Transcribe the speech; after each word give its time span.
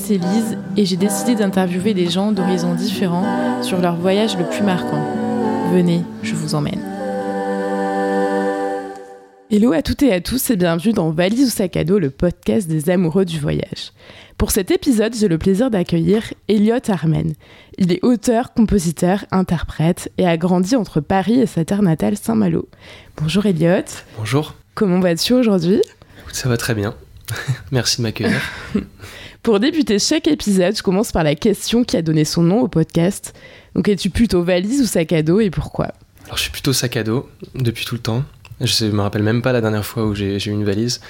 c'est 0.00 0.16
Lise 0.16 0.56
et 0.76 0.84
j'ai 0.86 0.96
décidé 0.96 1.34
d'interviewer 1.34 1.92
des 1.92 2.08
gens 2.08 2.32
d'horizons 2.32 2.74
différents 2.74 3.62
sur 3.62 3.80
leur 3.80 3.96
voyage 3.96 4.36
le 4.36 4.44
plus 4.44 4.62
marquant. 4.62 5.04
Venez, 5.72 6.02
je 6.22 6.34
vous 6.34 6.54
emmène. 6.54 6.80
Hello 9.50 9.72
à 9.72 9.82
toutes 9.82 10.02
et 10.02 10.12
à 10.12 10.20
tous 10.20 10.50
et 10.50 10.56
bienvenue 10.56 10.94
dans 10.94 11.10
Valise 11.10 11.48
ou 11.48 11.50
sac 11.50 11.76
à 11.76 11.84
dos, 11.84 11.98
le 11.98 12.10
podcast 12.10 12.66
des 12.66 12.88
amoureux 12.88 13.24
du 13.24 13.38
voyage. 13.38 13.92
Pour 14.38 14.52
cet 14.52 14.70
épisode, 14.70 15.14
j'ai 15.14 15.28
le 15.28 15.38
plaisir 15.38 15.70
d'accueillir 15.70 16.22
Elliot 16.48 16.78
Armen. 16.88 17.34
Il 17.76 17.92
est 17.92 18.02
auteur, 18.02 18.54
compositeur, 18.54 19.26
interprète 19.30 20.10
et 20.16 20.26
a 20.26 20.36
grandi 20.38 20.76
entre 20.76 21.00
Paris 21.00 21.40
et 21.40 21.46
sa 21.46 21.64
terre 21.64 21.82
natale 21.82 22.16
Saint-Malo. 22.16 22.68
Bonjour 23.20 23.44
Elliot. 23.44 23.84
Bonjour. 24.16 24.54
Comment 24.74 25.00
vas-tu 25.00 25.34
aujourd'hui? 25.34 25.82
Ça 26.32 26.48
va 26.48 26.56
très 26.56 26.74
bien. 26.74 26.94
Merci 27.70 27.98
de 27.98 28.02
m'accueillir. 28.04 28.40
Pour 29.42 29.58
débuter 29.58 29.98
chaque 29.98 30.28
épisode, 30.28 30.76
je 30.76 30.82
commence 30.82 31.12
par 31.12 31.24
la 31.24 31.34
question 31.34 31.82
qui 31.82 31.96
a 31.96 32.02
donné 32.02 32.26
son 32.26 32.42
nom 32.42 32.60
au 32.60 32.68
podcast. 32.68 33.34
Donc 33.74 33.88
es-tu 33.88 34.10
plutôt 34.10 34.42
valise 34.42 34.82
ou 34.82 34.84
sac 34.84 35.14
à 35.14 35.22
dos 35.22 35.40
et 35.40 35.48
pourquoi? 35.48 35.92
Alors 36.26 36.36
je 36.36 36.42
suis 36.42 36.50
plutôt 36.50 36.74
sac 36.74 36.98
à 36.98 37.04
dos 37.04 37.26
depuis 37.54 37.86
tout 37.86 37.94
le 37.94 38.02
temps. 38.02 38.22
Je 38.60 38.84
ne 38.84 38.90
me 38.90 39.00
rappelle 39.00 39.22
même 39.22 39.40
pas 39.40 39.52
la 39.52 39.62
dernière 39.62 39.86
fois 39.86 40.04
où 40.04 40.14
j'ai 40.14 40.36
eu 40.36 40.50
une 40.50 40.64
valise. 40.64 41.00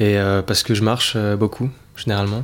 Et 0.00 0.18
euh, 0.18 0.42
parce 0.42 0.64
que 0.64 0.74
je 0.74 0.82
marche 0.82 1.12
euh, 1.14 1.36
beaucoup, 1.36 1.70
généralement. 1.94 2.42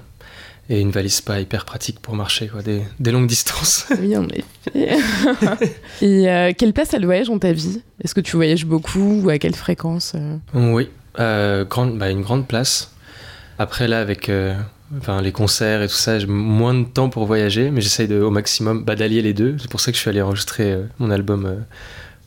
Et 0.70 0.80
une 0.80 0.92
valise, 0.92 1.20
pas 1.20 1.40
hyper 1.40 1.64
pratique 1.64 1.98
pour 1.98 2.14
marcher, 2.14 2.46
quoi, 2.46 2.62
des, 2.62 2.82
des 3.00 3.10
longues 3.10 3.26
distances. 3.26 3.86
Oui, 4.00 4.16
en 4.16 4.28
effet. 4.28 4.44
et 6.00 6.28
euh, 6.28 6.52
quelle 6.56 6.72
place 6.72 6.94
a 6.94 6.98
le 7.00 7.06
voyage 7.06 7.26
dans 7.26 7.40
ta 7.40 7.52
vie? 7.52 7.82
Est-ce 8.04 8.14
que 8.14 8.20
tu 8.20 8.36
voyages 8.36 8.66
beaucoup 8.66 9.22
ou 9.24 9.30
à 9.30 9.38
quelle 9.38 9.56
fréquence 9.56 10.14
Oui, 10.54 10.90
grande, 11.16 11.98
bah, 11.98 12.10
une 12.10 12.22
grande 12.22 12.46
place. 12.46 12.92
Après, 13.58 13.88
là, 13.88 14.00
avec 14.00 14.30
enfin, 14.96 15.20
les 15.20 15.32
concerts 15.32 15.82
et 15.82 15.88
tout 15.88 15.94
ça, 15.94 16.18
j'ai 16.18 16.26
moins 16.26 16.74
de 16.74 16.84
temps 16.84 17.10
pour 17.10 17.26
voyager, 17.26 17.70
mais 17.70 17.80
j'essaye 17.80 18.12
au 18.14 18.30
maximum 18.30 18.84
bah, 18.84 18.96
d'allier 18.96 19.22
les 19.22 19.34
deux. 19.34 19.56
C'est 19.58 19.70
pour 19.70 19.80
ça 19.80 19.90
que 19.92 19.96
je 19.96 20.00
suis 20.00 20.10
allé 20.10 20.22
enregistrer 20.22 20.78
mon 20.98 21.10
album 21.10 21.64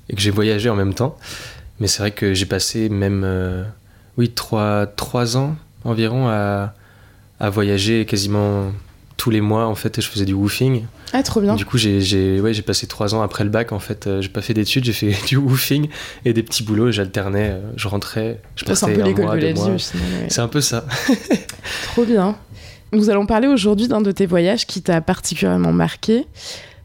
et 0.10 0.16
que 0.16 0.22
j'ai 0.22 0.32
voyagé 0.32 0.70
en 0.70 0.76
même 0.76 0.94
temps. 0.94 1.18
Mais 1.80 1.88
c'est 1.88 2.00
vrai 2.00 2.12
que 2.12 2.36
j'ai 2.36 2.46
passé 2.46 2.90
même, 2.90 3.24
euh, 3.26 3.64
oui, 4.18 4.30
trois, 4.30 4.86
trois 4.86 5.36
ans 5.36 5.56
environ 5.84 6.28
à, 6.28 6.76
à, 7.40 7.50
voyager 7.50 8.06
quasiment 8.06 8.72
tous 9.18 9.32
les 9.32 9.42
mois 9.42 9.66
en 9.66 9.74
fait. 9.74 9.98
Et 9.98 10.02
je 10.02 10.08
faisais 10.08 10.26
du 10.26 10.34
woofing. 10.34 10.86
Ah, 11.12 11.24
trop 11.24 11.42
bien. 11.42 11.56
Du 11.56 11.66
coup, 11.66 11.80
j'ai 11.80 12.40
ouais, 12.40 12.54
passé 12.62 12.86
trois 12.86 13.16
ans 13.16 13.24
après 13.24 13.44
le 13.44 13.50
bac 13.50 13.72
en 13.72 13.80
fait. 13.80 14.06
Euh, 14.06 14.22
j'ai 14.22 14.30
pas 14.30 14.42
fait 14.42 14.54
d'études, 14.54 14.86
j'ai 14.86 14.94
fait 14.94 15.16
du 15.28 15.38
woofing 15.38 15.88
et 16.24 16.34
des 16.34 16.44
petits 16.44 16.62
boulots. 16.62 16.92
J'alternais, 16.92 17.50
euh, 17.54 17.62
je 17.78 17.88
rentrais, 17.88 18.40
je 18.56 18.64
passais 18.64 18.86
un 18.86 18.94
peu 18.94 19.02
l'école 19.02 19.40
de 19.40 19.46
la 19.48 19.54
vie 19.54 19.92
C'est 20.30 20.42
un 20.42 20.48
peu 20.48 20.62
ça. 20.62 20.86
trop 21.94 22.06
bien. 22.06 22.38
Nous 22.94 23.10
allons 23.10 23.26
parler 23.26 23.48
aujourd'hui 23.48 23.88
d'un 23.88 24.02
de 24.02 24.12
tes 24.12 24.26
voyages 24.26 24.66
qui 24.66 24.82
t'a 24.82 25.00
particulièrement 25.00 25.72
marqué. 25.72 26.26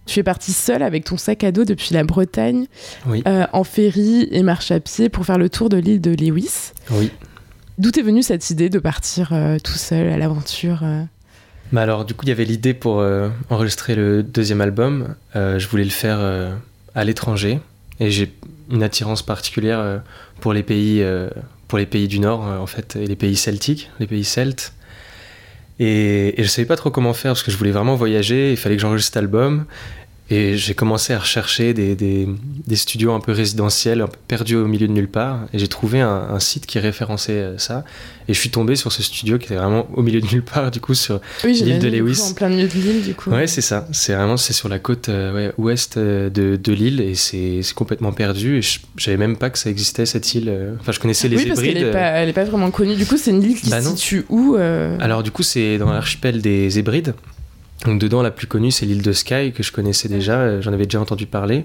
Tu 0.06 0.20
es 0.20 0.22
parti 0.22 0.52
seul 0.52 0.84
avec 0.84 1.04
ton 1.04 1.16
sac 1.16 1.42
à 1.42 1.50
dos 1.50 1.64
depuis 1.64 1.92
la 1.92 2.04
Bretagne, 2.04 2.66
euh, 3.08 3.44
en 3.52 3.64
ferry 3.64 4.28
et 4.30 4.44
marche 4.44 4.70
à 4.70 4.78
pied 4.78 5.08
pour 5.08 5.26
faire 5.26 5.36
le 5.36 5.50
tour 5.50 5.68
de 5.68 5.76
l'île 5.76 6.00
de 6.00 6.12
Lewis. 6.12 6.72
Oui. 6.92 7.10
D'où 7.78 7.90
est 7.90 8.02
venue 8.02 8.22
cette 8.22 8.48
idée 8.50 8.70
de 8.70 8.78
partir 8.78 9.30
euh, 9.32 9.58
tout 9.58 9.72
seul 9.72 10.08
à 10.08 10.16
l'aventure 10.16 10.80
euh 10.82 11.02
bah 11.72 11.82
alors 11.82 12.04
du 12.04 12.14
coup 12.14 12.24
il 12.24 12.28
y 12.28 12.32
avait 12.32 12.44
l'idée 12.44 12.74
pour 12.74 13.04
enregistrer 13.50 13.96
le 13.96 14.22
deuxième 14.22 14.60
album. 14.60 15.16
je 15.34 15.66
voulais 15.66 15.82
le 15.82 15.90
faire 15.90 16.20
à 16.94 17.02
l'étranger 17.02 17.58
et 17.98 18.12
j'ai 18.12 18.32
une 18.70 18.84
attirance 18.84 19.22
particulière 19.22 20.00
pour 20.38 20.52
les 20.52 20.62
pays 20.62 21.04
pour 21.66 21.78
les 21.78 21.86
pays 21.86 22.06
du 22.06 22.20
Nord 22.20 22.42
en 22.42 22.68
fait 22.68 22.94
et 22.94 23.08
les 23.08 23.16
pays 23.16 23.34
celtiques, 23.34 23.90
les 23.98 24.06
pays 24.06 24.22
celtes. 24.22 24.74
Et, 25.78 26.40
et, 26.40 26.42
je 26.42 26.48
savais 26.48 26.66
pas 26.66 26.76
trop 26.76 26.90
comment 26.90 27.12
faire 27.12 27.32
parce 27.32 27.42
que 27.42 27.50
je 27.50 27.56
voulais 27.56 27.70
vraiment 27.70 27.96
voyager, 27.96 28.50
il 28.50 28.56
fallait 28.56 28.76
que 28.76 28.82
j'enregistre 28.82 29.12
cet 29.12 29.18
album. 29.18 29.66
Et 30.28 30.56
j'ai 30.56 30.74
commencé 30.74 31.12
à 31.12 31.20
rechercher 31.20 31.72
des, 31.72 31.94
des, 31.94 32.26
des, 32.66 32.76
studios 32.76 33.12
un 33.12 33.20
peu 33.20 33.30
résidentiels, 33.30 34.00
un 34.00 34.08
peu 34.08 34.18
perdus 34.26 34.56
au 34.56 34.66
milieu 34.66 34.88
de 34.88 34.92
nulle 34.92 35.08
part. 35.08 35.46
Et 35.52 35.58
j'ai 35.60 35.68
trouvé 35.68 36.00
un, 36.00 36.08
un, 36.30 36.40
site 36.40 36.66
qui 36.66 36.80
référençait 36.80 37.32
euh, 37.32 37.58
ça. 37.58 37.84
Et 38.26 38.34
je 38.34 38.40
suis 38.40 38.50
tombé 38.50 38.74
sur 38.74 38.90
ce 38.90 39.04
studio 39.04 39.38
qui 39.38 39.46
était 39.46 39.54
vraiment 39.54 39.86
au 39.94 40.02
milieu 40.02 40.20
de 40.20 40.26
nulle 40.26 40.42
part, 40.42 40.72
du 40.72 40.80
coup, 40.80 40.94
sur 40.94 41.20
l'île 41.44 41.78
de 41.78 41.88
Lewis. 41.88 42.20
en 42.28 42.34
plein 42.34 42.48
milieu 42.48 42.66
de 42.66 42.72
l'île, 42.72 43.02
du 43.04 43.14
coup. 43.14 43.30
Ouais, 43.30 43.46
c'est 43.46 43.60
ça. 43.60 43.86
C'est 43.92 44.14
vraiment 44.14 44.36
c'est 44.36 44.52
sur 44.52 44.68
la 44.68 44.80
côte 44.80 45.08
euh, 45.08 45.32
ouais, 45.32 45.52
ouest 45.58 45.96
euh, 45.96 46.28
de, 46.28 46.56
de 46.56 46.72
l'île 46.72 47.00
et 47.00 47.14
c'est 47.14 47.60
complètement 47.76 48.10
perdu. 48.10 48.58
Et 48.58 48.62
je 48.62 48.80
savais 48.98 49.16
même 49.16 49.36
pas 49.36 49.50
que 49.50 49.58
ça 49.58 49.70
existait, 49.70 50.06
cette 50.06 50.34
île. 50.34 50.52
Enfin, 50.80 50.90
je 50.90 50.98
connaissais 50.98 51.28
les 51.28 51.36
oui, 51.36 51.42
Hébrides. 51.42 51.54
parce 51.54 51.68
qu'elle 51.68 51.84
est, 51.84 51.92
pas, 51.92 51.98
elle 51.98 52.28
est 52.28 52.32
pas 52.32 52.44
vraiment 52.44 52.72
connue. 52.72 52.96
Du 52.96 53.06
coup, 53.06 53.16
c'est 53.16 53.30
une 53.30 53.44
île 53.44 53.60
qui 53.60 53.70
bah 53.70 53.80
se 53.80 53.90
situe 53.90 54.26
où 54.28 54.56
Alors, 54.56 55.22
du 55.22 55.30
coup, 55.30 55.44
c'est 55.44 55.78
dans 55.78 55.92
l'archipel 55.92 56.42
des 56.42 56.80
Hébrides. 56.80 57.14
Donc 57.84 58.00
dedans, 58.00 58.22
la 58.22 58.30
plus 58.30 58.46
connue, 58.46 58.70
c'est 58.70 58.86
l'île 58.86 59.02
de 59.02 59.12
Skye, 59.12 59.52
que 59.52 59.62
je 59.62 59.72
connaissais 59.72 60.08
déjà, 60.08 60.40
euh, 60.40 60.62
j'en 60.62 60.72
avais 60.72 60.84
déjà 60.84 61.00
entendu 61.00 61.26
parler. 61.26 61.64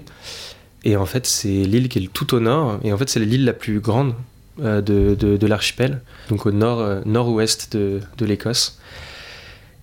Et 0.84 0.96
en 0.96 1.06
fait, 1.06 1.26
c'est 1.26 1.48
l'île 1.48 1.88
qui 1.88 1.98
est 1.98 2.12
tout 2.12 2.34
au 2.34 2.40
nord, 2.40 2.78
et 2.84 2.92
en 2.92 2.98
fait, 2.98 3.08
c'est 3.08 3.20
l'île 3.20 3.44
la 3.44 3.52
plus 3.52 3.80
grande 3.80 4.14
euh, 4.60 4.80
de, 4.80 5.14
de, 5.14 5.46
l'archipel, 5.46 6.00
donc 6.28 6.44
au 6.44 6.52
nord, 6.52 6.80
euh, 6.80 7.00
nord-ouest 7.06 7.74
de, 7.74 8.00
de 8.18 8.26
l'Écosse. 8.26 8.78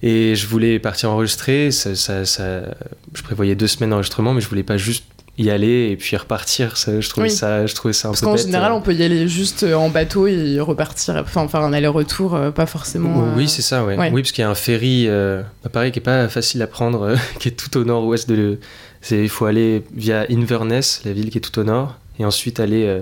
Et 0.02 0.36
je 0.36 0.48
voulais 0.48 0.80
partir 0.80 1.12
enregistrer, 1.12 1.72
ça, 1.72 1.94
je 2.24 3.24
prévoyais 3.24 3.56
deux 3.56 3.68
semaines 3.68 3.90
d'enregistrement, 3.90 4.34
mais 4.34 4.40
je 4.40 4.48
voulais 4.48 4.64
pas 4.64 4.78
juste 4.78 5.04
y 5.40 5.50
aller 5.50 5.90
et 5.92 5.96
puis 5.96 6.16
repartir. 6.18 6.78
Ça, 6.78 7.00
je, 7.00 7.10
trouvais 7.10 7.28
Oui. 7.30 7.34
ça, 7.34 7.66
je 7.66 7.74
trouvais 7.74 7.94
ça 7.94 8.10
un 8.10 8.12
Parce 8.12 8.20
peu 8.22 8.28
qu'en 8.28 8.34
bête. 8.36 8.46
général, 8.46 8.72
on 8.74 8.82
peut 8.82 8.94
y 8.94 9.02
aller 9.04 9.28
juste 9.28 9.64
euh, 9.64 9.74
en 9.74 9.90
bateau 9.90 10.28
et 10.28 10.60
repartir, 10.60 11.16
enfin 11.18 11.48
faire 11.48 11.62
un 11.62 11.74
aller-retour, 11.74 12.36
euh, 12.36 12.52
pas 12.52 12.66
forcément. 12.66 13.24
euh, 13.24 13.34
Oui, 13.38 13.48
c'est 13.48 13.62
ça, 13.62 13.84
ouais. 13.86 13.98
ouais. 13.98 14.12
Oui, 14.14 14.22
parce 14.22 14.32
qu'il 14.34 14.42
y 14.44 14.46
a 14.46 14.50
un 14.50 14.56
ferry, 14.56 15.06
euh, 15.08 15.42
pareil, 15.72 15.92
qui 15.92 16.00
est 16.00 16.02
pas 16.04 16.28
facile 16.28 16.62
à 16.62 16.68
prendre, 16.68 17.02
euh, 17.04 17.16
qui 17.40 17.48
est 17.48 17.52
tout 17.52 17.76
au 17.78 17.84
nord-ouest 17.86 18.28
de. 18.30 18.36
Le... 18.36 18.60
c'est- 19.02 19.24
Il 19.24 19.30
faut 19.30 19.46
aller 19.46 19.84
via 19.96 20.26
Inverness, 20.30 21.02
la 21.06 21.14
ville 21.14 21.30
qui 21.30 21.38
est 21.38 21.42
tout 21.42 21.58
au 21.60 21.64
nord, 21.64 21.98
et 22.20 22.26
ensuite 22.26 22.60
aller 22.60 22.86
euh, 22.86 23.00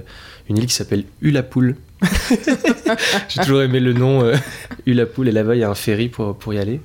une 0.49 0.57
île 0.57 0.67
qui 0.67 0.73
s'appelle 0.75 1.03
Ulapool. 1.21 1.75
J'ai 3.29 3.41
toujours 3.41 3.61
aimé 3.61 3.79
le 3.79 3.93
nom 3.93 4.23
euh, 4.23 4.35
Ulapool, 4.85 5.27
et 5.27 5.31
là-bas 5.31 5.55
il 5.55 5.59
y 5.59 5.63
a 5.63 5.69
un 5.69 5.75
ferry 5.75 6.09
pour, 6.09 6.35
pour 6.37 6.53
y 6.53 6.59
aller. 6.59 6.81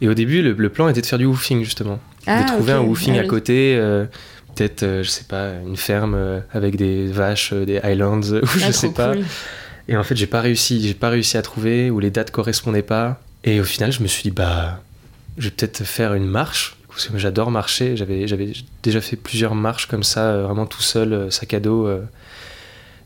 Et 0.00 0.08
au 0.08 0.14
début, 0.14 0.42
le, 0.42 0.52
le 0.52 0.68
plan 0.68 0.88
était 0.88 1.00
de 1.00 1.06
faire 1.06 1.18
du 1.18 1.26
woofing 1.26 1.64
justement, 1.64 1.98
Ah, 2.26 2.42
de 2.42 2.46
trouver 2.46 2.72
ok. 2.72 2.78
un 2.78 2.82
woofing 2.82 3.18
Ah 3.18 3.22
à 3.22 3.24
côté. 3.26 3.76
Peut-être, 4.58 4.82
euh, 4.82 5.02
je 5.04 5.08
sais 5.08 5.22
pas, 5.22 5.52
une 5.64 5.76
ferme 5.76 6.14
euh, 6.16 6.40
avec 6.52 6.74
des 6.74 7.06
vaches, 7.06 7.52
euh, 7.52 7.64
des 7.64 7.78
Highlands, 7.78 8.18
ou 8.42 8.44
je 8.44 8.64
Ah, 8.66 8.72
sais 8.72 8.90
pas. 8.90 9.12
cool. 9.14 9.24
Et 9.86 9.96
en 9.96 10.02
fait, 10.02 10.16
j'ai 10.16 10.26
pas 10.26 10.40
réussi, 10.40 10.84
j'ai 10.84 10.94
pas 10.94 11.10
réussi 11.10 11.36
à 11.36 11.42
trouver 11.42 11.90
ou 11.90 12.00
les 12.00 12.10
dates 12.10 12.32
correspondaient 12.32 12.82
pas. 12.82 13.20
Et 13.44 13.60
au 13.60 13.64
final, 13.64 13.92
je 13.92 14.02
me 14.02 14.08
suis 14.08 14.24
dit 14.24 14.30
bah, 14.32 14.80
je 15.38 15.44
vais 15.44 15.50
peut-être 15.52 15.84
faire 15.84 16.12
une 16.14 16.26
marche 16.26 16.76
parce 16.88 17.06
que 17.06 17.18
j'adore 17.18 17.52
marcher. 17.52 17.96
J'avais, 17.96 18.26
j'avais 18.26 18.52
déjà 18.82 19.00
fait 19.00 19.14
plusieurs 19.14 19.54
marches 19.54 19.86
comme 19.86 20.02
ça, 20.02 20.38
vraiment 20.38 20.66
tout 20.66 20.82
seul, 20.82 21.30
sac 21.30 21.54
à 21.54 21.60
dos. 21.60 21.88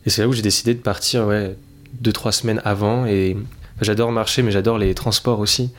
Et 0.07 0.11
c'est 0.11 0.23
là 0.23 0.29
où 0.29 0.33
j'ai 0.33 0.43
décidé 0.43 0.73
de 0.75 0.81
partir, 0.81 1.27
ouais, 1.27 1.55
deux 2.01 2.13
trois 2.13 2.33
semaines 2.33 2.63
avant. 2.65 3.05
Et 3.05 3.37
enfin, 3.37 3.83
j'adore 3.83 4.11
marcher, 4.11 4.43
mais 4.43 4.51
j'adore 4.53 4.79
les 4.79 4.95
transports 4.95 5.39
aussi. 5.39 5.71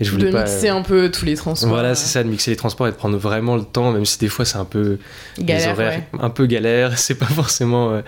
Et 0.00 0.04
je 0.04 0.10
voulais 0.10 0.26
De 0.26 0.30
pas. 0.32 0.42
mixer 0.44 0.68
un 0.70 0.82
peu 0.82 1.10
tous 1.10 1.24
les 1.24 1.36
transports. 1.36 1.68
Voilà, 1.68 1.94
c'est 1.94 2.08
ça, 2.08 2.24
de 2.24 2.28
mixer 2.28 2.50
les 2.50 2.56
transports 2.56 2.88
et 2.88 2.90
de 2.90 2.96
prendre 2.96 3.16
vraiment 3.16 3.54
le 3.56 3.62
temps, 3.64 3.92
même 3.92 4.04
si 4.04 4.18
des 4.18 4.28
fois 4.28 4.44
c'est 4.44 4.56
un 4.58 4.64
peu 4.64 4.98
Galère, 5.38 5.72
horaires 5.74 6.02
ouais. 6.12 6.18
un 6.20 6.30
peu 6.30 6.46
galère, 6.46 6.98
c'est 6.98 7.14
pas 7.14 7.26
forcément. 7.26 7.92
euh, 7.92 8.02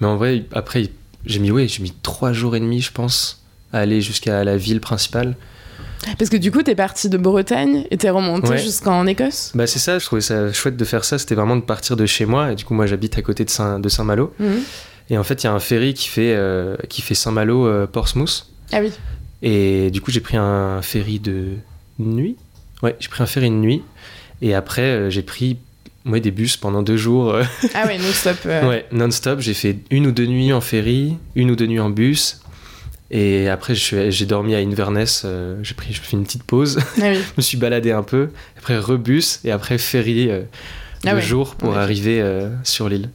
Mais 0.00 0.06
en 0.06 0.16
vrai, 0.16 0.44
après, 0.52 0.88
j'ai 1.24 1.38
mis, 1.38 1.50
ouais, 1.50 1.66
j'ai 1.66 1.82
mis 1.82 1.94
trois 2.02 2.32
jours 2.34 2.56
et 2.56 2.60
demi, 2.60 2.80
je 2.82 2.92
pense, 2.92 3.42
à 3.72 3.78
aller 3.78 4.00
jusqu'à 4.02 4.44
la 4.44 4.56
ville 4.58 4.80
principale. 4.80 5.34
Parce 6.18 6.30
que 6.30 6.36
du 6.38 6.50
coup, 6.50 6.62
t'es 6.62 6.74
parti 6.74 7.08
de 7.10 7.18
Bretagne 7.18 7.84
et 7.90 7.96
t'es 7.98 8.08
remonté 8.10 8.48
Ouais. 8.48 8.58
jusqu'en 8.58 9.06
Écosse? 9.06 9.52
Bah, 9.54 9.66
c'est 9.66 9.78
ça, 9.78 9.98
je 9.98 10.04
trouvais 10.06 10.22
ça 10.22 10.50
chouette 10.52 10.76
de 10.76 10.84
faire 10.86 11.04
ça, 11.04 11.18
c'était 11.18 11.34
vraiment 11.34 11.56
de 11.56 11.60
partir 11.62 11.94
de 11.96 12.06
chez 12.06 12.24
moi. 12.26 12.52
Et 12.52 12.54
du 12.54 12.64
coup, 12.64 12.72
moi, 12.74 12.86
j'habite 12.86 13.18
à 13.18 13.22
côté 13.22 13.44
de 13.44 13.50
Saint- 13.50 13.78
de 13.80 13.88
Saint-Malo. 13.90 14.32
Mhm. 14.38 14.60
Et 15.10 15.18
en 15.18 15.24
fait, 15.24 15.42
il 15.42 15.46
y 15.46 15.50
a 15.50 15.52
un 15.52 15.58
ferry 15.58 15.92
qui 15.92 16.08
fait, 16.08 16.34
euh, 16.36 16.76
qui 16.88 17.02
fait 17.02 17.14
Saint-Malo-Portsmouth. 17.14 18.46
Ah 18.72 18.78
oui. 18.80 18.92
Et 19.42 19.90
du 19.90 20.00
coup, 20.00 20.10
j'ai 20.10 20.20
pris 20.20 20.36
un 20.36 20.82
ferry 20.82 21.18
de 21.18 21.54
nuit. 21.98 22.36
Ouais, 22.82 22.96
j'ai 23.00 23.08
pris 23.08 23.22
un 23.22 23.26
ferry 23.26 23.48
de 23.50 23.54
nuit. 23.54 23.82
Et 24.42 24.54
après, 24.54 24.82
euh, 24.82 25.10
j'ai 25.10 25.22
pris 25.22 25.58
ouais, 26.06 26.20
des 26.20 26.30
bus 26.30 26.56
pendant 26.56 26.82
deux 26.82 26.96
jours. 26.96 27.30
euh, 27.34 27.44
Ah 27.74 27.86
ouais, 27.86 27.98
non-stop. 27.98 28.36
euh, 28.46 28.68
Ouais, 28.68 28.86
non-stop. 28.92 29.40
J'ai 29.40 29.54
fait 29.54 29.78
une 29.90 30.06
ou 30.06 30.12
deux 30.12 30.26
nuits 30.26 30.52
en 30.52 30.60
ferry, 30.60 31.16
une 31.34 31.50
ou 31.50 31.56
deux 31.56 31.66
nuits 31.66 31.80
en 31.80 31.90
bus. 31.90 32.40
Et 33.10 33.48
après, 33.48 33.74
je 33.74 34.10
j'ai 34.10 34.26
dormi 34.26 34.54
à 34.54 34.58
Inverness. 34.58 35.22
euh, 35.24 35.58
j'ai 35.62 35.74
pris, 35.74 35.92
fait 35.92 36.16
une 36.16 36.24
petite 36.24 36.44
pause. 36.44 36.78
Ah 36.98 37.06
oui. 37.10 37.16
je 37.16 37.32
me 37.36 37.42
suis 37.42 37.56
baladé 37.56 37.92
un 37.92 38.02
peu. 38.02 38.28
Après, 38.58 38.78
rebus. 38.78 39.40
Et 39.44 39.50
après, 39.50 39.78
ferry 39.78 40.30
euh, 40.30 40.42
Ah 41.06 41.14
ouais. 41.14 41.20
jours 41.22 41.54
pour 41.56 41.70
Ouais. 41.70 41.76
arriver 41.78 42.22
sur 42.64 42.88
l'île. 42.88 43.10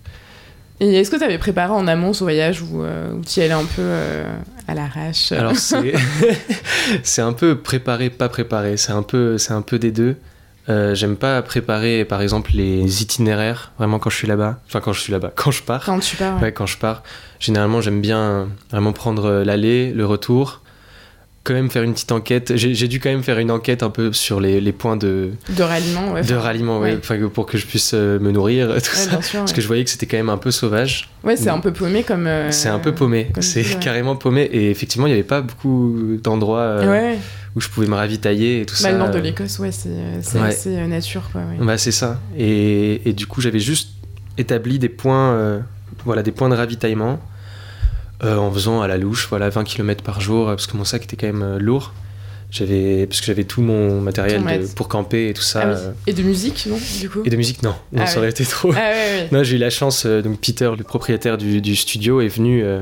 Et 0.81 0.95
est-ce 0.95 1.09
que 1.09 1.15
t'avais 1.15 1.37
préparé 1.37 1.71
en 1.71 1.87
amont 1.87 2.11
ce 2.13 2.23
voyage 2.25 2.61
ou 2.61 2.83
tu 3.25 3.39
y 3.39 3.43
allais 3.43 3.53
un 3.53 3.63
peu 3.63 3.81
à 4.67 4.73
l'arrache 4.73 5.31
Alors, 5.31 5.55
c'est 5.55 5.93
c'est 7.03 7.21
un 7.21 7.33
peu 7.33 7.57
préparé, 7.57 8.09
pas 8.09 8.29
préparé. 8.29 8.77
C'est 8.77 8.91
un 8.91 9.03
peu, 9.03 9.37
c'est 9.37 9.53
un 9.53 9.61
peu 9.61 9.79
des 9.79 9.91
deux. 9.91 10.15
Euh, 10.67 10.95
J'aime 10.95 11.15
pas 11.15 11.41
préparer, 11.43 12.05
par 12.05 12.21
exemple, 12.21 12.51
les 12.55 13.01
itinéraires, 13.03 13.71
vraiment 13.77 13.99
quand 13.99 14.09
je 14.09 14.15
suis 14.17 14.27
là-bas. 14.27 14.59
Enfin, 14.67 14.79
quand 14.79 14.93
je 14.93 14.99
suis 15.01 15.11
là-bas, 15.11 15.31
quand 15.35 15.51
je 15.51 15.61
pars. 15.61 15.85
quand 15.85 15.99
tu 15.99 16.15
pars. 16.15 16.35
ouais. 16.37 16.41
Ouais, 16.43 16.51
quand 16.51 16.65
je 16.65 16.77
pars, 16.77 17.03
généralement 17.39 17.81
j'aime 17.81 18.01
bien 18.01 18.47
vraiment 18.71 18.91
prendre 18.91 19.25
euh, 19.25 19.43
l'aller, 19.43 19.91
le 19.91 20.05
retour, 20.05 20.61
quand 21.45 21.53
même 21.53 21.69
faire 21.69 21.83
une 21.83 21.93
petite 21.93 22.11
enquête. 22.11 22.53
J'ai 22.57 22.87
dû 22.89 22.99
quand 22.99 23.09
même 23.09 23.23
faire 23.23 23.39
une 23.39 23.51
enquête 23.51 23.83
un 23.83 23.89
peu 23.89 24.11
sur 24.11 24.41
les, 24.41 24.59
les 24.59 24.71
points 24.73 24.97
de, 24.97 25.31
De 25.55 25.63
ralliement, 25.63 26.11
ouais. 26.11 26.23
de 26.23 26.35
ralliement, 26.35 26.79
ouais, 26.79 26.97
enfin, 26.99 27.17
pour 27.33 27.45
que 27.45 27.57
je 27.57 27.65
puisse 27.65 27.91
euh, 27.93 28.19
me 28.19 28.31
nourrir, 28.31 28.67
tout 28.67 28.73
ouais, 28.73 28.79
ça. 28.81 29.21
sûr, 29.21 29.39
Parce 29.39 29.53
que 29.53 29.61
je 29.61 29.67
voyais 29.67 29.83
que 29.83 29.89
c'était 29.89 30.07
quand 30.07 30.17
même 30.17 30.29
un 30.29 30.37
peu 30.37 30.51
sauvage. 30.51 31.07
Ouais, 31.23 31.37
c'est 31.37 31.49
un 31.49 31.59
peu 31.59 31.71
paumé 31.71 32.03
comme. 32.03 32.27
euh, 32.27 32.51
C'est 32.51 32.67
un 32.67 32.79
peu 32.79 32.93
paumé, 32.93 33.31
c'est 33.39 33.79
carrément 33.79 34.15
paumé. 34.15 34.41
Et 34.51 34.69
effectivement, 34.71 35.07
il 35.07 35.11
n'y 35.11 35.15
avait 35.19 35.23
pas 35.23 35.41
beaucoup 35.41 36.17
d'endroits 36.21 36.59
euh, 36.59 37.15
où 37.55 37.61
je 37.61 37.69
pouvais 37.69 37.87
me 37.87 37.95
ravitailler 37.95 38.61
et 38.61 38.65
tout 38.65 38.75
bah, 38.75 38.81
ça. 38.81 38.91
le 38.91 38.97
nord 38.97 39.11
de 39.11 39.19
euh, 39.19 39.21
l'Écosse, 39.21 39.59
ouais, 39.59 39.71
c'est 39.71 40.39
assez 40.39 40.75
euh, 40.75 40.87
nature, 40.87 41.29
quoi. 41.31 41.41
Ouais. 41.41 41.63
Bah, 41.65 41.77
c'est 41.77 41.91
ça. 41.91 42.19
Et, 42.37 43.07
et 43.07 43.13
du 43.13 43.27
coup, 43.27 43.39
j'avais 43.39 43.59
juste 43.59 43.89
établi 44.37 44.79
des 44.79 44.89
points, 44.89 45.31
euh, 45.33 45.59
voilà, 46.05 46.23
des 46.23 46.31
points 46.31 46.49
de 46.49 46.55
ravitaillement 46.55 47.19
euh, 48.23 48.37
en 48.37 48.51
faisant 48.51 48.81
à 48.81 48.87
la 48.87 48.97
louche, 48.97 49.27
voilà, 49.29 49.49
20 49.49 49.63
km 49.63 50.03
par 50.03 50.21
jour, 50.21 50.47
euh, 50.49 50.55
parce 50.55 50.67
que 50.67 50.77
mon 50.77 50.85
sac 50.85 51.03
était 51.03 51.15
quand 51.17 51.27
même 51.27 51.41
euh, 51.43 51.59
lourd. 51.59 51.93
J'avais, 52.51 53.05
parce 53.07 53.19
que 53.19 53.25
j'avais 53.25 53.43
tout 53.43 53.61
mon 53.61 53.99
matériel 53.99 54.41
de- 54.43 54.67
pour 54.75 54.87
camper 54.87 55.29
et 55.29 55.33
tout 55.33 55.41
ça. 55.41 55.63
Ah 55.65 55.73
oui. 55.73 55.93
Et 56.07 56.13
de 56.13 56.23
musique, 56.23 56.67
non, 56.69 56.77
du 57.01 57.09
coup? 57.09 57.21
Et 57.25 57.29
de 57.29 57.35
musique, 57.35 57.63
non, 57.63 57.75
non 57.91 58.03
Ah 58.03 58.05
ça 58.05 58.13
ouais. 58.13 58.17
aurait 58.19 58.29
été 58.29 58.45
trop. 58.45 58.71
Ah. 58.73 58.91
Non, 59.31 59.43
j'ai 59.43 59.55
eu 59.57 59.59
la 59.59 59.69
chance, 59.69 60.05
donc 60.05 60.39
Peter, 60.39 60.71
le 60.77 60.83
propriétaire 60.83 61.37
du, 61.37 61.59
du 61.59 61.75
studio, 61.75 62.21
est 62.21 62.27
venu, 62.29 62.63
euh, 62.63 62.81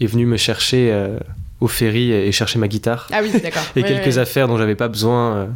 est 0.00 0.06
venu 0.06 0.24
me 0.26 0.36
chercher 0.36 0.90
euh, 0.92 1.18
au 1.60 1.66
ferry 1.66 2.12
et 2.12 2.30
chercher 2.30 2.58
ma 2.60 2.68
guitare 2.68 3.08
Ah 3.12 3.20
oui, 3.22 3.30
d'accord. 3.42 3.62
et 3.74 3.82
quelques 3.82 4.18
affaires 4.18 4.46
dont 4.46 4.58
j'avais 4.58 4.76
pas 4.76 4.88
besoin 4.88 5.48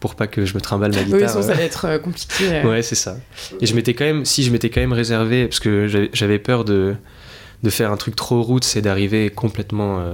pour 0.00 0.14
pas 0.14 0.26
que 0.28 0.46
je 0.46 0.54
me 0.54 0.60
trimballe 0.60 0.94
ma 0.94 1.02
guitare. 1.02 1.20
Oui, 1.20 1.28
sinon 1.28 1.42
ça 1.42 1.54
va 1.54 1.62
être 1.62 1.98
compliqué. 2.00 2.62
Ouais, 2.64 2.80
c'est 2.82 2.94
ça. 2.94 3.16
Et 3.60 3.66
je 3.66 3.74
m'étais 3.74 3.92
quand 3.94 4.04
même, 4.04 4.24
si 4.24 4.44
je 4.44 4.50
m'étais 4.52 4.70
quand 4.70 4.80
même 4.80 4.92
réservé, 4.92 5.46
parce 5.46 5.60
que 5.60 6.08
j'avais 6.14 6.38
peur 6.38 6.64
de, 6.64 6.94
de 7.62 7.70
faire 7.70 7.90
un 7.92 7.96
truc 7.96 8.14
trop 8.16 8.42
route, 8.42 8.64
c'est 8.64 8.80
d'arriver 8.82 9.30
complètement. 9.30 9.98
euh, 10.00 10.12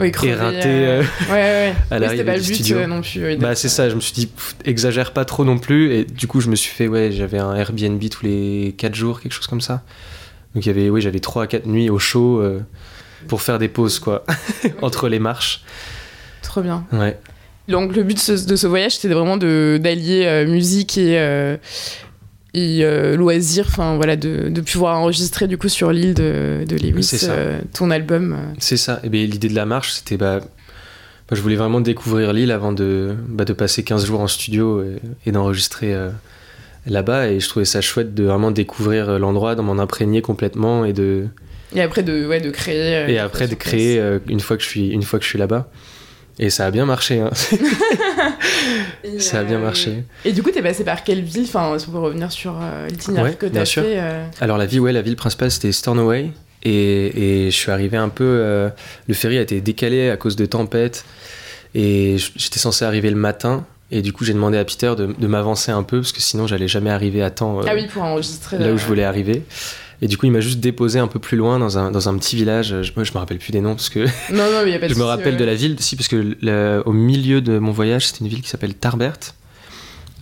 Oui, 0.00 0.10
crever, 0.12 0.32
éreinté, 0.32 0.66
euh, 0.68 1.02
euh, 1.02 1.32
Ouais, 1.32 1.32
ouais. 1.32 1.74
à 1.90 1.98
l'arrivée 1.98 2.38
du 2.40 2.54
studio. 2.54 2.78
euh, 2.78 2.86
non 2.86 3.00
plus. 3.02 3.24
oui, 3.24 3.36
Bah, 3.36 3.54
c'est 3.54 3.68
ça, 3.68 3.88
je 3.88 3.94
me 3.94 4.00
suis 4.00 4.12
dit, 4.12 4.26
pff, 4.26 4.54
exagère 4.64 5.12
pas 5.12 5.24
trop 5.24 5.44
non 5.44 5.58
plus. 5.58 5.92
Et 5.94 6.04
du 6.04 6.26
coup, 6.26 6.40
je 6.40 6.48
me 6.48 6.56
suis 6.56 6.70
fait, 6.74 6.88
ouais, 6.88 7.10
j'avais 7.12 7.38
un 7.38 7.54
Airbnb 7.54 8.02
tous 8.10 8.24
les 8.24 8.74
4 8.78 8.94
jours, 8.94 9.20
quelque 9.20 9.32
chose 9.32 9.46
comme 9.46 9.60
ça. 9.60 9.82
Donc, 10.54 10.64
il 10.66 10.68
y 10.68 10.70
avait, 10.70 10.90
oui, 10.90 11.00
j'avais 11.00 11.20
3 11.20 11.44
à 11.44 11.46
4 11.46 11.66
nuits 11.66 11.90
au 11.90 11.98
chaud 11.98 12.40
euh, 12.40 12.60
pour 13.28 13.40
faire 13.42 13.58
des 13.58 13.68
pauses, 13.68 13.98
quoi, 13.98 14.24
entre 14.82 15.08
les 15.08 15.18
marches. 15.18 15.62
Trop 16.42 16.60
bien. 16.62 16.84
Ouais. 16.92 17.18
Donc 17.68 17.94
le 17.94 18.02
but 18.02 18.14
de 18.14 18.18
ce, 18.18 18.46
de 18.46 18.56
ce 18.56 18.66
voyage, 18.66 18.96
c'était 18.96 19.14
vraiment 19.14 19.36
d'allier 19.36 20.24
euh, 20.26 20.44
musique 20.46 20.98
et, 20.98 21.20
euh, 21.20 21.56
et 22.54 22.80
euh, 22.84 23.16
loisirs, 23.16 23.66
enfin 23.68 23.96
voilà, 23.96 24.16
de, 24.16 24.48
de 24.48 24.60
pouvoir 24.60 24.98
enregistrer 24.98 25.46
du 25.46 25.56
coup 25.56 25.68
sur 25.68 25.92
l'île 25.92 26.14
de, 26.14 26.64
de 26.68 26.76
Lewis 26.76 27.20
euh, 27.24 27.60
ton 27.72 27.90
album. 27.90 28.32
euh. 28.32 28.54
C'est 28.58 28.76
ça. 28.76 29.00
Et 29.04 29.08
bien, 29.08 29.24
l'idée 29.24 29.48
de 29.48 29.54
la 29.54 29.66
marche, 29.66 29.92
c'était, 29.92 30.16
bah, 30.16 30.40
bah, 30.40 30.46
je 31.36 31.40
voulais 31.40 31.56
vraiment 31.56 31.80
découvrir 31.80 32.32
l'île 32.32 32.50
avant 32.50 32.72
de, 32.72 33.14
bah, 33.28 33.44
de 33.44 33.52
passer 33.52 33.84
15 33.84 34.04
jours 34.06 34.20
en 34.20 34.26
studio 34.26 34.82
et, 34.82 34.96
et 35.26 35.32
d'enregistrer 35.32 35.94
euh, 35.94 36.10
là-bas. 36.86 37.28
Et 37.28 37.38
je 37.40 37.48
trouvais 37.48 37.64
ça 37.64 37.80
chouette 37.80 38.14
de 38.14 38.24
vraiment 38.24 38.50
découvrir 38.50 39.08
euh, 39.08 39.18
l'endroit, 39.18 39.54
de 39.54 39.60
m'en 39.62 39.78
imprégner 39.78 40.20
complètement 40.22 40.84
et 40.84 40.92
de, 40.92 41.26
Et 41.74 41.80
après 41.82 42.02
de, 42.02 42.26
ouais, 42.26 42.40
de 42.40 42.50
créer. 42.50 43.12
et 43.12 43.18
après 43.20 43.46
de 43.46 43.54
créer 43.54 44.02
une 44.28 44.40
fois 44.40 44.56
que 44.56 44.62
je 44.64 44.68
suis, 44.68 44.88
une 44.88 45.02
fois 45.02 45.18
que 45.20 45.24
je 45.24 45.28
suis 45.30 45.38
là-bas. 45.38 45.70
Et 46.42 46.48
ça 46.50 46.64
a 46.66 46.70
bien 46.70 46.86
marché. 46.86 47.20
hein. 47.20 47.30
Ça 49.18 49.40
a 49.40 49.44
bien 49.44 49.58
marché. 49.58 50.04
Et 50.24 50.32
du 50.32 50.42
coup, 50.42 50.50
t'es 50.50 50.62
passé 50.62 50.84
par 50.84 51.04
quelle 51.04 51.22
ville? 51.22 51.44
Enfin, 51.44 51.78
si 51.78 51.88
on 51.88 51.92
peut 51.92 51.98
revenir 51.98 52.32
sur 52.32 52.56
euh, 52.60 52.86
l'itinéraire 52.88 53.32
Ouais, 53.32 53.36
que 53.36 53.46
t'as 53.46 53.64
fait. 53.64 53.82
euh, 53.98 54.24
Alors 54.40 54.56
la 54.58 54.66
ville, 54.66 54.80
ouais, 54.80 54.92
la 54.92 55.02
ville 55.02 55.16
principale 55.16 55.50
c'était 55.50 55.72
Stornoway 55.72 56.30
et, 56.62 57.44
et 57.46 57.50
je 57.50 57.56
suis 57.56 57.70
arrivé 57.70 57.96
un 57.96 58.08
peu. 58.08 58.24
euh, 58.24 58.68
le 59.06 59.14
ferry 59.14 59.38
a 59.38 59.42
été 59.42 59.60
décalé 59.60 60.10
à 60.10 60.16
cause 60.16 60.36
de 60.36 60.46
tempêtes 60.46 61.04
et 61.74 62.16
j'étais 62.36 62.58
censé 62.58 62.84
arriver 62.84 63.10
le 63.10 63.16
matin 63.16 63.64
et 63.90 64.02
du 64.02 64.12
coup 64.12 64.24
j'ai 64.24 64.32
demandé 64.34 64.58
à 64.58 64.64
Peter 64.64 64.92
de, 64.96 65.06
de 65.06 65.26
m'avancer 65.26 65.70
un 65.72 65.82
peu 65.82 65.98
parce 66.00 66.12
que 66.12 66.20
sinon 66.20 66.46
j'allais 66.46 66.68
jamais 66.68 66.90
arriver 66.90 67.22
à 67.22 67.30
temps 67.30 67.60
euh, 67.60 67.64
Ah 67.68 67.72
oui, 67.74 67.86
pour 67.86 68.02
enregistrer. 68.02 68.58
là 68.58 68.72
où 68.72 68.78
je 68.78 68.84
voulais 68.86 69.04
arriver. 69.04 69.42
Et 70.02 70.08
du 70.08 70.16
coup 70.16 70.26
il 70.26 70.32
m'a 70.32 70.40
juste 70.40 70.60
déposé 70.60 70.98
un 70.98 71.08
peu 71.08 71.18
plus 71.18 71.36
loin 71.36 71.58
dans 71.58 71.76
un, 71.78 71.90
dans 71.90 72.08
un 72.08 72.16
petit 72.16 72.36
village. 72.36 72.68
Je, 72.82 72.92
moi 72.96 73.04
je 73.04 73.12
me 73.12 73.18
rappelle 73.18 73.38
plus 73.38 73.52
des 73.52 73.60
noms 73.60 73.74
parce 73.74 73.88
que 73.90 74.00
Non, 74.32 74.50
non, 74.50 74.62
mais 74.64 74.70
y 74.70 74.74
a 74.74 74.78
pas 74.78 74.88
de 74.88 74.94
je 74.94 74.98
me 74.98 75.04
rappelle 75.04 75.36
de 75.36 75.44
la 75.44 75.54
ville, 75.54 75.76
si, 75.80 75.96
parce 75.96 76.08
que 76.08 76.36
le- 76.40 76.82
au 76.86 76.92
milieu 76.92 77.40
de 77.40 77.58
mon 77.58 77.72
voyage, 77.72 78.06
c'était 78.06 78.20
une 78.20 78.28
ville 78.28 78.40
qui 78.42 78.48
s'appelle 78.48 78.74
Tarbert, 78.74 79.18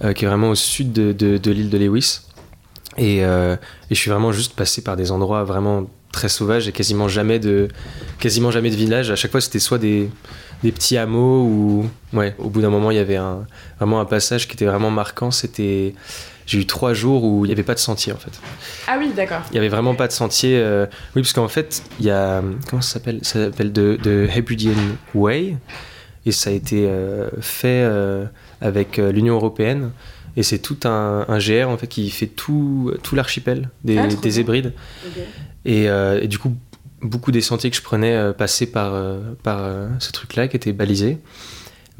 euh, 0.05 0.13
qui 0.13 0.25
est 0.25 0.29
vraiment 0.29 0.51
au 0.51 0.55
sud 0.55 0.93
de, 0.93 1.13
de- 1.13 1.39
de 1.39 1.51
l'île 1.51 1.71
de 1.71 1.79
Lewis. 1.79 2.21
Et, 2.97 3.25
euh, 3.25 3.55
et 3.91 3.95
je 3.95 4.01
suis 4.01 4.11
vraiment 4.11 4.33
juste 4.33 4.55
passé 4.55 4.83
par 4.83 4.97
des 4.97 5.13
endroits 5.13 5.45
vraiment 5.45 5.89
très 6.19 6.29
sauvages 6.29 6.67
et 6.69 6.73
quasiment 6.73 7.06
jamais 7.09 7.38
de, 7.38 7.69
quasiment 8.19 8.50
jamais 8.50 8.70
de 8.70 8.76
village. 8.76 9.11
À 9.11 9.17
chaque 9.17 9.31
fois, 9.31 9.41
c'était 9.41 9.61
soit 9.61 9.79
des, 9.79 10.11
des 10.65 10.73
petits 10.73 10.97
hameaux 10.97 11.43
ou. 11.44 11.88
Ouais, 12.12 12.35
au 12.38 12.49
bout 12.50 12.61
d'un 12.61 12.70
moment, 12.70 12.91
il 12.91 12.97
y 12.97 13.00
avait 13.00 13.17
un, 13.17 13.47
vraiment 13.79 14.00
un 14.00 14.05
passage 14.05 14.49
qui 14.49 14.55
était 14.55 14.67
vraiment 14.67 14.91
marquant. 14.91 15.31
C'était. 15.31 15.94
J'ai 16.47 16.59
eu 16.59 16.67
trois 16.67 16.94
jours 16.94 17.25
où 17.25 17.44
il 17.44 17.49
n'y 17.49 17.53
avait 17.53 17.62
pas 17.62 17.75
de 17.75 17.79
sentier 17.79 18.12
en 18.12 18.17
fait. 18.17 18.32
Ah 18.87 18.97
oui, 18.99 19.11
d'accord. 19.15 19.43
Il 19.50 19.55
y 19.55 19.59
avait 19.59 19.69
vraiment 19.69 19.94
pas 19.94 20.09
de 20.09 20.12
sentier. 20.12 20.59
euh, 20.59 20.87
Oui, 21.15 21.23
parce 21.23 21.35
qu'en 21.35 21.47
fait, 21.49 21.82
il 22.00 22.06
y 22.06 22.11
a. 22.11 22.43
Comment 22.69 22.82
ça 22.82 22.94
s'appelle? 22.94 23.19
Ça 23.23 23.44
s'appelle 23.44 23.71
de, 23.73 23.99
de 24.03 24.26
Hebridean 24.35 24.81
Way. 25.14 25.56
Et 26.26 26.32
ça 26.32 26.50
a 26.50 26.53
été 26.53 26.87
euh, 26.87 27.29
fait 27.41 27.82
euh, 27.85 28.25
avec 28.61 28.97
l'Union 28.97 29.35
Européenne. 29.35 29.91
Et 30.37 30.43
c'est 30.43 30.59
tout 30.59 30.79
un, 30.85 31.25
un 31.26 31.38
GR 31.38 31.69
en 31.69 31.76
fait 31.76 31.88
qui 31.88 32.09
fait 32.11 32.26
tout, 32.29 32.93
tout 33.03 33.14
l'archipel 33.17 33.69
des, 33.82 33.99
Ah, 33.99 34.06
des. 34.06 34.38
Hébrides. 34.41 34.73
Et, 35.69 35.91
euh, 35.91 36.19
et 36.23 36.29
du 36.29 36.38
coup, 36.38 36.56
beaucoup 37.03 37.31
des 37.31 37.43
sentiers 37.43 37.70
que 37.70 37.76
je 37.76 37.82
prenais 37.82 38.15
euh, 38.17 38.32
passaient 38.32 38.67
par, 38.67 38.94
euh, 38.94 39.20
par 39.43 39.70
ce 40.00 40.11
truc-là 40.11 40.49
qui 40.49 40.56
était 40.56 40.73
balisé. 40.73 41.19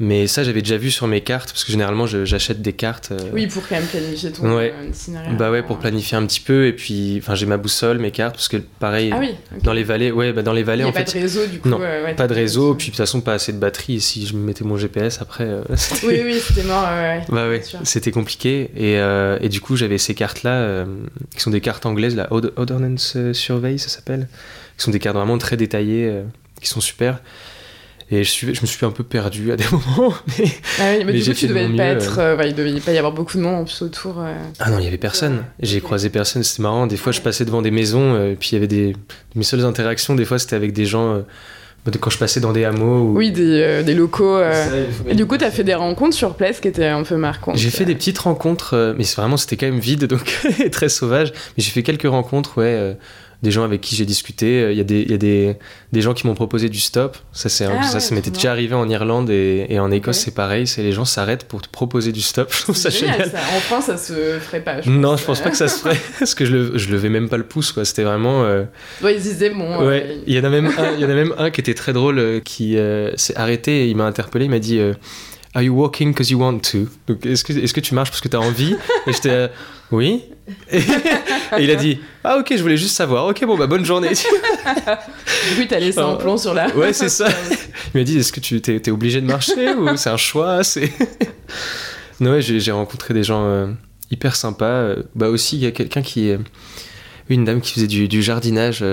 Mais 0.01 0.27
ça, 0.27 0.43
j'avais 0.45 0.61
déjà 0.61 0.77
vu 0.77 0.91
sur 0.91 1.07
mes 1.07 1.19
cartes, 1.19 1.49
parce 1.51 1.65
que 1.65 1.73
généralement, 1.73 2.07
j'achète 2.07 2.61
des 2.61 2.71
cartes. 2.71 3.09
euh, 3.11 3.17
Oui, 3.33 3.47
pour 3.47 3.67
quand 3.67 3.75
même 3.75 3.85
planifier 3.85 4.31
ton 4.31 4.55
Ouais. 4.55 4.73
itinéraire. 4.87 5.33
bah 5.35 5.51
ouais, 5.51 5.61
pour 5.61 5.77
planifier 5.77 6.15
un 6.17 6.25
petit 6.25 6.39
peu. 6.39 6.67
Et 6.67 6.71
puis, 6.73 7.17
enfin, 7.21 7.35
j'ai 7.35 7.45
ma 7.45 7.57
boussole, 7.57 7.97
mes 7.99 8.11
cartes, 8.11 8.35
parce 8.35 8.47
que 8.47 8.55
pareil, 8.79 9.11
Ah 9.13 9.17
oui, 9.19 9.35
dans 9.61 9.73
les 9.73 9.83
vallées, 9.83 10.11
ouais, 10.13 10.31
bah 10.31 10.41
dans 10.41 10.53
les 10.53 10.63
vallées, 10.63 10.85
en 10.85 10.93
pas 10.93 11.03
fait, 11.03 11.17
de 11.17 11.21
réseau, 11.21 11.45
du 11.47 11.59
coup. 11.59 11.67
non, 11.67 11.79
euh, 11.81 12.05
ouais, 12.05 12.15
pas 12.15 12.27
de 12.27 12.33
réseau. 12.33 12.75
Puis 12.75 12.87
de 12.87 12.91
toute 12.91 12.97
façon, 12.97 13.19
pas 13.19 13.33
assez 13.33 13.51
de 13.51 13.57
batterie. 13.57 13.95
Et 13.95 13.99
si 13.99 14.25
je 14.25 14.35
mettais 14.37 14.63
mon 14.63 14.77
GPS 14.77 15.21
après, 15.21 15.43
euh, 15.43 15.63
c'était- 15.75 16.07
Oui, 16.07 16.21
oui, 16.23 16.39
c'était 16.39 16.63
mort. 16.65 16.87
ouais. 16.93 17.21
Bah 17.27 17.49
ouais, 17.49 17.61
c'était 17.83 18.11
compliqué. 18.11 18.71
Et, 18.77 18.93
et 19.45 19.49
du 19.49 19.59
coup, 19.59 19.75
j'avais 19.75 19.97
ces 19.97 20.15
cartes-là, 20.15 20.85
qui 21.35 21.41
sont 21.41 21.51
des 21.51 21.59
cartes 21.61 21.85
anglaises, 21.85 22.15
la 22.15 22.31
Ordnance 22.31 23.17
Survey, 23.33 23.77
ça 23.77 23.89
s'appelle. 23.89 24.29
Qui 24.77 24.83
sont 24.85 24.91
des 24.91 24.99
cartes 24.99 25.17
vraiment 25.17 25.37
très 25.37 25.57
détaillées, 25.57 26.09
qui 26.61 26.69
sont 26.69 26.79
super. 26.79 27.19
Et 28.11 28.23
je, 28.23 28.29
suis, 28.29 28.55
je 28.55 28.61
me 28.61 28.65
suis 28.65 28.83
un 28.85 28.91
peu 28.91 29.03
perdu 29.03 29.51
à 29.51 29.55
des 29.55 29.65
moments. 29.71 30.13
mais- 30.39 30.45
Ah 30.79 30.91
oui, 30.97 31.03
mais, 31.05 31.05
Mais 31.05 31.13
du 31.19 31.23
coup, 31.29 31.33
tu 31.35 31.47
de 31.47 31.53
devais 31.53 31.75
pas 31.77 31.83
être. 31.83 32.17
euh, 32.19 32.35
ouais, 32.37 32.49
il 32.49 32.55
devait 32.55 32.79
pas 32.79 32.91
y 32.91 32.97
avoir 32.97 33.13
beaucoup 33.13 33.37
de 33.37 33.43
monde 33.43 33.55
en 33.55 33.63
plus 33.65 33.81
autour. 33.83 34.15
euh. 34.19 34.33
Ah 34.59 34.71
non, 34.71 34.79
il 34.79 34.85
y 34.85 34.87
avait 34.87 34.97
personne. 34.97 35.43
J'ai 35.59 35.79
croisé 35.79 36.09
personne, 36.09 36.41
c'était 36.43 36.63
marrant. 36.63 36.87
Des 36.87 36.97
fois, 36.97 37.11
je 37.11 37.21
passais 37.21 37.45
devant 37.45 37.61
des 37.61 37.71
maisons, 37.71 38.15
euh, 38.15 38.33
puis 38.39 38.49
il 38.51 38.55
y 38.55 38.57
avait 38.57 38.67
des. 38.67 38.95
Mes 39.35 39.43
seules 39.43 39.63
interactions, 39.65 40.15
des 40.15 40.25
fois, 40.25 40.39
c'était 40.39 40.55
avec 40.55 40.73
des 40.73 40.85
gens. 40.85 41.13
euh, 41.13 41.19
quand 42.01 42.09
je 42.11 42.17
passais 42.19 42.39
dans 42.39 42.51
des 42.51 42.65
hameaux. 42.65 42.99
Ou... 43.13 43.17
Oui, 43.17 43.31
des, 43.31 43.61
euh, 43.63 43.83
des 43.83 43.93
locaux. 43.95 44.37
euh. 44.37 44.85
Et 45.07 45.15
du 45.15 45.25
coup, 45.25 45.37
t'as 45.37 45.49
fait 45.51 45.63
des 45.63 45.73
rencontres 45.75 46.15
sur 46.15 46.35
place 46.35 46.59
qui 46.59 46.67
étaient 46.67 46.85
un 46.85 47.03
peu 47.03 47.15
marquantes. 47.15 47.57
J'ai 47.57 47.69
fait 47.71 47.85
des 47.85 47.95
petites 47.95 48.19
rencontres, 48.19 48.75
euh, 48.75 48.93
mais 48.97 49.05
vraiment, 49.15 49.37
c'était 49.37 49.55
quand 49.57 49.65
même 49.67 49.79
vide, 49.79 50.05
donc 50.05 50.39
très 50.71 50.89
sauvage. 50.89 51.31
Mais 51.57 51.63
j'ai 51.63 51.71
fait 51.71 51.81
quelques 51.83 52.07
rencontres, 52.09 52.57
ouais. 52.59 52.95
Des 53.41 53.51
gens 53.51 53.63
avec 53.63 53.79
qui 53.81 53.95
j'ai 53.95 54.05
discuté. 54.05 54.67
Il 54.71 54.77
y 54.77 54.81
a, 54.81 54.83
des, 54.83 55.01
il 55.01 55.11
y 55.11 55.13
a 55.13 55.17
des, 55.17 55.55
des 55.93 56.01
gens 56.01 56.13
qui 56.13 56.27
m'ont 56.27 56.33
proposé 56.35 56.67
du 56.69 56.79
stop. 56.79 57.17
Ça, 57.31 57.47
c'est 57.49 57.65
Ah 57.65 57.83
ça, 57.83 57.93
ouais, 57.95 57.99
ça 58.01 58.15
m'était 58.15 58.31
déjà 58.31 58.51
arrivé 58.51 58.75
en 58.75 58.89
Irlande 58.89 59.29
et, 59.29 59.65
et 59.69 59.79
en 59.79 59.91
Écosse, 59.91 60.17
c'est 60.19 60.33
pareil. 60.35 60.67
C'est 60.67 60.83
les 60.83 60.91
gens 60.91 61.05
s'arrêtent 61.05 61.45
pour 61.45 61.61
te 61.61 61.69
proposer 61.69 62.11
du 62.11 62.21
stop. 62.21 62.51
Je 62.57 62.61
trouve 62.63 62.75
ça 62.75 62.91
C'est 62.91 62.99
génial, 62.99 63.23
génial. 63.25 63.31
ça. 63.31 63.37
En 63.55 63.59
France, 63.61 63.85
ça 63.85 63.97
se 63.97 64.39
ferait 64.39 64.61
pas. 64.61 64.81
Je 64.81 64.89
Non, 64.89 65.11
pense. 65.11 65.21
je 65.21 65.25
pense 65.25 65.39
pas 65.41 65.51
que 65.51 65.57
ça 65.57 65.67
se 65.69 65.79
ferait, 65.79 65.97
parce 66.19 66.35
que 66.35 66.43
je, 66.45 66.55
le, 66.55 66.77
je 66.77 66.89
levais 66.91 67.09
même 67.09 67.29
pas 67.29 67.37
le 67.37 67.45
pouce, 67.45 67.71
quoi. 67.71 67.85
C'était 67.85 68.03
vraiment. 68.03 68.43
euh, 68.43 68.63
Ouais, 69.01 69.15
ils 69.15 69.21
disaient, 69.21 69.51
bon. 69.51 69.85
Ouais, 69.87 70.03
euh, 70.05 70.21
il 70.27 70.33
y 70.33 70.39
en 70.39 70.43
a 70.43 70.49
même 70.49 70.67
un, 70.77 70.91
il 70.95 70.99
y 70.99 71.05
en 71.05 71.09
a 71.09 71.13
même 71.15 71.33
un 71.37 71.49
qui 71.49 71.61
était 71.61 71.73
très 71.73 71.93
drôle, 71.93 72.19
euh, 72.19 72.39
qui 72.41 72.77
euh, 72.77 73.15
s'est 73.15 73.37
arrêté 73.37 73.83
et 73.85 73.87
il 73.87 73.95
m'a 73.95 74.05
interpellé, 74.05 74.45
il 74.45 74.51
m'a 74.51 74.59
dit 74.59 74.79
Are 75.55 75.61
you 75.63 75.73
walking 75.73 76.09
because 76.11 76.29
you 76.29 76.39
want 76.39 76.59
to? 76.71 76.87
Donc 77.07 77.25
est-ce 77.25 77.43
que, 77.43 77.53
est-ce 77.53 77.73
que 77.73 77.79
tu 77.79 77.95
marches 77.95 78.09
parce 78.11 78.21
que 78.21 78.27
tu 78.27 78.35
as 78.35 78.39
envie? 78.41 78.75
Et 79.07 79.13
j'étais 79.13 79.49
Oui. 79.91 80.23
Et, 80.71 80.77
et 80.77 80.83
il 81.59 81.71
a 81.71 81.75
dit 81.75 81.99
Ah 82.23 82.37
ok, 82.37 82.47
je 82.51 82.61
voulais 82.61 82.77
juste 82.77 82.95
savoir. 82.95 83.25
Ok, 83.27 83.43
bon 83.45 83.57
bah 83.57 83.67
bonne 83.67 83.85
journée. 83.85 84.09
Du 84.09 85.55
coup, 85.55 85.67
t'as 85.67 85.79
laissé 85.79 85.99
un 85.99 86.15
plan 86.15 86.37
sur 86.37 86.53
la. 86.53 86.69
ouais, 86.75 86.93
c'est 86.93 87.09
ça. 87.09 87.27
Il 87.93 87.99
m'a 87.99 88.03
dit 88.03 88.17
Est-ce 88.17 88.31
que 88.31 88.39
tu 88.39 88.61
t'es, 88.61 88.79
t'es 88.79 88.91
obligé 88.91 89.21
de 89.21 89.25
marcher 89.25 89.73
ou 89.73 89.95
c'est 89.97 90.09
un 90.09 90.17
choix 90.17 90.63
C'est 90.63 90.91
non, 92.19 92.31
ouais, 92.31 92.41
j'ai, 92.41 92.71
rencontré 92.71 93.13
des 93.13 93.23
gens 93.23 93.45
euh, 93.45 93.67
hyper 94.11 94.35
sympas. 94.35 94.65
Euh, 94.65 95.03
Bah 95.15 95.29
aussi, 95.29 95.57
il 95.57 95.63
y 95.63 95.67
a 95.67 95.71
quelqu'un 95.71 96.01
qui, 96.01 96.29
euh, 96.29 96.37
une 97.29 97.45
dame 97.45 97.61
qui 97.61 97.73
faisait 97.73 97.87
du, 97.87 98.07
du 98.07 98.21
jardinage, 98.21 98.83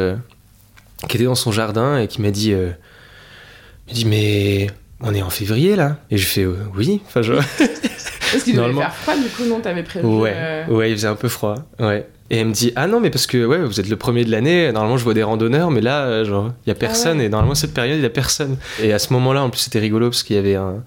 qui 1.08 1.16
était 1.16 1.24
dans 1.24 1.34
son 1.34 1.52
jardin 1.52 1.98
et 1.98 2.08
qui 2.08 2.22
m'a 2.22 2.30
dit, 2.30 2.54
m'a 2.54 3.92
dit 3.92 4.04
mais 4.04 4.68
on 5.00 5.14
est 5.14 5.22
en 5.22 5.30
février 5.30 5.76
là 5.76 5.98
Et 6.10 6.16
je 6.16 6.26
fais 6.26 6.46
oui. 6.46 7.00
Enfin, 7.06 7.22
je... 7.22 7.34
Est-ce 8.34 8.44
qu'il 8.44 8.56
devait 8.56 8.72
faire 8.74 8.94
froid, 8.94 9.14
du 9.16 9.28
coup, 9.28 9.44
non 9.48 9.60
T'avais 9.60 9.82
prévu. 9.82 10.06
ouais, 10.06 10.32
euh, 10.34 10.66
ouais, 10.68 10.90
il 10.90 10.96
faisait 10.96 11.08
un 11.08 11.14
peu 11.16 11.28
froid. 11.28 11.54
Ouais. 11.78 12.06
Et 12.28 12.38
elle 12.38 12.48
me 12.48 12.52
dit 12.52 12.72
Ah 12.74 12.86
non, 12.88 12.98
mais 13.00 13.10
parce 13.10 13.26
que 13.26 13.44
ouais, 13.46 13.58
vous 13.58 13.78
êtes 13.78 13.88
le 13.88 13.96
premier 13.96 14.24
de 14.24 14.30
l'année, 14.32 14.72
normalement 14.72 14.96
je 14.96 15.04
vois 15.04 15.14
des 15.14 15.22
randonneurs, 15.22 15.70
mais 15.70 15.80
là, 15.80 16.04
euh, 16.06 16.24
genre, 16.24 16.52
il 16.66 16.68
y 16.70 16.72
a 16.72 16.74
personne, 16.74 17.18
Ah 17.18 17.20
ouais. 17.20 17.26
et 17.26 17.28
normalement 17.28 17.54
cette 17.54 17.72
période, 17.74 17.98
il 17.98 18.02
y 18.02 18.06
a 18.06 18.10
personne. 18.10 18.56
Et 18.82 18.92
à 18.92 18.98
ce 18.98 19.12
moment-là, 19.12 19.42
en 19.44 19.50
plus, 19.50 19.60
c'était 19.60 19.78
rigolo 19.78 20.10
parce 20.10 20.22
qu'il 20.24 20.34
y 20.36 20.38
avait 20.38 20.56
un. 20.56 20.82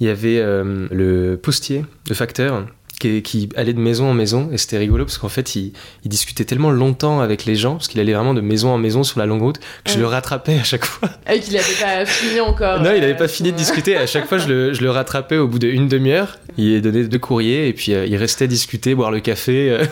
Il 0.00 0.06
y 0.06 0.10
avait 0.10 0.38
euh, 0.38 0.86
le 0.90 1.36
postier, 1.36 1.84
le 2.08 2.14
facteur, 2.14 2.66
qui, 2.98 3.22
qui 3.22 3.48
allait 3.56 3.72
de 3.72 3.78
maison 3.80 4.08
en 4.10 4.14
maison, 4.14 4.48
et 4.52 4.58
c'était 4.58 4.78
rigolo 4.78 5.04
parce 5.04 5.18
qu'en 5.18 5.28
fait, 5.28 5.56
il, 5.56 5.72
il 6.04 6.08
discutait 6.08 6.44
tellement 6.44 6.70
longtemps 6.70 7.20
avec 7.20 7.44
les 7.44 7.56
gens, 7.56 7.72
parce 7.74 7.88
qu'il 7.88 8.00
allait 8.00 8.12
vraiment 8.12 8.34
de 8.34 8.40
maison 8.40 8.70
en 8.70 8.78
maison 8.78 9.02
sur 9.02 9.18
la 9.18 9.26
longue 9.26 9.42
route, 9.42 9.58
que 9.84 9.90
je 9.92 9.98
le 9.98 10.06
rattrapais 10.06 10.58
à 10.58 10.64
chaque 10.64 10.84
fois. 10.84 11.08
Ah, 11.26 11.36
qu'il 11.38 11.56
avait 11.56 11.64
pas 11.80 12.06
fini 12.06 12.40
encore. 12.40 12.80
Non, 12.82 12.90
il 12.94 13.00
n'avait 13.00 13.12
euh, 13.12 13.16
pas 13.16 13.28
fini 13.28 13.52
de 13.52 13.56
discuter. 13.56 13.96
À 13.96 14.06
chaque 14.06 14.26
fois, 14.26 14.38
je 14.38 14.48
le, 14.48 14.72
je 14.72 14.82
le 14.82 14.90
rattrapais 14.90 15.36
au 15.38 15.48
bout 15.48 15.58
d'une 15.58 15.88
demi-heure. 15.88 16.38
Il 16.56 16.72
est 16.72 16.80
donné 16.80 17.04
deux 17.04 17.18
courriers 17.18 17.68
et 17.68 17.72
puis 17.72 17.94
euh, 17.94 18.06
il 18.06 18.16
restait 18.16 18.48
discuter, 18.48 18.94
boire 18.94 19.10
le 19.10 19.20
café. 19.20 19.70
euh. 19.70 19.84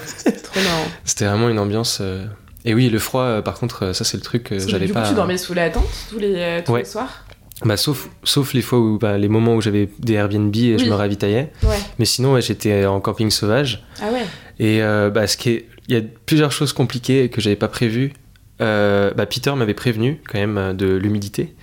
Trop 0.43 0.61
marrant. 0.61 0.85
C'était 1.05 1.27
vraiment 1.27 1.49
une 1.49 1.59
ambiance. 1.59 1.99
euh. 2.01 2.25
Et 2.65 2.75
oui, 2.75 2.89
le 2.91 3.01
froid, 3.01 3.43
par 3.43 3.55
contre, 3.55 3.93
ça 3.93 4.05
c'est 4.05 4.17
le 4.17 4.23
truc 4.23 4.45
que 4.45 4.59
j'avais 4.61 4.87
du 4.87 4.93
pas. 4.93 5.03
coup, 5.03 5.09
tu 5.09 5.15
dormais 5.17 5.37
sous 5.37 5.53
la 5.55 5.69
tente 5.71 5.83
tous 6.09 6.21
les, 6.21 6.63
tous 6.65 6.73
Ouais. 6.73 6.81
les 6.81 6.85
soirs? 6.87 7.25
Bah, 7.65 7.77
sauf, 7.77 8.09
sauf 8.25 8.55
les 8.55 8.63
fois 8.63 8.79
où, 8.81 8.99
bah, 8.99 9.19
les 9.19 9.29
moments 9.29 9.55
où 9.55 9.61
j'avais 9.61 9.89
des 9.99 10.15
Airbnb 10.15 10.55
et 10.57 10.79
je 10.79 10.85
me 10.87 10.95
ravitaillais. 10.95 11.51
Ouais. 11.63 11.77
Mais 11.99 12.05
sinon, 12.05 12.35
ouais, 12.35 12.43
j'étais 12.43 12.87
en 12.87 13.01
camping 13.01 13.31
sauvage. 13.31 13.85
Ah 14.03 14.11
ouais 14.13 14.23
Et 14.59 14.83
euh, 14.83 15.11
bah, 15.11 15.27
ce 15.27 15.37
qui 15.37 15.51
est, 15.51 15.67
il 15.89 15.95
y 15.95 15.99
a 15.99 16.03
plusieurs 16.27 16.53
choses 16.53 16.73
compliquées 16.73 17.29
que 17.29 17.41
j'avais 17.41 17.57
pas 17.57 17.69
prévues. 17.69 18.13
Euh, 18.61 19.13
bah, 19.15 19.27
Peter 19.27 19.53
m'avait 19.55 19.75
prévenu 19.75 20.21
quand 20.29 20.39
même 20.39 20.59
euh, 20.59 20.73
de 20.73 20.87
l'humidité. 20.95 21.55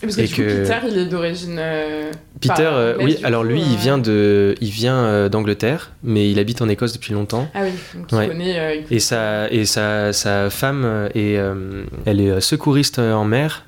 Parce 0.00 0.16
que 0.16 0.20
Et 0.22 0.28
que- 0.28 0.62
Peter, 0.62 0.78
il 0.90 0.98
est 0.98 1.06
d'origine. 1.06 1.56
euh, 1.58 2.10
Peter, 2.40 2.70
oui, 3.00 3.16
alors 3.22 3.42
coup, 3.42 3.48
lui, 3.48 3.62
il 3.62 3.76
vient 3.78 3.96
de, 3.96 4.54
il 4.60 4.68
vient 4.68 5.28
d'Angleterre, 5.30 5.92
mais 6.02 6.30
il 6.30 6.38
habite 6.38 6.60
en 6.60 6.68
Écosse 6.68 6.92
depuis 6.92 7.14
longtemps. 7.14 7.48
Ah 7.54 7.60
oui, 7.62 7.70
donc 7.94 8.08
il 8.12 8.18
Ouais. 8.18 8.26
connaît. 8.28 8.84
il- 8.90 8.96
Et 8.96 9.00
sa, 9.00 9.50
et 9.50 9.64
sa, 9.64 10.12
sa 10.12 10.50
femme 10.50 11.08
est, 11.14 11.38
elle 12.04 12.20
est 12.20 12.40
secouriste 12.42 12.98
en 12.98 13.24
mer 13.24 13.64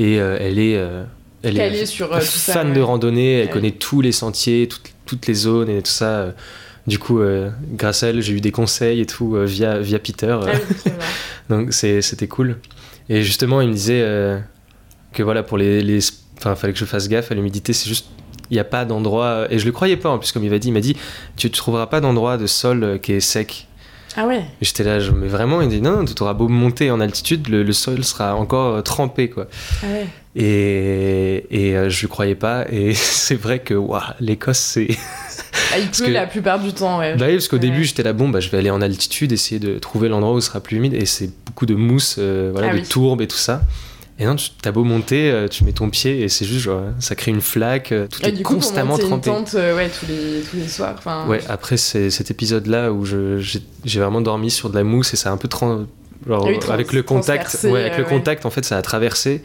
et 0.00 0.18
euh, 0.18 0.38
elle 0.40 0.58
est, 0.58 0.76
euh, 0.78 1.04
elle 1.42 1.58
est 1.58 1.84
sur 1.84 2.10
euh, 2.10 2.20
ça. 2.20 2.54
fan 2.54 2.72
de 2.72 2.80
randonnée. 2.80 3.40
Elle 3.40 3.50
connaît 3.50 3.70
tous 3.70 4.00
les 4.00 4.12
sentiers, 4.12 4.66
toutes, 4.66 4.94
toutes 5.04 5.26
les 5.26 5.34
zones 5.34 5.68
et 5.68 5.82
tout 5.82 5.90
ça. 5.90 6.34
Du 6.86 6.98
coup, 6.98 7.20
euh, 7.20 7.50
grâce 7.72 8.02
à 8.02 8.08
elle, 8.08 8.22
j'ai 8.22 8.32
eu 8.32 8.40
des 8.40 8.50
conseils 8.50 9.00
et 9.00 9.06
tout 9.06 9.36
euh, 9.36 9.44
via, 9.44 9.78
via 9.78 9.98
Peter. 9.98 10.38
Ah 10.42 10.52
oui. 10.86 10.92
Donc 11.50 11.74
c'était 11.74 12.28
cool. 12.28 12.56
Et 13.10 13.22
justement, 13.22 13.60
il 13.60 13.68
me 13.68 13.74
disait 13.74 14.40
que 15.12 15.22
voilà, 15.22 15.42
pour 15.42 15.58
les. 15.58 15.82
les 15.82 15.98
enfin, 16.38 16.54
fallait 16.54 16.72
que 16.72 16.78
je 16.78 16.86
fasse 16.86 17.08
gaffe 17.08 17.30
à 17.30 17.34
l'humidité, 17.34 17.74
c'est 17.74 17.88
juste. 17.88 18.06
Il 18.50 18.54
n'y 18.54 18.60
a 18.60 18.64
pas 18.64 18.86
d'endroit. 18.86 19.46
Et 19.50 19.58
je 19.58 19.66
le 19.66 19.72
croyais 19.72 19.98
pas 19.98 20.08
en 20.08 20.18
plus, 20.18 20.32
comme 20.32 20.44
il 20.44 20.50
m'a 20.50 20.58
dit. 20.58 20.68
Il 20.68 20.72
m'a 20.72 20.80
dit 20.80 20.96
Tu 21.36 21.48
ne 21.48 21.52
trouveras 21.52 21.88
pas 21.88 22.00
d'endroit 22.00 22.38
de 22.38 22.46
sol 22.46 22.98
qui 23.02 23.12
est 23.12 23.20
sec. 23.20 23.68
Ah 24.16 24.26
ouais 24.26 24.42
j'étais 24.60 24.82
là, 24.84 24.98
je- 24.98 25.12
mais 25.12 25.28
vraiment, 25.28 25.60
il 25.60 25.68
dit 25.68 25.80
Non, 25.80 26.04
tu 26.04 26.20
auras 26.22 26.34
beau 26.34 26.48
monter 26.48 26.90
en 26.90 27.00
altitude, 27.00 27.48
le, 27.48 27.62
le 27.62 27.72
sol 27.72 28.02
sera 28.04 28.34
encore 28.34 28.74
euh, 28.76 28.82
trempé, 28.82 29.30
quoi. 29.30 29.46
Ah 29.82 29.86
ouais. 29.86 30.06
Et, 30.36 31.46
et 31.50 31.76
euh, 31.76 31.90
je 31.90 32.02
le 32.02 32.08
croyais 32.08 32.34
pas. 32.34 32.64
Et 32.70 32.94
c'est 32.94 33.34
vrai 33.36 33.60
que 33.60 33.74
waouh, 33.74 34.00
l'Écosse, 34.20 34.58
c'est. 34.58 34.88
Ah, 35.72 35.78
il 35.78 35.84
Parce 35.86 35.98
pleut 35.98 36.06
que- 36.08 36.12
la 36.12 36.26
plupart 36.26 36.58
du 36.58 36.72
temps, 36.72 36.98
ouais. 36.98 37.14
Bah 37.16 37.26
oui, 37.28 37.34
parce 37.34 37.46
qu'au 37.46 37.54
Ouais. 37.56 37.60
début, 37.60 37.84
j'étais 37.84 38.02
là, 38.02 38.12
bon, 38.12 38.28
bah, 38.28 38.40
je 38.40 38.50
vais 38.50 38.58
aller 38.58 38.70
en 38.70 38.80
altitude, 38.82 39.30
essayer 39.30 39.60
de 39.60 39.78
trouver 39.78 40.08
l'endroit 40.08 40.34
où 40.34 40.40
ce 40.40 40.48
sera 40.48 40.58
plus 40.60 40.76
humide. 40.78 40.94
Et 40.94 41.06
c'est 41.06 41.30
beaucoup 41.46 41.64
de 41.66 41.76
mousse, 41.76 42.16
euh, 42.18 42.50
voilà, 42.52 42.68
Ah 42.70 42.74
de 42.74 42.78
oui. 42.80 42.84
tourbe 42.88 43.20
et 43.22 43.28
tout 43.28 43.36
ça. 43.36 43.62
Et 44.20 44.26
non, 44.26 44.36
tu 44.36 44.50
as 44.64 44.70
beau 44.70 44.84
monter, 44.84 45.30
euh, 45.30 45.48
tu 45.48 45.64
mets 45.64 45.72
ton 45.72 45.88
pied 45.88 46.20
et 46.20 46.28
c'est 46.28 46.44
juste, 46.44 46.60
genre, 46.60 46.82
ça 46.98 47.14
crée 47.14 47.30
une 47.30 47.40
flaque, 47.40 47.90
euh, 47.90 48.06
tout 48.06 48.22
Et 48.22 48.28
est 48.28 48.32
du 48.32 48.42
coup, 48.42 48.54
constamment 48.54 48.98
pour 48.98 49.08
trempé. 49.08 49.30
une 49.30 49.36
tente, 49.36 49.54
euh, 49.54 49.74
ouais, 49.74 49.88
tous 49.88 50.04
les, 50.06 50.42
tous 50.42 50.56
les 50.56 50.68
soirs. 50.68 50.94
Enfin, 50.98 51.26
Ouais, 51.26 51.40
après 51.48 51.78
c'est 51.78 52.10
cet 52.10 52.30
épisode-là 52.30 52.92
où 52.92 53.06
j'ai 53.06 54.00
vraiment 54.00 54.20
dormi 54.20 54.50
sur 54.50 54.68
de 54.68 54.74
la 54.76 54.84
mousse 54.84 55.14
et 55.14 55.16
ça 55.16 55.30
a 55.30 55.32
un 55.32 55.38
peu 55.38 55.48
genre, 56.26 56.46
Ah 56.68 56.72
avec 56.74 56.92
le 56.92 57.02
contact, 57.02 57.60
ouais, 57.64 57.80
avec 57.80 57.96
le 57.96 58.04
ouais. 58.04 58.08
contact 58.10 58.44
en 58.44 58.50
fait 58.50 58.64
ça 58.64 58.76
a 58.76 58.82
traversé. 58.82 59.42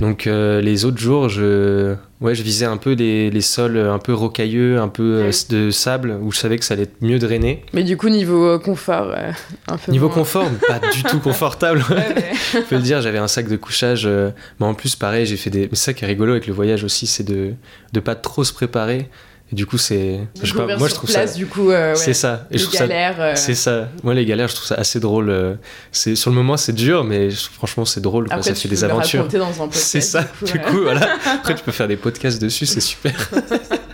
Donc 0.00 0.26
euh, 0.26 0.60
les 0.60 0.84
autres 0.84 0.98
jours, 0.98 1.28
je, 1.28 1.94
ouais, 2.20 2.34
je 2.34 2.42
visais 2.42 2.66
un 2.66 2.76
peu 2.76 2.92
les, 2.92 3.30
les 3.30 3.40
sols 3.40 3.76
un 3.78 3.98
peu 3.98 4.14
rocailleux, 4.14 4.78
un 4.78 4.88
peu 4.88 5.24
euh, 5.24 5.30
de 5.50 5.70
sable 5.70 6.16
où 6.22 6.30
je 6.30 6.38
savais 6.38 6.56
que 6.56 6.64
ça 6.64 6.74
allait 6.74 6.84
être 6.84 7.00
mieux 7.02 7.18
drainé. 7.18 7.64
Mais 7.72 7.82
du 7.82 7.96
coup, 7.96 8.08
niveau 8.08 8.46
euh, 8.46 8.58
confort, 8.58 9.12
euh, 9.16 9.32
un 9.66 9.76
peu. 9.76 9.90
Niveau 9.90 10.06
moins. 10.06 10.14
confort, 10.14 10.48
pas 10.68 10.78
du 10.92 11.02
tout 11.02 11.18
confortable. 11.20 11.84
Ouais, 11.90 11.96
ouais. 11.96 12.32
Je 12.52 12.58
peux 12.60 12.76
le 12.76 12.82
dire, 12.82 13.00
j'avais 13.00 13.18
un 13.18 13.28
sac 13.28 13.48
de 13.48 13.56
couchage. 13.56 14.04
euh, 14.06 14.30
mais 14.60 14.66
en 14.66 14.74
plus, 14.74 14.94
pareil, 14.94 15.26
j'ai 15.26 15.36
fait 15.36 15.50
des. 15.50 15.68
Mais 15.70 15.76
ça 15.76 15.92
qui 15.92 16.04
est 16.04 16.06
rigolo 16.08 16.32
avec 16.32 16.46
le 16.46 16.52
voyage 16.52 16.84
aussi, 16.84 17.06
c'est 17.06 17.24
de 17.24 17.54
de 17.92 18.00
pas 18.00 18.14
trop 18.14 18.44
se 18.44 18.52
préparer. 18.52 19.08
Et 19.50 19.54
du 19.54 19.64
coup, 19.64 19.78
c'est. 19.78 20.20
Je 20.42 20.52
pas, 20.52 20.76
moi 20.76 20.88
je 20.88 20.94
trouve 20.94 21.10
place, 21.10 21.32
ça. 21.32 21.36
du 21.38 21.46
coup, 21.46 21.70
euh, 21.70 21.90
ouais. 21.92 21.96
C'est 21.96 22.12
ça. 22.12 22.46
Et 22.50 22.54
Les 22.54 22.58
je 22.58 22.64
trouve 22.64 22.76
ça 22.76 22.86
galères. 22.86 23.16
euh, 23.18 23.32
C'est 23.34 23.54
ça. 23.54 23.88
Moi, 24.02 24.12
les 24.12 24.26
galères, 24.26 24.48
je 24.48 24.54
trouve 24.54 24.66
ça 24.66 24.74
assez 24.74 25.00
drôle. 25.00 25.30
euh, 25.30 25.54
C'est 25.90 26.16
sur 26.16 26.28
le 26.30 26.36
moment, 26.36 26.56
c'est 26.58 26.74
dur, 26.74 27.02
mais 27.04 27.30
franchement, 27.30 27.86
c'est 27.86 28.00
drôle. 28.02 28.26
quoi, 28.26 28.34
Après, 28.36 28.50
ça 28.50 28.54
tu 28.54 28.62
fait 28.62 28.68
peux 28.68 28.74
des 28.74 28.80
le 28.82 28.90
aventures. 28.90 29.26
C'est 29.70 30.02
ça. 30.02 30.26
du 30.44 30.52
Du 30.52 30.58
coup, 30.60 30.66
coup, 30.70 30.76
ouais. 30.78 30.82
voilà. 30.82 31.08
Après, 31.26 31.54
tu 31.54 31.64
peux 31.64 31.72
faire 31.72 31.88
des 31.88 31.96
podcasts 31.96 32.42
dessus, 32.42 32.66
c'est 32.66 32.80
super. 32.80 33.30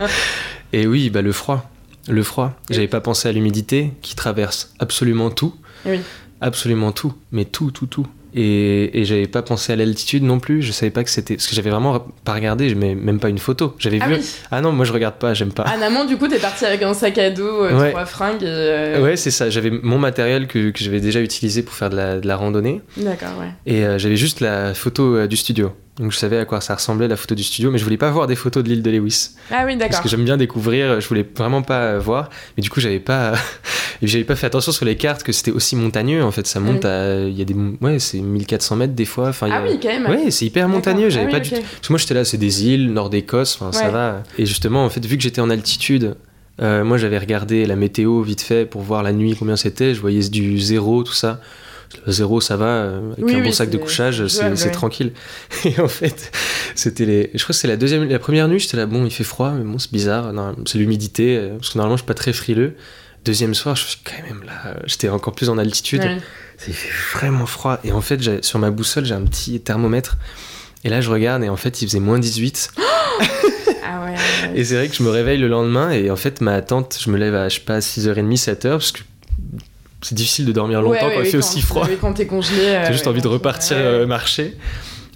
Et 0.73 0.87
oui, 0.87 1.09
bah 1.09 1.21
le 1.21 1.31
froid. 1.31 1.69
Le 2.07 2.21
froid. 2.21 2.53
J'avais 2.69 2.87
pas 2.87 3.01
pensé 3.01 3.29
à 3.29 3.31
l'humidité 3.31 3.91
qui 4.01 4.15
traverse 4.15 4.73
absolument 4.79 5.29
tout. 5.31 5.55
Oui. 5.85 6.01
Absolument 6.41 6.91
tout. 6.91 7.13
Mais 7.31 7.45
tout, 7.45 7.71
tout, 7.71 7.87
tout. 7.87 8.05
Et, 8.37 8.99
et 8.99 9.05
j'avais 9.05 9.27
pas 9.27 9.41
pensé 9.41 9.71
à 9.71 9.77
l'altitude 9.77 10.21
non 10.23 10.39
plus. 10.39 10.61
Je 10.61 10.73
savais 10.73 10.89
pas 10.89 11.05
que 11.05 11.09
c'était. 11.09 11.35
Parce 11.35 11.47
que 11.47 11.55
j'avais 11.55 11.69
vraiment 11.69 12.05
pas 12.25 12.33
regardé, 12.33 12.75
même 12.75 13.19
pas 13.19 13.29
une 13.29 13.37
photo. 13.37 13.73
J'avais 13.79 13.99
Ah 14.01 14.07
vu. 14.09 14.15
oui. 14.15 14.29
Ah 14.51 14.59
non, 14.59 14.73
moi 14.73 14.83
je 14.83 14.91
regarde 14.91 15.15
pas, 15.15 15.33
j'aime 15.33 15.53
pas. 15.53 15.63
En 15.63 15.81
amont, 15.81 16.03
du 16.03 16.17
coup, 16.17 16.27
t'es 16.27 16.37
parti 16.39 16.65
avec 16.65 16.81
un 16.83 16.93
sac 16.93 17.17
à 17.17 17.29
dos, 17.29 17.63
euh, 17.63 17.79
Ouais. 17.79 17.91
trois 17.91 18.05
fringues 18.05 18.43
et. 18.43 18.47
euh, 18.47 19.01
Ouais, 19.01 19.15
c'est 19.15 19.31
ça. 19.31 19.49
J'avais 19.49 19.69
mon 19.71 19.97
matériel 19.97 20.47
que, 20.47 20.71
que 20.71 20.83
j'avais 20.83 20.99
déjà 20.99 21.21
utilisé 21.21 21.63
pour 21.63 21.73
faire 21.75 21.89
de 21.89 21.95
la, 21.95 22.19
de 22.19 22.27
la 22.27 22.35
randonnée. 22.35 22.81
D'accord, 22.97 23.29
ouais. 23.39 23.51
Et 23.65 23.85
euh, 23.85 23.97
j'avais 23.97 24.17
juste 24.17 24.41
la 24.41 24.73
photo 24.73 25.25
du 25.27 25.37
studio. 25.37 25.71
Donc 25.97 26.11
je 26.11 26.17
savais 26.17 26.37
à 26.37 26.43
quoi 26.45 26.59
ça 26.59 26.75
ressemblait 26.75 27.07
la 27.07 27.15
photo 27.15 27.35
du 27.35 27.43
studio, 27.43 27.71
mais 27.71 27.77
je 27.77 27.83
voulais 27.85 27.95
pas 27.97 28.11
voir 28.11 28.27
des 28.27 28.35
photos 28.35 28.63
de 28.63 28.69
l'île 28.69 28.81
de 28.83 28.91
Lewis. 28.91 29.29
Ah 29.49 29.63
oui, 29.65 29.77
Parce 29.77 29.89
d'accord. 29.91 30.03
que 30.03 30.09
j'aime 30.09 30.25
bien 30.25 30.35
découvrir, 30.35 30.99
je 30.99 31.07
voulais 31.07 31.25
vraiment 31.37 31.61
pas 31.61 31.97
voir. 31.99 32.29
Mais 32.57 32.61
du 32.63 32.69
coup, 32.69 32.79
j'avais 32.81 32.99
pas. 32.99 33.33
J'avais 34.01 34.25
pas 34.25 34.35
fait 34.35 34.47
attention 34.47 34.73
sur 34.73 34.83
les 34.83 34.97
cartes 34.97 35.23
que 35.23 35.31
c'était 35.31 35.51
aussi 35.51 35.73
montagneux. 35.77 36.21
En 36.21 36.31
fait, 36.31 36.45
ça 36.47 36.59
monte 36.59 36.83
oui. 36.83 36.89
à. 36.89 37.19
Il 37.29 37.33
y 37.37 37.41
a 37.41 37.45
des. 37.45 37.55
Ouais, 37.79 37.97
c'est 37.99 38.19
1400 38.19 38.75
mètres 38.75 38.93
des 38.93 39.05
fois. 39.05 39.29
Enfin, 39.29 39.47
Ah 39.49 39.59
a- 39.59 39.63
oui, 39.63 39.79
quand 39.81 39.87
même. 39.87 40.05
Ouais, 40.07 40.31
c'est 40.31 40.45
hyper 40.45 40.67
montagneux. 40.67 41.09
J'avais 41.09 41.27
Ah 41.27 41.31
pas 41.31 41.37
oui, 41.37 41.43
du 41.49 41.55
ok. 41.55 41.61
Parce 41.61 41.87
que 41.87 41.93
moi, 41.93 41.97
j'étais 41.97 42.13
là, 42.13 42.25
c'est 42.25 42.37
des 42.37 42.65
îles, 42.67 42.91
nord 42.91 43.09
d'Écosse, 43.09 43.57
enfin, 43.59 43.71
ça 43.71 43.87
va. 43.89 44.23
Et 44.37 44.45
justement, 44.45 44.83
en 44.83 44.89
fait, 44.89 45.03
vu 45.05 45.15
que 45.15 45.23
j'étais 45.23 45.39
en 45.39 45.49
altitude, 45.49 46.17
euh, 46.61 46.83
moi, 46.83 46.97
j'avais 46.97 47.17
regardé 47.17 47.65
la 47.65 47.77
météo 47.77 48.21
vite 48.21 48.41
fait 48.41 48.65
pour 48.65 48.81
voir 48.81 49.01
la 49.01 49.13
nuit 49.13 49.33
combien 49.39 49.55
c'était. 49.55 49.95
Je 49.95 50.01
voyais 50.01 50.27
du 50.27 50.59
zéro, 50.59 51.03
tout 51.03 51.13
ça. 51.13 51.39
Zéro, 52.07 52.41
ça 52.41 52.57
va. 52.57 52.65
euh, 52.65 53.11
Avec 53.13 53.25
Oui, 53.25 53.33
un 53.35 53.37
oui, 53.39 53.43
bon 53.45 53.51
sac 53.51 53.69
de 53.69 53.77
couchage, 53.77 54.27
c'est 54.27 54.71
tranquille. 54.71 55.11
Et 55.65 55.79
en 55.79 55.87
fait, 55.87 56.31
c'était 56.75 57.05
les. 57.05 57.31
Je 57.33 57.43
crois 57.43 57.53
que 57.53 57.59
c'est 57.59 57.67
la 57.67 57.77
deuxième, 57.77 58.07
la 58.07 58.19
première 58.19 58.47
nuit, 58.47 58.59
j'étais 58.59 58.77
là, 58.77 58.85
bon, 58.85 59.05
il 59.05 59.11
fait 59.11 59.23
froid, 59.23 59.51
mais 59.51 59.63
bon, 59.63 59.79
c'est 59.79 59.91
bizarre. 59.91 60.31
C'est 60.65 60.77
l'humidité, 60.77 61.37
euh, 61.37 61.55
parce 61.57 61.69
que 61.71 61.77
normalement, 61.77 61.97
je 61.97 62.01
suis 62.01 62.07
pas 62.07 62.13
très 62.13 62.33
frileux. 62.33 62.75
Deuxième 63.23 63.55
soir, 63.55 63.75
je 63.75 63.83
suis 63.85 63.97
quand 64.03 64.21
même 64.27 64.43
là, 64.45 64.53
euh, 64.67 64.73
j'étais 64.85 65.09
encore 65.09 65.33
plus 65.33 65.49
en 65.49 65.57
altitude. 65.57 66.01
Ouais. 66.01 66.17
Il 66.67 66.73
fait 66.73 67.17
vraiment 67.17 67.45
froid. 67.47 67.79
Et 67.83 67.91
en 67.91 68.01
fait, 68.01 68.43
sur 68.45 68.59
ma 68.59 68.69
boussole, 68.69 69.05
j'ai 69.05 69.15
un 69.15 69.23
petit 69.23 69.59
thermomètre. 69.61 70.17
Et 70.83 70.89
là, 70.89 71.01
je 71.01 71.09
regarde 71.09 71.43
et 71.43 71.49
en 71.49 71.55
fait, 71.57 71.81
il 71.81 71.87
faisait 71.87 71.99
moins 71.99 72.19
18. 72.19 72.71
Ah 73.87 74.03
ouais. 74.03 74.15
Et 74.59 74.63
c'est 74.63 74.75
vrai 74.75 74.87
que 74.87 74.95
je 74.95 75.03
me 75.03 75.09
réveille 75.09 75.37
le 75.37 75.47
lendemain 75.47 75.91
et 75.91 76.09
en 76.09 76.15
fait, 76.15 76.41
ma 76.41 76.61
tante, 76.61 76.97
je 76.99 77.09
me 77.11 77.17
lève 77.17 77.35
à, 77.35 77.49
je 77.49 77.55
sais 77.55 77.61
pas, 77.61 77.79
6h30, 77.79 78.35
7h 78.43 78.69
parce 78.69 78.91
que 78.91 79.01
c'est 80.01 80.15
difficile 80.15 80.45
de 80.45 80.51
dormir 80.51 80.81
longtemps 80.81 80.91
Ouais, 81.07 81.13
quand 81.13 81.19
ouais, 81.19 81.25
il 81.27 81.31
fait 81.31 81.37
aussi 81.37 81.61
froid. 81.61 81.87
Quand 81.99 82.13
t'es 82.13 82.25
congelé. 82.27 82.57
T'as 82.57 82.89
euh, 82.89 82.91
juste 82.91 83.05
ouais, 83.05 83.11
envie 83.11 83.21
de 83.21 83.27
repartir 83.27 83.77
euh, 83.79 84.05
marcher. 84.05 84.55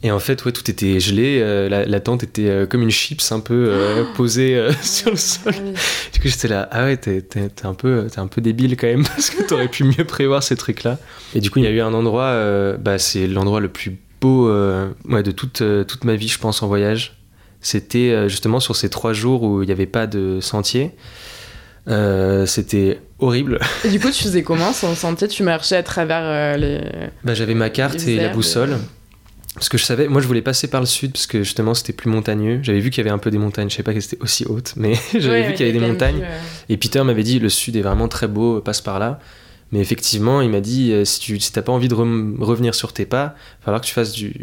Et 0.01 0.11
en 0.11 0.19
fait, 0.19 0.45
ouais, 0.45 0.53
tout 0.53 0.71
était 0.71 0.99
gelé. 1.01 1.39
euh, 1.41 1.67
la, 1.67 1.85
la 1.85 1.99
tente 1.99 2.23
était 2.23 2.47
euh, 2.47 2.65
comme 2.65 2.81
une 2.83 2.89
chips 2.89 3.31
un 3.33 3.41
peu 3.41 3.67
euh, 3.69 4.05
posée 4.15 4.55
euh, 4.55 4.71
sur 4.81 5.11
le 5.11 5.17
sol. 5.17 5.53
Ah. 5.57 5.61
Du 6.13 6.21
coup, 6.21 6.27
j'étais 6.29 6.47
là, 6.47 6.69
ah 6.71 6.85
ouais, 6.85 6.95
t'es, 6.97 7.21
t'es- 7.21 7.49
t'es 7.49 7.65
un 7.65 7.73
peu, 7.73 8.07
t'es 8.09 8.19
un 8.19 8.27
peu 8.27 8.39
débile 8.39 8.77
quand 8.77 8.87
même, 8.87 9.03
parce 9.15 9.29
que 9.29 9.43
t'aurais 9.43 9.67
pu 9.67 9.83
mieux 9.83 10.05
prévoir 10.05 10.41
ces 10.41 10.55
trucs-là. 10.55 10.97
Et 11.35 11.41
du 11.41 11.51
coup, 11.51 11.59
il 11.59 11.65
y 11.65 11.67
a 11.67 11.71
eu 11.71 11.81
un 11.81 11.93
endroit, 11.93 12.33
bah, 12.77 12.97
c'est 12.97 13.27
l'endroit 13.27 13.59
le 13.59 13.67
plus 13.69 13.97
beau 14.21 14.49
ouais, 15.09 15.21
de 15.23 15.31
toute, 15.31 15.61
toute 15.87 16.03
ma 16.05 16.15
vie, 16.15 16.29
je 16.29 16.39
pense, 16.39 16.63
en 16.63 16.67
voyage. 16.67 17.17
C'était 17.61 18.29
justement 18.29 18.61
sur 18.61 18.77
ces 18.77 18.89
trois 18.89 19.11
jours 19.11 19.43
où 19.43 19.61
il 19.63 19.65
n'y 19.65 19.71
avait 19.73 19.85
pas 19.85 20.07
de 20.07 20.39
sentier. 20.41 20.91
Euh, 21.89 22.45
c'était 22.45 22.99
horrible. 23.19 23.59
Et 23.83 23.89
du 23.89 23.99
coup, 23.99 24.11
tu 24.11 24.23
faisais 24.23 24.43
comment 24.43 24.73
sans 24.73 24.93
sentier 24.95 25.27
Tu 25.27 25.43
marchais 25.43 25.75
à 25.75 25.83
travers 25.83 26.21
euh, 26.23 26.57
les. 26.57 26.81
Bah, 27.23 27.33
j'avais 27.33 27.55
ma 27.55 27.69
carte 27.69 28.05
et 28.07 28.17
la 28.17 28.29
boussole. 28.29 28.77
Parce 29.55 29.67
que 29.67 29.77
je 29.79 29.83
savais, 29.83 30.07
moi 30.07 30.21
je 30.21 30.27
voulais 30.27 30.43
passer 30.43 30.67
par 30.69 30.79
le 30.79 30.85
sud 30.85 31.11
parce 31.11 31.25
que 31.27 31.39
justement 31.43 31.73
c'était 31.73 31.91
plus 31.91 32.09
montagneux. 32.09 32.59
J'avais 32.61 32.79
vu 32.79 32.91
qu'il 32.91 32.99
y 32.99 33.07
avait 33.07 33.13
un 33.13 33.17
peu 33.17 33.31
des 33.31 33.39
montagnes, 33.39 33.67
je 33.69 33.73
savais 33.75 33.83
pas 33.83 33.93
qu'elles 33.93 34.05
étaient 34.05 34.21
aussi 34.21 34.45
hautes, 34.45 34.73
mais 34.77 34.93
j'avais 35.13 35.41
Ouais, 35.41 35.47
vu 35.47 35.53
qu'il 35.53 35.65
y 35.65 35.69
avait 35.69 35.77
des 35.77 35.85
montagnes. 35.85 36.21
euh, 36.23 36.37
Et 36.69 36.77
Peter 36.77 37.03
m'avait 37.03 37.23
dit 37.23 37.39
le 37.39 37.49
sud 37.49 37.75
est 37.75 37.81
vraiment 37.81 38.07
très 38.07 38.27
beau, 38.27 38.61
passe 38.61 38.79
par 38.79 38.99
là. 38.99 39.19
Mais 39.71 39.79
effectivement, 39.79 40.41
il 40.41 40.49
m'a 40.49 40.61
dit 40.61 40.93
euh, 40.93 41.03
si 41.03 41.19
tu 41.19 41.39
si 41.39 41.51
t'as 41.51 41.61
pas 41.63 41.71
envie 41.73 41.87
de 41.89 41.95
revenir 41.95 42.73
sur 42.73 42.93
tes 42.93 43.05
pas, 43.05 43.35
il 43.35 43.59
va 43.61 43.65
falloir 43.65 43.81
que 43.81 43.87
tu 43.87 43.93
fasses 43.93 44.11
du 44.13 44.33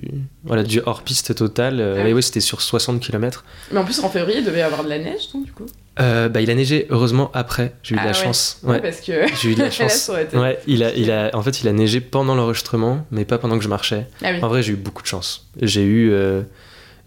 voilà 0.44 0.64
du 0.64 0.80
hors 0.84 1.02
piste 1.02 1.34
total. 1.34 1.80
Ah 1.80 2.02
oui. 2.04 2.12
ouais, 2.12 2.20
c'était 2.22 2.40
sur 2.40 2.60
60 2.60 3.00
km. 3.00 3.44
Mais 3.72 3.78
en 3.78 3.84
plus, 3.84 4.00
en 4.00 4.10
février, 4.10 4.40
il 4.40 4.44
devait 4.44 4.58
y 4.58 4.62
avoir 4.62 4.84
de 4.84 4.88
la 4.90 4.98
neige, 4.98 5.30
donc 5.32 5.44
du 5.46 5.52
coup. 5.52 5.66
Euh, 5.98 6.28
bah, 6.28 6.42
il 6.42 6.50
a 6.50 6.54
neigé 6.54 6.86
heureusement 6.90 7.30
après. 7.32 7.72
J'ai 7.82 7.94
eu 7.94 7.96
de 7.96 8.02
Ah 8.02 8.06
la 8.06 8.10
ouais. 8.12 8.22
chance. 8.24 8.60
Parce 8.66 9.00
que. 9.00 9.12
J'ai 9.42 9.50
eu 9.52 9.54
de 9.54 9.60
la 9.62 9.70
chance. 9.70 10.10
Ouais, 10.34 10.58
il 10.66 10.84
a, 10.84 10.92
il 10.94 11.10
a, 11.10 11.30
en 11.34 11.42
fait, 11.42 11.62
il 11.62 11.68
a 11.68 11.72
neigé 11.72 12.00
pendant 12.00 12.34
l'enregistrement, 12.34 13.06
mais 13.10 13.24
pas 13.24 13.38
pendant 13.38 13.56
que 13.56 13.64
je 13.64 13.68
marchais. 13.68 14.06
Ah 14.22 14.28
oui. 14.32 14.38
En 14.42 14.48
vrai, 14.48 14.62
j'ai 14.62 14.72
eu 14.74 14.76
beaucoup 14.76 15.02
de 15.02 15.06
chance. 15.06 15.46
J'ai 15.62 15.82
eu, 15.84 16.10
euh, 16.12 16.42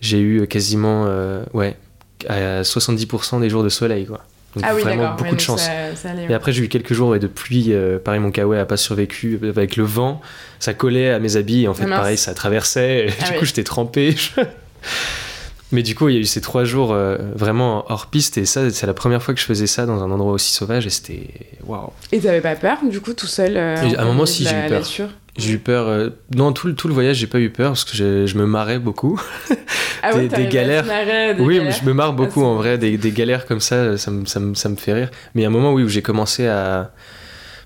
j'ai 0.02 0.20
eu 0.20 0.48
quasiment, 0.48 1.06
euh, 1.08 1.44
ouais, 1.54 1.76
à 2.28 2.64
70% 2.64 3.40
des 3.42 3.50
jours 3.50 3.64
de 3.64 3.70
soleil, 3.70 4.06
quoi. 4.08 4.22
Donc 4.56 4.64
Ah 4.68 4.74
oui, 4.74 4.82
vraiment 4.82 5.14
beaucoup 5.14 5.36
de 5.36 5.40
chance. 5.40 5.62
Ça, 5.62 5.96
ça 5.96 6.10
allait, 6.10 6.26
Et 6.28 6.34
après, 6.34 6.52
j'ai 6.52 6.64
eu 6.64 6.70
quelques 6.70 6.94
jours 6.94 7.16
de 7.20 7.28
pluie. 7.28 7.72
pareil, 8.04 8.20
mon 8.20 8.32
kawaii 8.32 8.60
a 8.60 8.66
pas 8.66 8.78
survécu 8.78 9.40
avec 9.44 9.76
le 9.76 9.84
vent. 9.84 10.20
Ça 10.58 10.74
collait 10.74 11.12
à 11.12 11.20
mes 11.20 11.36
habits. 11.36 11.66
Et 11.66 11.68
en 11.68 11.76
fait, 11.76 11.86
Ah 11.86 11.96
pareil, 11.98 12.18
ça 12.18 12.34
traversait. 12.34 13.10
Ah 13.22 13.30
du 13.30 13.38
coup, 13.38 13.46
j'étais 13.46 13.64
trempé. 13.64 14.16
Mais 15.72 15.84
du 15.84 15.94
coup, 15.94 16.10
il 16.10 16.16
y 16.16 16.18
a 16.18 16.22
eu 16.22 16.26
ces 16.26 16.42
trois 16.42 16.64
jours 16.64 16.92
euh, 16.94 17.18
vraiment 17.36 17.86
hors 17.92 18.08
piste. 18.08 18.38
Et 18.40 18.46
ça, 18.46 18.70
c'est 18.72 18.88
la 18.88 18.94
première 18.96 19.22
fois 19.22 19.34
que 19.36 19.40
je 19.40 19.46
faisais 19.46 19.68
ça 19.68 19.86
dans 19.86 20.02
un 20.04 20.10
endroit 20.10 20.34
aussi 20.34 20.52
sauvage. 20.52 20.88
Et 20.88 20.90
c'était 20.90 21.28
waouh. 21.66 21.92
Et 22.12 22.20
t'avais 22.20 22.42
pas 22.42 22.56
peur, 22.56 22.78
du 22.90 23.00
coup, 23.02 23.14
tout 23.14 23.28
seul 23.28 23.56
euh, 23.56 23.76
à 23.76 24.02
un 24.02 24.04
en 24.04 24.08
moment, 24.08 24.26
si, 24.26 24.44
j'ai 24.46 24.50
eu 24.66 24.68
peur. 24.70 24.80
nature 24.80 25.10
J'ai 25.38 25.52
eu 25.54 25.60
peur. 25.60 25.88
euh, 25.88 26.10
Non, 26.36 26.54
tout, 26.54 26.66
le- 26.68 26.74
tout 26.76 26.88
le 26.88 26.94
voyage, 26.96 27.18
j'ai 27.18 27.28
pas 27.28 27.40
eu 27.40 27.52
peur 27.52 27.72
parce 27.72 27.84
que 27.84 27.96
je, 27.96 28.26
je 28.26 28.36
me 28.38 28.46
marrais 28.48 28.80
beaucoup. 28.80 29.22
Ah 30.02 30.14
des- 30.14 30.20
ouais, 30.22 30.28
des 30.28 30.48
galères. 30.48 30.86
marrer, 30.86 31.36
des 31.36 31.42
oui, 31.44 31.58
galères. 31.58 31.78
je 31.80 31.86
me 31.86 31.94
marre 31.94 32.14
beaucoup 32.14 32.42
en 32.44 32.54
bon. 32.56 32.62
vrai. 32.62 32.78
Des, 32.80 32.98
des 32.98 33.12
galères 33.12 33.46
comme 33.46 33.60
ça, 33.60 33.96
ça 33.98 34.10
me, 34.12 34.26
ça, 34.26 34.40
me, 34.40 34.56
ça 34.56 34.70
me 34.70 34.76
fait 34.76 34.94
rire. 34.94 35.12
Mais 35.36 35.42
il 35.42 35.44
y 35.44 35.46
a 35.46 35.50
un 35.50 35.52
moment 35.52 35.74
oui, 35.74 35.84
où 35.84 35.88
j'ai 35.90 36.02
commencé 36.02 36.48
à. 36.48 36.92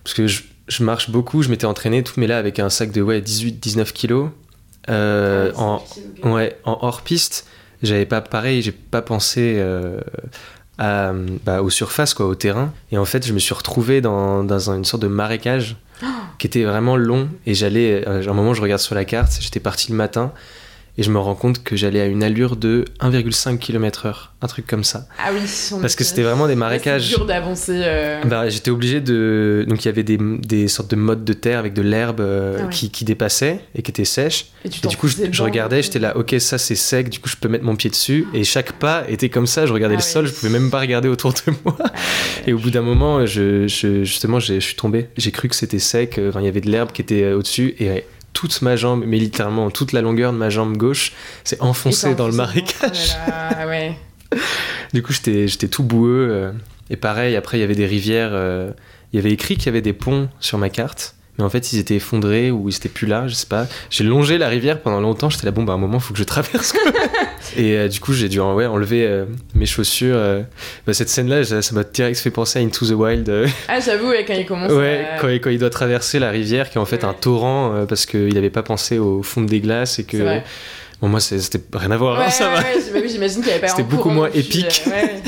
Parce 0.03 0.13
que 0.13 0.27
je, 0.27 0.41
je 0.67 0.83
marche 0.83 1.09
beaucoup, 1.09 1.41
je 1.41 1.49
m'étais 1.49 1.65
entraîné, 1.67 2.03
tout, 2.03 2.15
mais 2.17 2.27
là 2.27 2.37
avec 2.37 2.59
un 2.59 2.69
sac 2.69 2.91
de 2.91 3.01
ouais, 3.01 3.21
18-19 3.21 3.93
kilos. 3.93 4.29
euh, 4.89 5.51
Ah, 5.55 5.61
en, 6.23 6.31
ouais, 6.33 6.57
en 6.65 6.79
hors 6.81 7.01
piste, 7.03 7.45
j'avais 7.83 8.05
pas 8.05 8.21
pareil, 8.21 8.61
j'ai 8.61 8.71
pas 8.71 9.01
pensé 9.01 9.55
euh, 9.57 9.99
à, 10.77 11.13
bah, 11.45 11.61
aux 11.61 11.69
surfaces, 11.69 12.13
quoi, 12.13 12.25
au 12.27 12.35
terrain. 12.35 12.73
Et 12.91 12.97
en 12.97 13.05
fait, 13.05 13.25
je 13.27 13.33
me 13.33 13.39
suis 13.39 13.53
retrouvé 13.53 14.01
dans, 14.01 14.43
dans 14.43 14.71
un- 14.71 14.77
une 14.77 14.85
sorte 14.85 15.03
de 15.03 15.07
marécage 15.07 15.75
qui 16.39 16.47
était 16.47 16.63
vraiment 16.63 16.95
long. 16.97 17.29
Et 17.45 17.53
j'allais, 17.53 18.03
euh, 18.07 18.25
à 18.25 18.29
un 18.29 18.33
moment, 18.33 18.53
je 18.53 18.61
regarde 18.61 18.81
sur 18.81 18.95
la 18.95 19.05
carte, 19.05 19.37
j'étais 19.39 19.59
parti 19.59 19.91
le 19.91 19.97
matin. 19.97 20.31
Et 20.95 21.01
je 21.01 21.09
me 21.09 21.17
rends 21.17 21.33
compte 21.33 21.63
que 21.63 21.75
j'allais 21.75 22.01
à 22.01 22.05
une 22.05 22.21
allure 22.23 22.55
de 22.55 22.85
1,5 22.99 23.57
km/h, 23.57 24.13
un 24.43 24.47
truc 24.47 24.67
comme 24.67 24.83
ça. 24.83 25.07
Ah 25.17 25.31
oui, 25.33 25.39
Parce 25.81 25.95
que 25.95 26.03
était- 26.03 26.03
c'était 26.03 26.21
vraiment 26.21 26.47
des 26.47 26.53
marécages. 26.55 27.09
Dur 27.09 27.25
d'avancer. 27.25 27.81
euh, 27.83 28.21
Bah, 28.25 28.47
j'étais 28.47 28.69
obligé 28.69 29.01
de. 29.01 29.65
Donc 29.67 29.83
il 29.83 29.87
y 29.87 29.89
avait 29.89 30.03
des, 30.03 30.19
des 30.19 30.67
sortes 30.67 30.91
de 30.91 30.95
modes 30.95 31.25
de 31.25 31.33
terre 31.33 31.57
avec 31.57 31.73
de 31.73 31.81
l'herbe 31.81 32.19
euh, 32.19 32.57
Ah 32.59 32.63
ouais. 32.65 32.69
qui, 32.69 32.91
qui 32.91 33.05
dépassaient 33.05 33.59
et 33.73 33.81
qui 33.81 33.89
étaient 33.89 34.05
sèches. 34.05 34.51
Et, 34.65 34.69
tu 34.69 34.85
Et 34.85 34.87
du 34.87 34.95
coup, 34.97 35.07
je, 35.07 35.41
regardais, 35.41 35.81
j'étais 35.81 35.97
là, 35.97 36.15
ok, 36.15 36.35
ça 36.37 36.59
c'est 36.59 36.75
sec, 36.75 37.09
du 37.09 37.19
coup 37.19 37.27
je 37.27 37.37
peux 37.37 37.49
mettre 37.49 37.63
mon 37.63 37.75
pied 37.75 37.89
dessus. 37.89 38.27
Et 38.35 38.43
chaque 38.43 38.73
pas 38.73 39.03
était 39.09 39.29
comme 39.29 39.47
ça, 39.47 39.65
je 39.65 39.73
regardais 39.73 39.95
Ah 39.95 39.99
le 39.99 40.03
oui. 40.05 40.11
sol, 40.11 40.27
je 40.27 40.31
pouvais 40.31 40.51
même 40.51 40.69
pas 40.69 40.79
regarder 40.79 41.07
autour 41.09 41.33
de 41.33 41.39
moi. 41.65 41.75
Ah 41.79 41.83
ouais. 41.85 41.89
Et 42.45 42.53
au 42.53 42.59
bout 42.59 42.69
d'un 42.69 42.81
moment, 42.83 43.25
je, 43.25 43.67
je- 43.67 44.03
justement, 44.03 44.39
je 44.39 44.59
suis 44.59 44.75
tombé. 44.75 45.07
J'ai 45.17 45.31
cru 45.31 45.49
que 45.49 45.55
c'était 45.55 45.79
sec, 45.79 46.19
euh, 46.19 46.29
enfin, 46.29 46.41
il 46.41 46.45
y 46.45 46.49
avait 46.49 46.61
de 46.61 46.69
l'herbe 46.69 46.91
qui 46.91 47.01
était 47.01 47.23
euh, 47.23 47.37
au-dessus. 47.37 47.73
Et 47.79 48.03
toute 48.33 48.61
ma 48.61 48.75
jambe, 48.75 49.03
mais 49.05 49.17
littéralement 49.17 49.69
toute 49.69 49.91
la 49.93 50.01
longueur 50.01 50.33
de 50.33 50.37
ma 50.37 50.49
jambe 50.49 50.75
gauche, 50.77 51.13
s'est 51.43 51.61
enfoncée 51.61 52.15
dans 52.15 52.27
le 52.27 52.35
t'enfonçais 52.35 52.61
marécage. 52.61 53.15
Oh 53.27 53.29
là 53.29 53.49
là, 53.59 53.67
ouais. 53.67 53.97
Du 54.93 55.01
coup, 55.01 55.13
j'étais 55.13 55.67
tout 55.67 55.83
boueux. 55.83 56.27
euh, 56.29 56.51
et 56.89 56.95
pareil, 56.97 57.35
après, 57.35 57.57
il 57.57 57.61
y 57.61 57.63
avait 57.63 57.75
des 57.75 57.85
rivières. 57.85 58.31
euh, 58.33 58.71
il 59.11 59.17
y 59.17 59.19
avait 59.19 59.31
écrit 59.31 59.55
qu'il 59.57 59.67
y 59.67 59.69
avait 59.69 59.81
des 59.81 59.93
ponts 59.93 60.27
sur 60.39 60.57
ma 60.57 60.69
carte. 60.69 61.15
Mais 61.37 61.43
en 61.43 61.49
fait, 61.49 61.73
ils 61.73 61.79
étaient 61.79 61.95
effondrés 61.95 62.51
ou 62.51 62.69
ils 62.69 62.75
étaient 62.75 62.89
plus 62.89 63.07
là, 63.07 63.27
je 63.27 63.33
sais 63.33 63.47
pas. 63.47 63.67
J'ai 63.89 64.03
longé 64.03 64.37
la 64.37 64.47
rivière 64.49 64.81
pendant 64.81 64.99
longtemps. 64.99 65.29
J'étais 65.29 65.45
là, 65.45 65.51
bon, 65.51 65.63
bah, 65.63 65.73
à 65.73 65.75
un 65.75 65.79
moment, 65.79 65.99
faut 65.99 66.13
que 66.13 66.19
je 66.19 66.23
traverse. 66.23 66.73
et 67.57 67.77
euh, 67.77 67.87
du 67.87 67.99
coup, 67.99 68.13
j'ai 68.13 68.29
dû 68.29 68.39
ouais, 68.39 68.65
enlever 68.65 69.05
euh, 69.05 69.25
mes 69.55 69.65
chaussures. 69.65 70.15
euh. 70.17 70.41
Bah, 70.87 70.93
cette 70.93 71.09
scène-là, 71.09 71.43
ça 71.43 71.75
m'a 71.75 71.83
direct 71.83 72.19
fait 72.19 72.31
penser 72.31 72.59
à 72.59 72.61
Into 72.61 72.85
the 72.85 72.91
Wild. 72.91 73.29
Ah, 73.67 73.79
j'avoue, 73.79 74.09
ouais, 74.09 74.25
quand 74.25 74.33
il 74.33 74.45
commence 74.45 74.71
ouais, 74.71 75.05
à... 75.15 75.19
quand, 75.19 75.29
il- 75.29 75.39
quand 75.41 75.49
il 75.49 75.59
doit 75.59 75.69
traverser 75.69 76.19
la 76.19 76.29
rivière, 76.29 76.69
qui 76.69 76.77
est 76.77 76.81
en 76.81 76.85
fait 76.85 77.03
Ouais. 77.03 77.09
un 77.09 77.13
torrent, 77.13 77.85
parce 77.87 78.05
qu'il 78.05 78.33
n'avait 78.33 78.49
pas 78.49 78.63
pensé 78.63 78.97
au 78.99 79.23
fond 79.23 79.41
des 79.41 79.59
glaces 79.61 79.99
et 79.99 80.03
que. 80.03 80.39
Bon, 81.01 81.09
moi, 81.09 81.19
c'était 81.19 81.59
rien 81.73 81.91
à 81.91 81.97
voir, 81.97 82.17
hein, 82.17 82.25
Ouais, 82.25 82.31
ça 82.31 82.47
va. 82.49 82.59
ouais, 82.59 82.63
ouais, 82.77 82.91
bah 82.93 82.99
oui, 83.03 83.09
j'imagine 83.11 83.41
qu'il 83.41 83.49
y 83.49 83.51
avait 83.51 83.59
pas 83.59 83.67
C'était 83.67 83.83
beaucoup 83.83 84.09
moins 84.09 84.29
épique. 84.33 84.83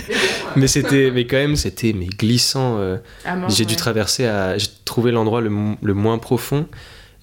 Mais 0.56 0.68
c'était, 0.68 1.12
mais 1.14 1.26
quand 1.28 1.36
même, 1.36 1.58
c'était 1.58 1.92
mais 1.94 2.06
glissant. 2.06 2.78
euh, 2.80 2.96
Ah, 3.26 3.36
j'ai 3.50 3.66
dû 3.66 3.76
traverser 3.76 4.26
à, 4.26 4.58
j'ai 4.58 4.68
trouvé 4.86 5.12
l'endroit 5.12 5.42
le 5.42 5.50
moins 5.94 6.18
profond 6.18 6.66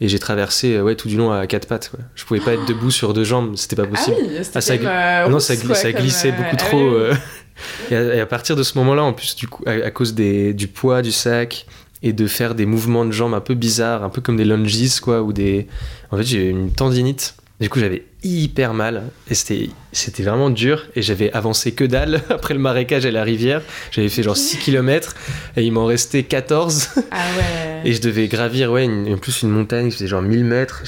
et 0.04 0.08
j'ai 0.08 0.18
traversé 0.18 0.74
euh, 0.74 0.82
ouais 0.82 0.96
tout 0.96 1.06
du 1.08 1.16
long 1.16 1.30
à 1.30 1.46
quatre 1.46 1.66
pattes. 1.68 1.88
Quoi. 1.90 2.00
Je 2.16 2.24
pouvais 2.24 2.40
pas 2.40 2.54
être 2.54 2.66
debout 2.66 2.90
sur 2.90 3.14
deux 3.14 3.24
jambes, 3.24 3.54
c'était 3.56 3.76
pas 3.76 3.84
Ah 3.86 3.90
possible. 3.96 4.16
oui, 4.20 4.36
c'était 4.42 4.56
Ah, 4.58 4.60
ça 4.60 4.72
euh, 4.74 5.28
non, 5.28 5.38
ça, 5.38 5.56
quoi, 5.56 5.92
glissait 5.92 6.32
beaucoup 6.32 6.48
ah 6.52 6.56
trop. 6.56 6.78
oui, 6.78 7.10
oui. 7.12 7.16
et, 7.92 7.96
à, 7.96 8.14
et 8.16 8.20
à 8.20 8.26
partir 8.26 8.56
de 8.56 8.62
ce 8.64 8.76
moment-là, 8.78 9.04
en 9.04 9.12
plus 9.12 9.36
du 9.36 9.46
coup, 9.46 9.62
à, 9.66 9.70
à 9.86 9.90
cause 9.90 10.14
des, 10.14 10.52
du 10.54 10.66
poids 10.66 11.02
du 11.02 11.12
sac 11.12 11.66
et 12.02 12.12
de 12.12 12.26
faire 12.26 12.56
des 12.56 12.66
mouvements 12.66 13.04
de 13.04 13.12
jambes 13.12 13.32
un 13.34 13.40
peu 13.40 13.54
bizarres, 13.54 14.02
un 14.02 14.08
peu 14.10 14.20
comme 14.20 14.36
des 14.36 14.44
lunges 14.44 15.00
quoi, 15.00 15.22
ou 15.22 15.32
des. 15.32 15.68
En 16.10 16.16
fait, 16.16 16.24
j'ai 16.24 16.48
une 16.48 16.72
tendinite. 16.72 17.36
Du 17.62 17.68
coup, 17.70 17.79
j'avais 17.79 18.03
hyper 18.25 18.75
mal 18.75 19.05
et 19.31 19.35
c'était 19.35 19.70
c'était 19.92 20.22
vraiment 20.25 20.51
dur 20.51 20.87
et 20.96 21.03
j'avais 21.03 21.33
avancé 21.33 21.72
que 21.72 21.85
dalle 21.85 22.20
après 22.29 22.55
le 22.55 22.61
marécage 22.61 23.07
et 23.07 23.11
la 23.11 23.22
rivière. 23.22 23.62
J'avais 23.92 24.09
fait 24.09 24.22
genre 24.22 24.37
6 24.37 24.59
km 24.59 25.14
et 25.57 25.62
il 25.62 25.70
m'en 25.72 25.87
restait 25.87 26.25
14 26.25 26.88
Ah 27.11 27.16
ouais. 27.38 27.88
et 27.88 27.92
je 27.92 28.01
devais 28.01 28.27
gravir 28.29 28.72
ouais 28.72 28.85
une- 28.85 29.14
en 29.14 29.16
plus 29.16 29.42
une 29.42 29.51
montagne 29.51 29.87
qui 29.90 29.94
faisait 29.96 30.09
genre 30.09 30.22
1000 30.22 30.44
mètres. 30.44 30.83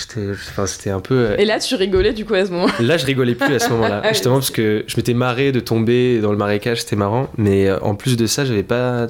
Enfin 0.51 0.67
c'était 0.67 0.91
un 0.91 1.01
peu 1.01 1.15
euh, 1.15 1.37
Et 1.39 1.45
là, 1.45 1.59
tu 1.61 1.75
rigolais 1.77 2.13
du 2.13 2.25
coup 2.25 2.35
à 2.35 2.45
ce 2.45 2.51
moment. 2.51 2.67
Là, 2.81 2.97
je 2.97 3.07
rigolais 3.07 3.35
plus 3.37 3.55
à 3.55 3.59
ce 3.61 3.71
moment-là, 3.71 4.03
Ah 4.05 4.09
justement 4.13 4.35
parce 4.37 4.51
que 4.51 4.85
je 4.89 4.97
m'étais 4.97 5.15
marré 5.15 5.53
de 5.53 5.61
tomber 5.61 6.19
dans 6.21 6.33
le 6.33 6.39
marécage, 6.39 6.81
c'était 6.81 6.97
marrant. 6.97 7.31
Mais 7.39 7.69
euh, 7.69 7.79
en 7.81 7.95
plus 7.95 8.17
de 8.17 8.27
ça, 8.27 8.45
j'avais 8.45 8.63
pas. 8.65 9.07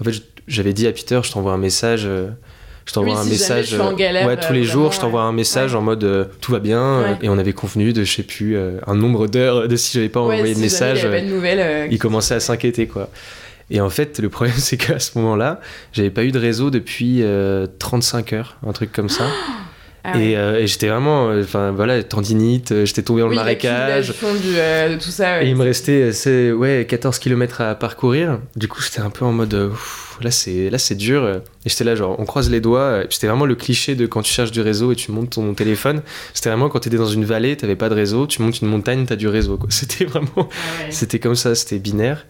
En 0.00 0.04
fait, 0.04 0.12
j'avais 0.46 0.72
dit 0.72 0.86
à 0.86 0.92
Peter, 0.92 1.20
je 1.24 1.32
t'envoie 1.32 1.52
un 1.52 1.58
message. 1.58 2.08
Euh, 2.88 2.90
Je 2.90 2.92
t'envoie 2.94 3.12
Oui, 3.14 3.18
un 3.18 3.22
si 3.24 3.30
message. 3.30 3.64
je 3.66 3.70
suis 3.74 3.80
en 3.80 3.92
euh, 3.92 3.94
galère, 3.94 4.26
ouais, 4.26 4.36
tous 4.36 4.50
euh, 4.50 4.54
les 4.54 4.64
jours, 4.64 4.74
vraiment, 4.84 4.90
je 4.92 5.00
t'envoie 5.00 5.22
un 5.22 5.32
message 5.32 5.72
Ouais. 5.72 5.78
en 5.78 5.82
mode 5.82 6.04
euh, 6.04 6.24
tout 6.40 6.52
va 6.52 6.58
bien. 6.58 6.82
euh, 6.82 7.02
Ouais. 7.12 7.18
Et 7.22 7.28
on 7.28 7.38
avait 7.38 7.52
convenu 7.52 7.92
de, 7.92 8.02
je 8.04 8.12
sais 8.12 8.22
plus, 8.22 8.56
euh, 8.56 8.78
un 8.86 8.94
nombre 8.94 9.26
d'heures 9.28 9.68
de 9.68 9.76
si 9.76 9.92
j'avais 9.94 10.08
pas 10.08 10.20
envoyé 10.20 10.42
de 10.42 10.46
si 10.48 10.54
jamais 10.54 10.62
message. 10.64 11.00
Il 11.02 11.06
avait 11.06 11.22
euh, 11.22 11.56
de 11.56 11.60
euh, 11.60 11.88
il 11.90 11.98
commençait 11.98 12.34
à 12.34 12.40
s'inquiéter, 12.40 12.86
quoi. 12.86 13.08
Et 13.70 13.80
en 13.82 13.90
fait, 13.90 14.18
le 14.18 14.28
problème, 14.30 14.54
c'est 14.58 14.76
qu'à 14.78 14.98
ce 14.98 15.18
moment-là, 15.18 15.60
j'avais 15.92 16.10
pas 16.10 16.24
eu 16.24 16.32
de 16.32 16.38
réseau 16.38 16.70
depuis 16.70 17.22
euh, 17.22 17.66
35 17.78 18.32
heures, 18.32 18.56
un 18.66 18.72
truc 18.72 18.90
comme 18.92 19.08
ça. 19.10 19.24
Ah 20.14 20.16
ouais. 20.18 20.24
Et, 20.30 20.36
euh, 20.36 20.60
et 20.60 20.66
j'étais 20.66 20.88
vraiment, 20.88 21.28
euh, 21.30 21.42
enfin 21.42 21.72
voilà, 21.72 22.02
tendinite, 22.02 22.72
euh, 22.72 22.84
j'étais 22.86 23.02
tombé 23.02 23.20
dans 23.20 23.26
Oui, 23.28 23.34
le 23.34 23.40
marécage. 23.40 24.06
du 24.08 24.12
fond 24.12 24.32
du, 24.34 24.56
euh, 24.56 24.94
de 24.94 25.00
tout 25.00 25.10
ça. 25.10 25.38
ouais. 25.38 25.46
Et 25.46 25.50
il 25.50 25.56
me 25.56 25.62
restait 25.64 26.12
c'est, 26.12 26.52
ouais, 26.52 26.86
14 26.88 27.18
km 27.18 27.60
à 27.60 27.74
parcourir. 27.74 28.38
Du 28.56 28.68
coup, 28.68 28.80
j'étais 28.80 29.00
un 29.00 29.10
peu 29.10 29.24
en 29.24 29.32
mode 29.32 29.54
ouf, 29.54 30.18
là 30.20 30.30
c'est 30.30 30.68
là 30.70 30.78
c'est 30.78 30.94
dur 30.96 31.28
et 31.28 31.40
j'étais 31.68 31.84
là 31.84 31.94
genre 31.94 32.16
on 32.18 32.24
croise 32.24 32.50
les 32.50 32.60
doigts. 32.60 33.02
C'était 33.10 33.26
vraiment 33.28 33.46
le 33.46 33.54
cliché 33.54 33.94
de 33.94 34.06
quand 34.06 34.22
tu 34.22 34.32
cherches 34.32 34.50
du 34.52 34.60
réseau 34.60 34.92
et 34.92 34.96
tu 34.96 35.12
montes 35.12 35.30
ton 35.30 35.54
téléphone. 35.54 36.02
C'était 36.34 36.48
vraiment 36.50 36.68
quand 36.68 36.80
tu 36.80 36.88
étais 36.88 36.96
dans 36.98 37.06
une 37.06 37.24
vallée, 37.24 37.56
t'avais 37.56 37.76
pas 37.76 37.88
de 37.88 37.94
réseau, 37.94 38.26
tu 38.26 38.42
montes 38.42 38.60
une 38.60 38.68
montagne, 38.68 39.04
t'as 39.06 39.16
du 39.16 39.28
réseau. 39.28 39.58
C'était 39.68 40.04
vraiment 40.04 40.28
Ah 40.36 40.42
ouais. 40.84 40.90
c'était 40.90 41.18
comme 41.18 41.34
ça, 41.36 41.54
c'était 41.54 41.78
binaire. 41.78 42.26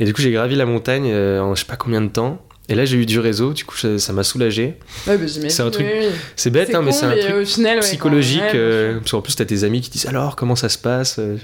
Et 0.00 0.04
du 0.04 0.12
coup, 0.14 0.20
j'ai 0.22 0.30
gravi 0.30 0.54
la 0.54 0.64
montagne 0.66 1.12
en 1.12 1.54
je 1.54 1.60
sais 1.60 1.66
pas 1.66 1.76
combien 1.76 2.00
de 2.00 2.08
temps. 2.08 2.40
Et 2.70 2.74
là, 2.74 2.84
j'ai 2.84 2.98
eu 2.98 3.06
du 3.06 3.18
réseau, 3.18 3.54
du 3.54 3.64
coup, 3.64 3.76
ça 3.78 4.12
m'a 4.12 4.22
soulagé. 4.22 4.74
Ouais, 5.06 5.16
bah, 5.16 5.24
c'est 5.26 5.62
un 5.62 5.70
truc 5.70 5.86
oui, 5.90 6.00
oui. 6.00 6.06
C'est 6.36 6.50
bête, 6.50 6.74
hein, 6.74 6.82
mais 6.84 6.92
c'est 6.92 7.06
un 7.06 7.16
truc 7.16 7.34
au 7.40 7.44
final, 7.46 7.76
ouais, 7.76 7.80
psychologique. 7.80 8.42
ouais, 8.42 8.50
euh, 8.56 8.98
parce 8.98 9.10
qu'en 9.12 9.22
plus, 9.22 9.34
t'as 9.36 9.46
tes 9.46 9.64
amis 9.64 9.80
qui 9.80 9.88
disent 9.88 10.04
alors 10.06 10.36
comment 10.36 10.54
ça 10.54 10.68
se 10.68 10.76
passe 10.76 11.16
euh, 11.18 11.36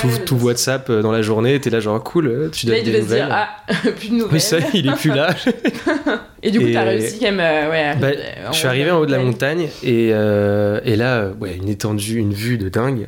tout, 0.00 0.08
tout. 0.26 0.34
WhatsApp 0.36 0.90
euh, 0.90 1.00
dans 1.00 1.12
la 1.12 1.22
journée, 1.22 1.60
t'es 1.60 1.70
là 1.70 1.78
genre 1.78 2.02
cool, 2.02 2.26
euh, 2.26 2.48
tu 2.50 2.66
donnes 2.66 2.78
il 2.78 2.84
des 2.84 2.90
devait 2.90 2.98
se 3.02 3.04
nouvelles. 3.04 3.26
dire, 3.26 3.28
ah, 3.30 3.90
plus 3.96 4.08
de 4.08 4.14
nouvelles. 4.14 4.32
oui, 4.32 4.40
ça, 4.40 4.56
il 4.74 4.88
est 4.88 4.96
plus 4.96 5.10
là. 5.14 5.36
Et 6.42 6.50
du 6.50 6.58
coup, 6.58 6.66
t'as 6.72 6.82
réussi 6.82 7.20
quand 7.20 7.30
même, 7.32 7.38
euh, 7.40 7.94
Bah, 8.00 8.08
je 8.50 8.56
suis 8.56 8.66
arrivé 8.66 8.90
en 8.90 8.98
haut 8.98 9.06
de 9.06 9.12
la 9.12 9.20
montagne 9.20 9.68
et, 9.84 10.08
euh, 10.12 10.80
et 10.84 10.96
là, 10.96 11.28
ouais, 11.40 11.54
une 11.56 11.68
étendue, 11.68 12.16
une 12.18 12.34
vue 12.34 12.58
de 12.58 12.68
dingue. 12.68 13.06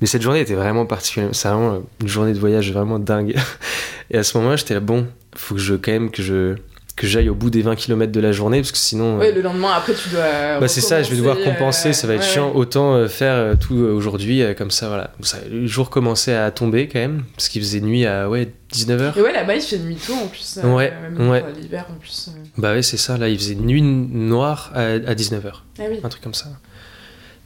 Mais 0.00 0.06
cette 0.06 0.22
journée 0.22 0.38
était 0.40 0.54
vraiment 0.54 0.86
particulière. 0.86 1.30
C'est 1.32 1.48
vraiment 1.48 1.82
une 2.00 2.06
journée 2.06 2.32
de 2.32 2.38
voyage 2.38 2.72
vraiment 2.72 3.00
dingue. 3.00 3.34
Et 4.12 4.16
à 4.18 4.22
ce 4.22 4.38
moment-là, 4.38 4.54
j'étais 4.56 4.74
là, 4.74 4.80
bon, 4.80 5.08
faut 5.34 5.56
que 5.56 5.60
je, 5.60 5.74
quand 5.74 5.90
même, 5.90 6.10
que 6.12 6.22
je 6.22 6.54
que 6.98 7.06
j'aille 7.06 7.28
au 7.28 7.34
bout 7.34 7.48
des 7.50 7.62
20 7.62 7.76
km 7.76 8.12
de 8.12 8.20
la 8.20 8.32
journée 8.32 8.60
parce 8.60 8.72
que 8.72 8.78
sinon. 8.78 9.18
Ouais, 9.18 9.30
euh, 9.30 9.34
le 9.34 9.40
lendemain, 9.42 9.72
après, 9.76 9.94
tu 9.94 10.08
dois. 10.10 10.58
bah 10.60 10.68
c'est 10.68 10.80
ça, 10.80 11.02
je 11.02 11.10
vais 11.10 11.16
devoir 11.16 11.36
recommencer, 11.36 11.58
compenser, 11.58 11.88
euh, 11.88 11.92
ça 11.92 12.06
va 12.06 12.14
être 12.14 12.20
ouais, 12.22 12.26
chiant. 12.26 12.48
ouais. 12.50 12.56
Autant 12.56 12.94
euh, 12.94 13.08
faire 13.08 13.34
euh, 13.34 13.54
tout 13.54 13.74
euh, 13.76 13.92
aujourd'hui, 13.92 14.42
euh, 14.42 14.54
comme 14.54 14.70
ça, 14.70 14.88
voilà. 14.88 15.12
Ça, 15.22 15.38
le 15.50 15.66
jour 15.66 15.90
commençait 15.90 16.34
à 16.34 16.50
tomber 16.50 16.88
quand 16.88 16.98
même, 16.98 17.24
parce 17.36 17.48
qu'il 17.48 17.62
faisait 17.62 17.80
nuit 17.80 18.04
à 18.06 18.28
ouais, 18.28 18.48
19h. 18.72 19.18
Et 19.18 19.22
ouais, 19.22 19.32
là-bas, 19.32 19.54
il 19.56 19.62
fait 19.62 19.78
nuit 19.78 19.96
tôt 19.96 20.14
en 20.14 20.26
plus. 20.26 20.58
euh, 20.62 20.74
Ouais, 20.74 20.92
même 21.16 21.30
ouais. 21.30 21.44
l'hiver 21.60 21.86
en 21.90 21.98
plus. 21.98 22.28
euh. 22.28 22.40
Bah 22.58 22.72
ouais, 22.72 22.82
c'est 22.82 22.96
ça, 22.96 23.16
là, 23.16 23.28
il 23.28 23.38
faisait 23.38 23.54
nuit 23.54 23.82
noire 23.82 24.70
à, 24.74 24.82
à 24.82 25.14
19h. 25.14 25.52
Ah 25.78 25.82
oui. 25.90 26.00
un 26.02 26.08
truc 26.08 26.22
comme 26.22 26.34
ça. 26.34 26.46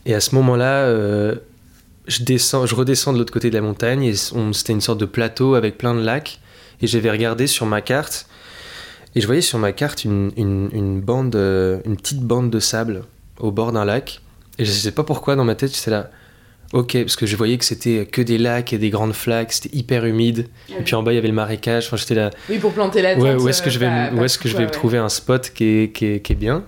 Et 0.06 0.14
à 0.14 0.20
ce 0.20 0.34
moment-là, 0.34 0.84
euh, 0.86 1.36
je, 2.08 2.22
descends, 2.24 2.66
je 2.66 2.74
redescends 2.74 3.12
de 3.12 3.18
l'autre 3.18 3.32
côté 3.32 3.50
de 3.50 3.54
la 3.54 3.60
montagne 3.60 4.02
et 4.04 4.14
c'était 4.14 4.72
une 4.72 4.80
sorte 4.80 4.98
de 4.98 5.04
plateau 5.04 5.54
avec 5.54 5.78
plein 5.78 5.94
de 5.94 6.00
lacs. 6.02 6.40
Et 6.80 6.88
j'avais 6.88 7.10
regardé 7.12 7.46
sur 7.46 7.64
ma 7.66 7.80
carte 7.80 8.26
et 9.14 9.20
je 9.20 9.26
voyais 9.26 9.40
sur 9.42 9.58
ma 9.58 9.72
carte 9.72 10.04
une, 10.04 10.32
une, 10.36 10.68
une 10.72 11.00
bande, 11.00 11.34
euh, 11.36 11.80
une 11.84 11.96
petite 11.96 12.20
bande 12.20 12.50
de 12.50 12.60
sable 12.60 13.02
au 13.38 13.50
bord 13.50 13.72
d'un 13.72 13.84
lac. 13.84 14.20
Et 14.58 14.64
je 14.64 14.70
sais 14.70 14.92
pas 14.92 15.04
pourquoi 15.04 15.36
dans 15.36 15.44
ma 15.44 15.54
tête, 15.54 15.74
j'étais 15.74 15.90
là. 15.90 16.10
ok, 16.72 16.92
parce 17.02 17.16
que 17.16 17.26
je 17.26 17.36
voyais 17.36 17.58
que 17.58 17.64
c'était 17.64 18.06
que 18.06 18.22
des 18.22 18.38
lacs 18.38 18.72
et 18.72 18.78
des 18.78 18.90
grandes 18.90 19.12
flaques, 19.14 19.52
c'était 19.52 19.74
hyper 19.76 20.04
humide. 20.04 20.48
Et 20.70 20.82
puis 20.82 20.94
en 20.94 21.02
bas, 21.02 21.12
il 21.12 21.16
y 21.16 21.18
avait 21.18 21.28
le 21.28 21.34
marécage. 21.34 21.86
Enfin, 21.86 21.96
j'étais 21.96 22.14
là. 22.14 22.30
Oui, 22.48 22.58
pour 22.58 22.72
planter 22.72 23.02
la 23.02 23.14
tente. 23.14 23.22
Ouais, 23.24 23.34
où 23.34 23.48
est-ce 23.48 23.62
que 23.62 23.70
je 23.70 23.78
vais, 23.78 23.86
euh, 23.86 24.10
me- 24.10 24.16
pas- 24.16 24.22
où 24.22 24.24
est-ce 24.24 24.38
que 24.38 24.48
je 24.48 24.56
vais 24.56 24.64
ouais. 24.64 24.70
trouver 24.70 24.98
un 24.98 25.08
spot 25.08 25.50
qui 25.54 25.64
est, 25.64 25.92
qui 25.92 26.06
est, 26.06 26.20
qui 26.20 26.32
est 26.32 26.36
bien 26.36 26.64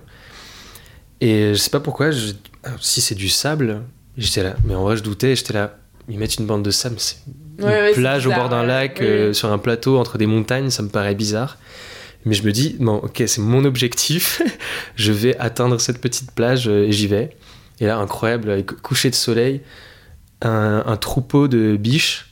Et 1.21 1.49
je 1.53 1.55
sais 1.59 1.69
pas 1.69 1.79
pourquoi, 1.79 2.11
je- 2.11 2.33
ah, 2.63 2.71
si 2.81 3.01
c'est 3.01 3.15
du 3.15 3.29
sable, 3.29 3.81
j'étais 4.17 4.43
là. 4.43 4.55
Mais 4.65 4.75
en 4.75 4.83
vrai, 4.83 4.97
je 4.97 5.03
doutais, 5.03 5.35
j'étais 5.35 5.53
là. 5.53 5.77
Ils 6.09 6.19
mettent 6.19 6.35
une 6.37 6.45
bande 6.45 6.61
de 6.63 6.69
sable, 6.71 6.95
c'est 6.99 7.17
une 7.57 7.93
plage 7.93 8.27
au 8.27 8.31
bord 8.31 8.49
d'un 8.49 8.63
lac, 8.63 9.01
euh, 9.01 9.33
sur 9.33 9.51
un 9.51 9.57
plateau 9.57 9.97
entre 9.97 10.19
des 10.19 10.27
montagnes, 10.27 10.69
ça 10.69 10.83
me 10.83 10.89
paraît 10.89 11.15
bizarre. 11.15 11.57
Mais 12.25 12.33
je 12.33 12.43
me 12.43 12.51
dis, 12.51 12.75
bon, 12.79 12.95
ok, 12.97 13.23
c'est 13.27 13.41
mon 13.41 13.65
objectif, 13.65 14.41
je 14.95 15.11
vais 15.11 15.37
atteindre 15.37 15.79
cette 15.79 16.01
petite 16.01 16.31
plage 16.31 16.67
euh, 16.67 16.87
et 16.87 16.91
j'y 16.91 17.07
vais. 17.07 17.35
Et 17.79 17.85
là, 17.85 17.97
incroyable, 17.97 18.49
avec 18.49 18.67
coucher 18.81 19.09
de 19.09 19.15
soleil, 19.15 19.61
un, 20.41 20.83
un 20.85 20.97
troupeau 20.97 21.47
de 21.47 21.75
biches, 21.77 22.27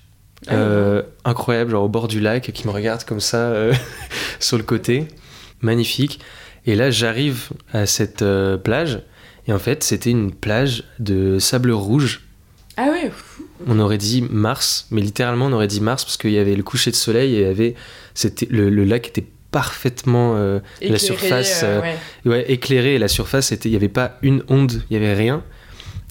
Ah, 0.48 0.54
euh, 0.54 1.02
incroyable, 1.26 1.72
genre 1.72 1.84
au 1.84 1.90
bord 1.90 2.08
du 2.08 2.20
lac, 2.20 2.52
qui 2.52 2.68
me 2.68 2.72
regardent 2.72 3.04
comme 3.04 3.20
ça 3.20 3.38
euh, 3.38 3.74
sur 4.40 4.58
le 4.58 4.64
côté, 4.64 5.08
magnifique. 5.62 6.20
Et 6.66 6.76
là, 6.76 6.92
j'arrive 6.92 7.50
à 7.74 7.86
cette 7.86 8.22
euh, 8.22 8.58
plage, 8.58 9.02
et 9.48 9.54
en 9.54 9.60
fait, 9.60 9.84
c'était 9.84 10.10
une 10.10 10.32
plage 10.32 10.86
de 11.00 11.40
sable 11.40 11.72
rouge. 11.72 12.22
Ah 12.78 12.88
ouais. 12.90 13.12
On 13.68 13.80
aurait 13.80 13.98
dit 13.98 14.24
Mars, 14.30 14.88
mais 14.92 15.02
littéralement 15.02 15.46
on 15.46 15.54
aurait 15.54 15.68
dit 15.68 15.80
Mars 15.80 16.04
parce 16.04 16.18
qu'il 16.18 16.32
y 16.32 16.40
avait 16.40 16.56
le 16.56 16.64
coucher 16.64 16.90
de 16.92 16.96
soleil 16.96 17.36
et 17.36 17.42
il 17.42 17.44
y 17.44 17.46
avait, 17.46 17.76
c'était, 18.14 18.48
le, 18.50 18.70
le 18.70 18.84
lac 18.84 19.08
était 19.08 19.26
parfaitement 19.54 20.34
euh, 20.36 20.60
la 20.82 20.88
Éclairé, 20.88 21.00
surface 21.00 21.62
euh, 21.64 21.80
euh, 21.80 21.82
ouais. 21.82 21.96
ouais, 22.26 22.52
éclairé 22.52 22.96
et 22.96 23.00
la 23.00 23.08
surface, 23.08 23.48
c'était, 23.48 23.70
il 23.70 23.72
n'y 23.72 23.78
avait 23.78 23.88
pas 23.88 24.18
une 24.22 24.44
onde, 24.50 24.82
il 24.90 24.98
n'y 25.00 25.06
avait 25.06 25.14
rien. 25.16 25.42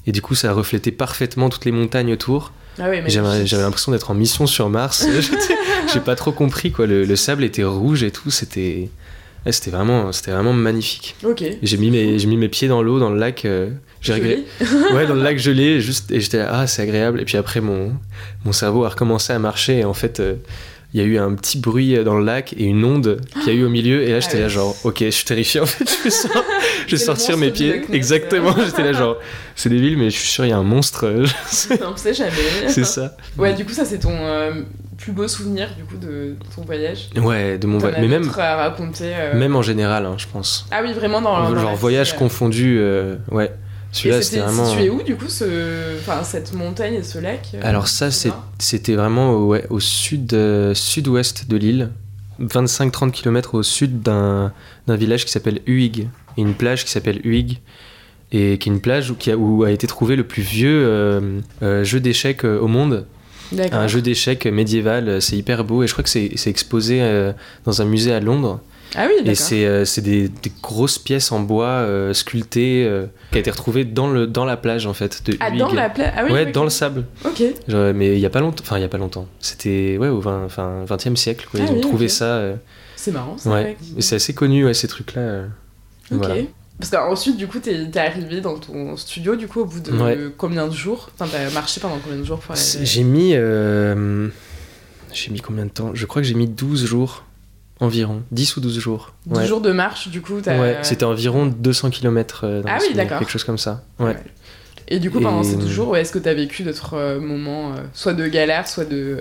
Et 0.06 0.12
du 0.12 0.22
coup, 0.22 0.34
ça 0.34 0.52
reflétait 0.54 0.90
parfaitement 0.92 1.50
toutes 1.50 1.64
les 1.66 1.72
montagnes 1.72 2.12
autour. 2.12 2.52
Ah 2.78 2.84
J'avais, 3.06 3.44
l'impression 3.62 3.92
d'être 3.92 4.10
en 4.10 4.14
mission 4.14 4.46
sur 4.46 4.70
Mars. 4.70 5.06
J'ai 5.92 6.00
pas 6.00 6.16
trop 6.16 6.32
compris 6.32 6.72
quoi. 6.72 6.86
Le, 6.86 7.04
le 7.04 7.16
sable 7.16 7.44
était 7.44 7.64
rouge 7.64 8.02
et 8.02 8.10
tout. 8.10 8.30
C'était, 8.30 8.88
ouais, 9.44 9.52
c'était 9.52 9.70
vraiment, 9.70 10.10
c'était 10.12 10.30
vraiment 10.30 10.54
magnifique. 10.54 11.14
J'ai 11.62 11.76
mis 11.76 11.90
mes, 11.90 12.18
j'ai 12.18 12.26
mis 12.26 12.36
mes 12.38 12.48
pieds 12.48 12.68
dans 12.68 12.82
l'eau, 12.82 12.98
dans 12.98 13.10
le 13.10 13.18
lac. 13.18 13.44
euh, 13.44 13.70
j'ai 14.00 14.14
Joli. 14.14 14.44
regretté- 14.60 14.94
Ouais, 14.94 15.06
dans 15.06 15.14
le 15.14 15.22
lac 15.22 15.38
gelé. 15.38 15.80
Juste, 15.80 16.10
et 16.10 16.20
j'étais 16.20 16.40
ah, 16.40 16.66
c'est 16.66 16.82
agréable. 16.82 17.20
Et 17.20 17.24
puis 17.24 17.36
après, 17.36 17.60
mon, 17.60 17.92
mon 18.44 18.52
cerveau 18.52 18.84
a 18.84 18.88
recommencé 18.88 19.32
à 19.34 19.38
marcher. 19.38 19.80
Et 19.80 19.84
en 19.84 19.94
fait, 19.94 20.20
il 20.94 21.00
y 21.00 21.02
a 21.02 21.06
eu 21.06 21.18
un 21.18 21.34
petit 21.34 21.58
bruit 21.58 21.96
dans 22.04 22.18
le 22.18 22.24
lac 22.24 22.52
et 22.58 22.64
une 22.64 22.84
onde 22.84 23.20
qu'il 23.42 23.46
y 23.46 23.56
a 23.56 23.58
eu 23.58 23.64
au 23.64 23.68
milieu. 23.70 24.02
Et 24.02 24.12
là, 24.12 24.20
j'étais 24.20 24.36
Ah 24.36 24.40
là, 24.40 24.44
ouais. 24.46 24.50
genre, 24.50 24.76
ok, 24.84 24.98
je 25.00 25.10
suis 25.10 25.24
terrifié. 25.24 25.60
En 25.60 25.66
fait, 25.66 25.88
je 25.88 26.04
vais, 26.08 26.14
je 26.86 26.90
vais 26.96 27.02
sortir 27.02 27.36
mes 27.38 27.50
pieds. 27.50 27.82
Exactement. 27.92 28.54
J'étais 28.64 28.82
là, 28.82 28.92
genre, 28.92 29.16
c'est 29.56 29.68
débile, 29.70 29.96
mais 29.96 30.10
je 30.10 30.16
suis 30.18 30.28
sûr, 30.28 30.44
il 30.44 30.48
y 30.50 30.52
a 30.52 30.58
un 30.58 30.62
monstre. 30.62 31.06
on 31.82 31.96
sait 31.96 32.14
jamais. 32.14 32.32
c'est 32.68 32.84
ça. 32.84 33.16
Ouais, 33.38 33.54
du 33.54 33.64
coup, 33.64 33.72
ça, 33.72 33.84
c'est 33.84 34.00
ton 34.00 34.10
euh, 34.12 34.52
plus 34.98 35.12
beau 35.12 35.26
souvenir 35.28 35.68
du 35.76 35.84
coup 35.84 35.96
de 35.96 36.36
ton 36.54 36.62
voyage. 36.62 37.08
Ouais, 37.16 37.58
de 37.58 37.66
mon 37.66 37.78
voyage. 37.78 37.98
Mais 38.00 38.08
même, 38.08 38.22
d'autres 38.24 38.38
à 38.40 38.56
raconter. 38.56 39.12
euh, 39.14 39.38
même 39.38 39.56
en 39.56 39.62
général, 39.62 40.04
hein, 40.06 40.14
je 40.18 40.26
pense. 40.32 40.66
Ah 40.70 40.80
oui, 40.84 40.92
vraiment 40.92 41.20
dans, 41.22 41.56
Genre 41.58 41.74
voyage 41.74 42.08
vie, 42.10 42.14
euh. 42.16 42.18
confondu, 42.18 42.76
euh, 42.78 43.16
ouais. 43.30 43.50
Celui-là, 43.92 44.22
c'était 44.22 44.40
vraiment. 44.40 44.64
situé 44.66 44.90
où 44.90 45.02
du 45.02 45.16
coup, 45.16 45.28
ce... 45.28 45.98
enfin, 45.98 46.24
cette 46.24 46.54
montagne 46.54 46.94
et 46.94 47.02
ce 47.02 47.18
lac 47.18 47.48
euh, 47.54 47.60
Alors 47.62 47.88
ça, 47.88 48.10
c'était 48.58 48.94
vraiment 48.94 49.32
au, 49.34 49.80
sud, 49.80 50.32
euh, 50.32 50.74
sud-ouest 50.74 51.48
de 51.48 51.56
l'île, 51.56 51.90
25-30 52.40 53.10
km 53.10 53.54
au 53.54 53.62
sud 53.62 54.00
d'un 54.02 54.52
village 54.88 55.24
qui 55.26 55.30
s'appelle 55.30 55.60
Uig, 55.66 56.08
et 56.36 56.40
une 56.40 56.54
plage 56.54 56.84
qui 56.84 56.90
s'appelle 56.90 57.20
Uig, 57.24 57.60
et 58.32 58.56
qui 58.56 58.68
est 58.68 58.72
une 58.72 58.80
plage 58.80 59.10
où, 59.10 59.14
qui 59.14 59.30
a, 59.30 59.36
où 59.36 59.62
a 59.62 59.70
été 59.70 59.86
trouvé 59.86 60.16
le 60.16 60.24
plus 60.24 60.42
vieux 60.42 60.84
euh, 60.86 61.40
euh, 61.62 61.84
jeu 61.84 62.00
d'échecs 62.00 62.44
euh, 62.44 62.58
au 62.58 62.68
monde. 62.68 63.06
Un 63.72 63.86
jeu 63.86 64.00
d'échecs 64.00 64.46
médiéval, 64.46 65.08
euh, 65.08 65.20
c'est 65.20 65.36
hyper 65.36 65.64
beau, 65.64 65.82
et 65.82 65.86
je 65.86 65.92
crois 65.92 66.04
que 66.04 66.10
c'est 66.10 66.46
exposé 66.46 67.02
euh, 67.02 67.32
dans 67.64 67.82
un 67.82 67.84
musée 67.84 68.12
à 68.12 68.20
Londres. 68.20 68.60
Ah 68.94 69.06
oui, 69.08 69.28
Et 69.28 69.34
c'est 69.34 69.64
euh, 69.64 69.84
c'est 69.84 70.02
des, 70.02 70.28
des 70.28 70.52
grosses 70.62 70.98
pièces 70.98 71.32
en 71.32 71.40
bois 71.40 71.66
euh, 71.66 72.12
sculptées 72.12 72.84
euh, 72.86 73.06
qui 73.30 73.38
a 73.38 73.40
été 73.40 73.50
retrouvée 73.50 73.84
dans, 73.84 74.08
le, 74.10 74.26
dans 74.26 74.44
la 74.44 74.56
plage 74.58 74.86
en 74.86 74.92
fait 74.92 75.22
de 75.24 75.36
Ah, 75.40 75.50
dans 75.50 75.72
la 75.72 75.88
plage 75.88 76.12
Ah 76.16 76.24
oui, 76.26 76.32
ouais, 76.32 76.46
dans 76.52 76.64
le 76.64 76.70
sable. 76.70 77.04
Ok. 77.24 77.42
Genre, 77.68 77.94
mais 77.94 78.12
il 78.14 78.18
y 78.20 78.26
a 78.26 78.30
pas 78.30 78.40
longtemps, 78.40 78.62
enfin 78.66 78.76
il 78.78 78.82
y 78.82 78.84
a 78.84 78.88
pas 78.88 78.98
longtemps. 78.98 79.26
C'était 79.40 79.96
ouais 79.98 80.08
au 80.08 80.20
20, 80.20 80.44
enfin, 80.44 80.84
20e 80.86 81.16
siècle 81.16 81.46
quoi. 81.50 81.60
Ils 81.60 81.66
Ah 81.68 81.72
ont 81.72 81.80
trouvé 81.80 82.08
ça. 82.08 82.24
euh, 82.36 82.56
C'est 82.96 83.12
marrant 83.12 83.38
ça. 83.38 83.50
ouais. 83.50 83.76
C'est 84.00 84.16
assez 84.16 84.34
connu 84.34 84.66
ouais, 84.66 84.74
ces 84.74 84.88
trucs 84.88 85.14
là. 85.14 85.44
Ok. 86.10 86.18
Voilà. 86.18 86.34
Parce 86.78 86.90
qu'ensuite, 86.90 87.36
du 87.36 87.46
coup, 87.46 87.60
t'es 87.60 87.86
t'es 87.90 88.00
arrivé 88.00 88.40
dans 88.40 88.58
ton 88.58 88.96
studio, 88.96 89.36
du 89.36 89.46
coup, 89.46 89.60
au 89.60 89.64
bout 89.66 89.78
de 89.80 89.92
Ouais. 89.92 90.18
combien 90.36 90.66
de 90.66 90.72
jours? 90.74 91.10
Enfin, 91.14 91.30
t'as 91.30 91.48
marché 91.50 91.80
pendant 91.80 91.98
combien 92.02 92.18
de 92.18 92.24
jours 92.24 92.40
pour 92.40 92.52
arriver 92.56 92.84
J'ai 92.84 93.04
mis 93.04 93.34
j'ai 95.12 95.30
mis 95.30 95.40
combien 95.40 95.64
de 95.66 95.70
temps? 95.70 95.90
Je 95.94 96.06
crois 96.06 96.22
que 96.22 96.28
j'ai 96.28 96.34
mis 96.34 96.48
12 96.48 96.84
jours 96.86 97.24
environ, 97.82 98.22
10 98.30 98.56
ou 98.56 98.60
12 98.60 98.78
jours. 98.78 99.12
12 99.26 99.38
Ouais. 99.38 99.46
jours 99.46 99.60
de 99.60 99.72
marche, 99.72 100.08
du 100.08 100.20
coup. 100.22 100.38
Ouais, 100.46 100.78
c'était 100.82 101.04
environ 101.04 101.46
200 101.46 101.90
km 101.90 102.46
dans 102.46 102.62
Ah 102.66 102.78
oui, 102.80 102.94
d'accord. 102.94 103.18
quelque 103.18 103.30
chose 103.30 103.44
comme 103.44 103.58
ça. 103.58 103.84
Ouais. 103.98 104.16
Et 104.88 104.98
du 104.98 105.10
coup, 105.10 105.20
pendant 105.20 105.42
Et- 105.42 105.44
ces 105.44 105.56
12 105.56 105.68
jours, 105.70 105.96
est-ce 105.96 106.12
que 106.12 106.18
t'as 106.18 106.34
vécu 106.34 106.62
d'autres 106.62 106.94
euh, 106.94 107.20
moments, 107.20 107.72
euh, 107.72 107.76
soit 107.92 108.12
de 108.14 108.26
galère, 108.26 108.68
soit 108.68 108.84
de, 108.84 109.18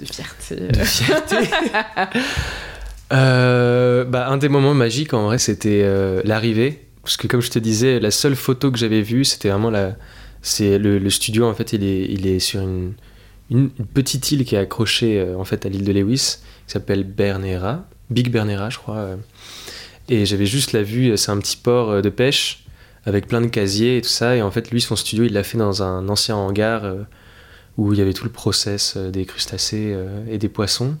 de 0.00 0.04
fierté 0.06 0.56
euh 0.60 0.68
de 0.68 0.78
fierté. 0.84 1.36
Euh, 3.12 4.04
bah, 4.04 4.28
un 4.28 4.36
des 4.36 4.48
moments 4.48 4.74
magiques 4.74 5.14
en 5.14 5.26
vrai 5.26 5.38
c'était 5.38 5.82
euh, 5.84 6.20
l'arrivée 6.24 6.82
parce 7.04 7.16
que 7.16 7.28
comme 7.28 7.40
je 7.40 7.50
te 7.50 7.60
disais 7.60 8.00
la 8.00 8.10
seule 8.10 8.34
photo 8.34 8.72
que 8.72 8.78
j'avais 8.78 9.00
vue 9.00 9.24
c'était 9.24 9.48
vraiment 9.48 9.70
la 9.70 9.92
c'est 10.42 10.76
le, 10.76 10.98
le 10.98 11.10
studio 11.10 11.46
en 11.46 11.54
fait 11.54 11.72
il 11.72 11.84
est, 11.84 12.02
il 12.10 12.26
est 12.26 12.40
sur 12.40 12.62
une, 12.62 12.94
une, 13.48 13.70
une 13.78 13.86
petite 13.86 14.32
île 14.32 14.44
qui 14.44 14.56
est 14.56 14.58
accrochée 14.58 15.20
euh, 15.20 15.36
en 15.38 15.44
fait 15.44 15.64
à 15.64 15.68
l'île 15.68 15.84
de 15.84 15.92
Lewis 15.92 16.38
qui 16.66 16.72
s'appelle 16.72 17.04
Bernera 17.04 17.84
Big 18.10 18.30
Bernera 18.30 18.70
je 18.70 18.78
crois 18.78 18.96
euh. 18.96 19.16
et 20.08 20.26
j'avais 20.26 20.46
juste 20.46 20.72
la 20.72 20.82
vue 20.82 21.16
c'est 21.16 21.30
un 21.30 21.38
petit 21.38 21.56
port 21.56 21.90
euh, 21.90 22.00
de 22.02 22.10
pêche 22.10 22.64
avec 23.04 23.26
plein 23.26 23.40
de 23.40 23.46
casiers 23.46 23.98
et 23.98 24.02
tout 24.02 24.08
ça 24.08 24.36
et 24.36 24.42
en 24.42 24.50
fait 24.50 24.70
lui 24.70 24.80
son 24.80 24.96
studio 24.96 25.24
il 25.24 25.32
l'a 25.32 25.42
fait 25.42 25.58
dans 25.58 25.82
un 25.82 26.08
ancien 26.08 26.36
hangar 26.36 26.84
euh, 26.84 27.02
où 27.76 27.92
il 27.92 27.98
y 27.98 28.02
avait 28.02 28.14
tout 28.14 28.24
le 28.24 28.30
process 28.30 28.96
des 28.96 29.26
crustacés 29.26 29.94
et 30.30 30.38
des 30.38 30.48
poissons 30.48 30.96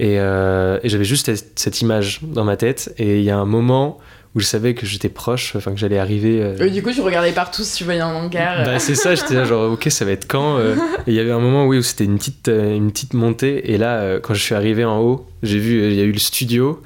et, 0.00 0.16
j'avais 0.16 1.04
juste 1.04 1.30
cette 1.54 1.80
image 1.80 2.22
dans 2.24 2.42
ma 2.42 2.56
tête. 2.56 2.92
Et 2.98 3.18
il 3.20 3.24
y 3.24 3.30
a 3.30 3.38
un 3.38 3.44
moment 3.44 3.98
où 4.34 4.40
je 4.40 4.46
savais 4.46 4.72
que 4.74 4.86
j'étais 4.86 5.08
proche, 5.10 5.54
enfin 5.56 5.72
que 5.72 5.78
j'allais 5.78 5.98
arriver. 5.98 6.40
euh, 6.42 6.56
Euh, 6.60 6.68
Du 6.70 6.82
coup, 6.82 6.90
tu 6.92 7.00
regardais 7.02 7.32
partout 7.32 7.62
si 7.64 7.76
tu 7.76 7.84
voyais 7.84 8.00
un 8.00 8.14
hangar. 8.14 8.64
bah, 8.64 8.78
c'est 8.78 8.94
ça, 8.94 9.14
j'étais 9.14 9.34
là 9.34 9.44
genre 9.44 9.70
ok 9.72 9.86
ça 9.90 10.04
va 10.04 10.12
être 10.12 10.26
quand 10.26 10.58
euh. 10.58 10.74
Et 11.06 11.10
il 11.10 11.14
y 11.14 11.20
avait 11.20 11.32
un 11.32 11.38
moment 11.40 11.66
oui, 11.66 11.78
où 11.78 11.82
c'était 11.82 12.04
une 12.04 12.16
petite, 12.18 12.48
euh, 12.48 12.74
une 12.76 12.90
petite 12.92 13.12
montée 13.14 13.72
et 13.72 13.78
là 13.78 14.18
quand 14.22 14.34
je 14.34 14.40
suis 14.42 14.54
arrivé 14.54 14.84
en 14.84 14.98
haut 15.00 15.26
j'ai 15.42 15.58
vu 15.58 15.88
il 15.90 15.94
y 15.96 16.00
a 16.00 16.04
eu 16.04 16.12
le 16.12 16.20
studio 16.20 16.80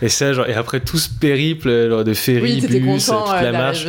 et 0.00 0.08
ça 0.08 0.32
genre 0.32 0.48
et 0.48 0.54
après 0.54 0.80
tout 0.80 0.96
ce 0.96 1.10
périple 1.10 1.90
genre 1.90 2.02
de 2.02 2.14
ferry, 2.14 2.62
oui, 2.70 2.80
bus, 2.80 3.06
content 3.06 3.24
toute 3.24 3.42
la 3.42 3.52
marche. 3.52 3.84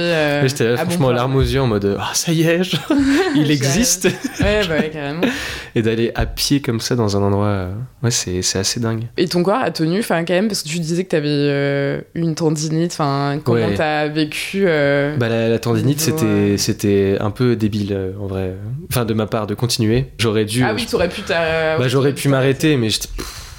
j'étais 0.46 0.66
là 0.66 0.72
bon 0.76 0.82
franchement 0.84 1.06
port. 1.08 1.14
larmes 1.14 1.36
aux 1.38 1.42
yeux 1.42 1.62
en 1.62 1.68
mode 1.68 1.96
ah 1.98 2.12
ça 2.14 2.34
y 2.34 2.42
est 2.44 2.62
genre, 2.66 2.82
il 3.36 3.50
existe 3.50 4.10
Ouais, 4.42 4.68
bah 4.68 4.76
ouais, 4.80 4.90
carrément. 4.90 5.22
et 5.76 5.82
d'aller 5.82 6.12
à 6.16 6.26
pied 6.26 6.60
comme 6.62 6.82
ça 6.82 6.96
dans 6.98 7.16
un 7.16 7.22
endroit 7.22 7.70
ouais 8.04 8.12
c'est 8.12 8.40
assez 8.58 8.80
dingue. 8.82 9.04
Et 9.18 9.28
ton 9.30 9.44
corps 9.44 9.62
a 9.62 9.72
tenu, 9.72 10.00
enfin 10.00 10.26
quand 10.26 10.34
même, 10.34 10.48
parce 10.50 10.64
que 10.64 10.68
tu 10.68 10.80
disais 10.80 11.06
que 11.06 11.10
t'avais 11.10 11.28
euh, 11.30 12.02
une 12.14 12.36
tendinite, 12.36 12.91
enfin 12.92 13.40
comment 13.44 13.68
Ouais. 13.68 13.76
t'as 13.76 14.08
vécu 14.08 14.64
euh, 14.68 15.16
Bah 15.18 15.30
la, 15.30 15.48
la 15.50 15.60
tendinite 15.60 16.00
c'était 16.00 16.26
euh, 16.26 16.58
c'était 16.58 17.18
un 17.20 17.32
peu 17.32 17.56
débile 17.56 17.94
euh, 17.94 18.12
en 18.20 18.28
vrai. 18.28 18.54
Enfin 18.90 19.06
de 19.06 19.14
ma 19.14 19.26
part 19.28 19.48
de 19.48 19.54
continuer. 19.56 20.08
J'aurais 20.18 20.46
dû 20.46 20.64
Ah 20.64 20.70
euh, 20.72 20.74
oui, 20.76 20.86
t'aurais 20.90 21.10
pu 21.10 21.22
t'a- 21.22 21.78
bah, 21.78 21.88
j'aurais 21.88 22.14
pu 22.14 22.28
m'arrêter 22.30 22.78
mais 22.78 22.90
j'étais- 22.90 23.08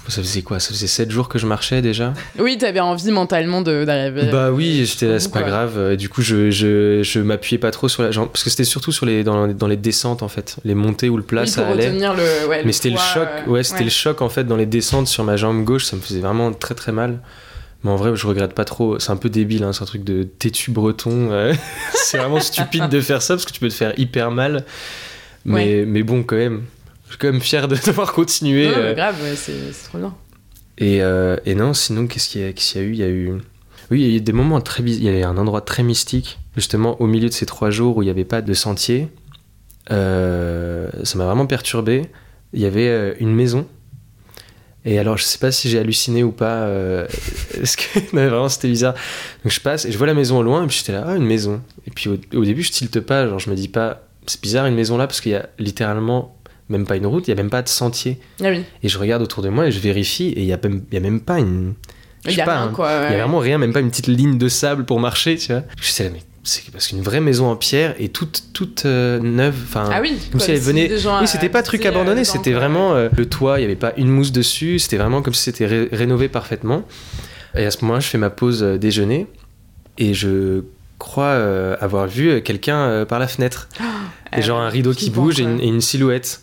ça 0.08 0.20
faisait 0.20 0.42
quoi? 0.42 0.58
Ça 0.58 0.70
faisait 0.70 0.88
7 0.88 1.12
jours 1.12 1.28
que 1.28 1.38
je 1.38 1.46
marchais 1.46 1.80
déjà? 1.80 2.12
Oui, 2.40 2.58
t'avais 2.58 2.80
envie 2.80 3.12
mentalement 3.12 3.62
d'arriver. 3.62 4.30
Bah 4.32 4.50
oui, 4.50 4.84
j'étais 4.84 5.06
là, 5.06 5.20
c'est 5.20 5.30
pas 5.32 5.44
grave. 5.44 5.94
Du 5.96 6.08
coup, 6.08 6.22
je, 6.22 6.50
je, 6.50 7.02
je 7.04 7.20
m'appuyais 7.20 7.58
pas 7.58 7.70
trop 7.70 7.88
sur 7.88 8.02
la 8.02 8.10
jambe. 8.10 8.28
Parce 8.28 8.42
que 8.42 8.50
c'était 8.50 8.64
surtout 8.64 8.90
sur 8.90 9.06
les, 9.06 9.22
dans, 9.22 9.46
dans 9.46 9.68
les 9.68 9.76
descentes 9.76 10.24
en 10.24 10.28
fait. 10.28 10.56
Les 10.64 10.74
montées 10.74 11.08
ou 11.08 11.16
le 11.16 11.22
plat, 11.22 11.42
Oui, 11.42 11.48
ça 11.48 11.62
pour 11.62 11.70
allait. 11.72 11.86
retenir 11.86 12.14
le. 12.14 12.48
Ouais, 12.48 12.62
Mais 12.64 12.72
c'était 12.72 12.90
le 12.90 12.96
choc, 12.98 13.28
euh, 13.46 13.50
ouais, 13.50 13.62
c'était 13.62 13.84
le 13.84 13.90
choc 13.90 14.22
en 14.22 14.28
fait 14.28 14.42
dans 14.44 14.56
les 14.56 14.66
descentes 14.66 15.06
sur 15.06 15.22
ma 15.22 15.36
jambe 15.36 15.62
gauche, 15.64 15.84
ça 15.84 15.94
me 15.94 16.02
faisait 16.02 16.20
vraiment 16.20 16.52
très 16.52 16.74
très 16.74 16.90
mal. 16.90 17.20
Mais 17.84 17.90
en 17.90 17.96
vrai, 17.96 18.14
je 18.14 18.26
regrette 18.26 18.54
pas 18.54 18.64
trop. 18.64 18.98
C'est 18.98 19.10
un 19.10 19.16
peu 19.16 19.28
débile, 19.28 19.64
hein, 19.64 19.72
c'est 19.72 19.82
un 19.82 19.86
truc 19.86 20.04
de 20.04 20.22
têtu 20.22 20.70
breton. 20.70 21.30
c'est 21.94 22.18
vraiment 22.18 22.40
stupide 22.40 22.88
de 22.88 23.00
faire 23.00 23.22
ça 23.22 23.34
parce 23.34 23.44
que 23.44 23.52
tu 23.52 23.60
peux 23.60 23.68
te 23.68 23.74
faire 23.74 23.92
hyper 23.98 24.30
mal. 24.30 24.64
Mais, 25.44 25.84
mais 25.86 26.02
bon, 26.04 26.22
quand 26.22 26.36
même, 26.36 26.62
je 27.06 27.10
suis 27.10 27.18
quand 27.18 27.32
même 27.32 27.40
fier 27.40 27.66
de 27.66 27.76
devoir 27.86 28.12
continuer. 28.12 28.66
Non, 28.68 28.74
euh, 28.76 28.88
mais 28.90 28.94
grave, 28.94 29.16
ouais, 29.22 29.34
c'est 29.34 29.52
trop 29.88 29.98
bien. 29.98 30.14
et, 30.78 31.02
euh, 31.02 31.36
et 31.44 31.54
non, 31.56 31.74
sinon, 31.74 32.06
qu'est-ce 32.06 32.28
qu'il 32.28 32.40
y, 32.40 32.44
a- 32.44 32.48
y 32.50 32.78
a 32.78 32.82
eu? 32.82 32.92
Il 32.92 32.98
y 32.98 33.02
a 33.02 33.08
eu. 33.08 33.32
Oui, 33.90 34.00
il 34.02 34.08
y 34.08 34.12
a 34.12 34.16
eu 34.16 34.20
des 34.20 34.32
moments 34.32 34.60
très 34.60 34.82
bizarres. 34.84 35.02
Il 35.02 35.06
y 35.06 35.08
avait 35.08 35.24
un 35.24 35.36
endroit 35.36 35.60
très 35.62 35.82
mystique, 35.82 36.38
justement, 36.56 37.00
au 37.02 37.06
milieu 37.08 37.28
de 37.28 37.34
ces 37.34 37.46
trois 37.46 37.70
jours 37.70 37.96
où 37.96 38.02
il 38.02 38.06
n'y 38.06 38.10
avait 38.12 38.24
pas 38.24 38.40
de 38.42 38.54
sentier. 38.54 39.08
Euh, 39.90 40.88
ça 41.02 41.18
m'a 41.18 41.26
vraiment 41.26 41.46
perturbé. 41.46 42.02
Il 42.52 42.60
y 42.60 42.66
avait 42.66 43.16
une 43.18 43.34
maison. 43.34 43.66
Et 44.84 44.98
alors, 44.98 45.16
je 45.16 45.22
sais 45.24 45.38
pas 45.38 45.52
si 45.52 45.68
j'ai 45.70 45.78
halluciné 45.78 46.22
ou 46.24 46.32
pas. 46.32 46.62
euh, 46.64 47.06
parce 47.56 47.76
que 47.76 47.98
non, 48.16 48.28
vraiment, 48.28 48.48
c'était 48.48 48.68
bizarre. 48.68 48.94
Donc, 49.44 49.52
je 49.52 49.60
passe 49.60 49.84
et 49.84 49.92
je 49.92 49.98
vois 49.98 50.06
la 50.08 50.14
maison 50.14 50.38
au 50.38 50.42
loin, 50.42 50.64
et 50.64 50.66
puis 50.66 50.76
j'étais 50.78 50.92
là, 50.92 51.04
ah, 51.06 51.14
une 51.16 51.24
maison. 51.26 51.60
Et 51.86 51.90
puis, 51.90 52.08
au, 52.10 52.18
au 52.36 52.44
début, 52.44 52.62
je 52.62 52.72
tilte 52.72 53.00
pas. 53.00 53.28
Genre, 53.28 53.38
je 53.38 53.48
me 53.50 53.54
dis 53.54 53.68
pas, 53.68 54.02
c'est 54.26 54.40
bizarre 54.42 54.66
une 54.66 54.74
maison 54.74 54.96
là 54.96 55.06
parce 55.06 55.20
qu'il 55.20 55.32
y 55.32 55.36
a 55.36 55.48
littéralement 55.58 56.36
même 56.68 56.86
pas 56.86 56.96
une 56.96 57.06
route, 57.06 57.26
il 57.28 57.30
y 57.30 57.32
a 57.32 57.36
même 57.36 57.50
pas 57.50 57.60
de 57.62 57.68
sentier. 57.68 58.18
Ah 58.40 58.48
oui. 58.50 58.64
Et 58.82 58.88
je 58.88 58.96
regarde 58.98 59.20
autour 59.22 59.42
de 59.42 59.48
moi 59.50 59.66
et 59.66 59.72
je 59.72 59.78
vérifie 59.80 60.28
et 60.28 60.40
il 60.40 60.46
y 60.46 60.52
a 60.52 60.58
même, 60.62 60.82
il 60.90 60.94
y 60.94 60.96
a 60.96 61.00
même 61.00 61.20
pas 61.20 61.38
une. 61.38 61.74
Il 62.24 62.32
y 62.34 62.40
a 62.40 62.44
pas, 62.44 62.58
rien, 62.60 62.68
un- 62.68 62.72
quoi. 62.72 62.88
il 63.08 63.12
y 63.12 63.14
a 63.14 63.18
vraiment 63.18 63.40
rien, 63.40 63.58
même 63.58 63.72
pas 63.72 63.80
une 63.80 63.90
petite 63.90 64.06
ligne 64.06 64.38
de 64.38 64.48
sable 64.48 64.84
pour 64.84 65.00
marcher, 65.00 65.36
tu 65.36 65.52
vois. 65.52 65.64
Je 65.80 65.90
sais, 65.90 66.08
mais 66.10 66.20
c'est 66.44 66.70
parce 66.72 66.88
qu'une 66.88 67.02
vraie 67.02 67.20
maison 67.20 67.48
en 67.50 67.56
pierre 67.56 67.94
et 67.98 68.08
toute, 68.08 68.44
toute 68.52 68.84
euh, 68.84 69.18
neuve. 69.20 69.54
Enfin, 69.64 69.88
Ah 69.92 70.00
oui. 70.02 70.16
comme 70.30 70.40
si 70.40 70.50
elle 70.50 70.58
venait- 70.60 70.90
oui, 70.92 71.26
c'était 71.28 71.48
pas 71.48 71.62
truc 71.62 71.86
euh, 71.86 71.90
abandonné, 71.90 72.24
c'était 72.24 72.52
vraiment 72.52 72.94
euh, 72.94 73.08
le 73.16 73.26
toit, 73.28 73.58
il 73.60 73.62
y 73.62 73.64
avait 73.64 73.76
pas 73.76 73.92
une 73.96 74.08
mousse 74.08 74.32
dessus, 74.32 74.78
c'était 74.78 74.96
vraiment 74.96 75.22
comme 75.22 75.34
si 75.34 75.42
c'était 75.44 75.66
ré- 75.66 75.88
rénové 75.92 76.28
parfaitement. 76.28 76.82
Et 77.56 77.64
à 77.64 77.70
ce 77.70 77.78
moment-là, 77.82 78.00
je 78.00 78.08
fais 78.08 78.18
ma 78.18 78.30
pause 78.30 78.62
euh, 78.62 78.76
déjeuner 78.78 79.26
et 79.98 80.14
je 80.14 80.62
crois 80.98 81.32
avoir 81.80 82.06
vu 82.06 82.42
quelqu'un 82.42 83.04
par 83.08 83.18
la 83.18 83.26
fenêtre. 83.26 83.68
Ah, 83.80 83.84
et 84.38 84.42
genre 84.42 84.60
un 84.60 84.68
rideau 84.68 84.92
qui 84.92 85.10
bouge 85.10 85.40
et 85.40 85.42
quoi. 85.42 85.52
une, 85.52 85.60
et 85.60 85.66
une 85.66 85.80
silhouette. 85.80 86.41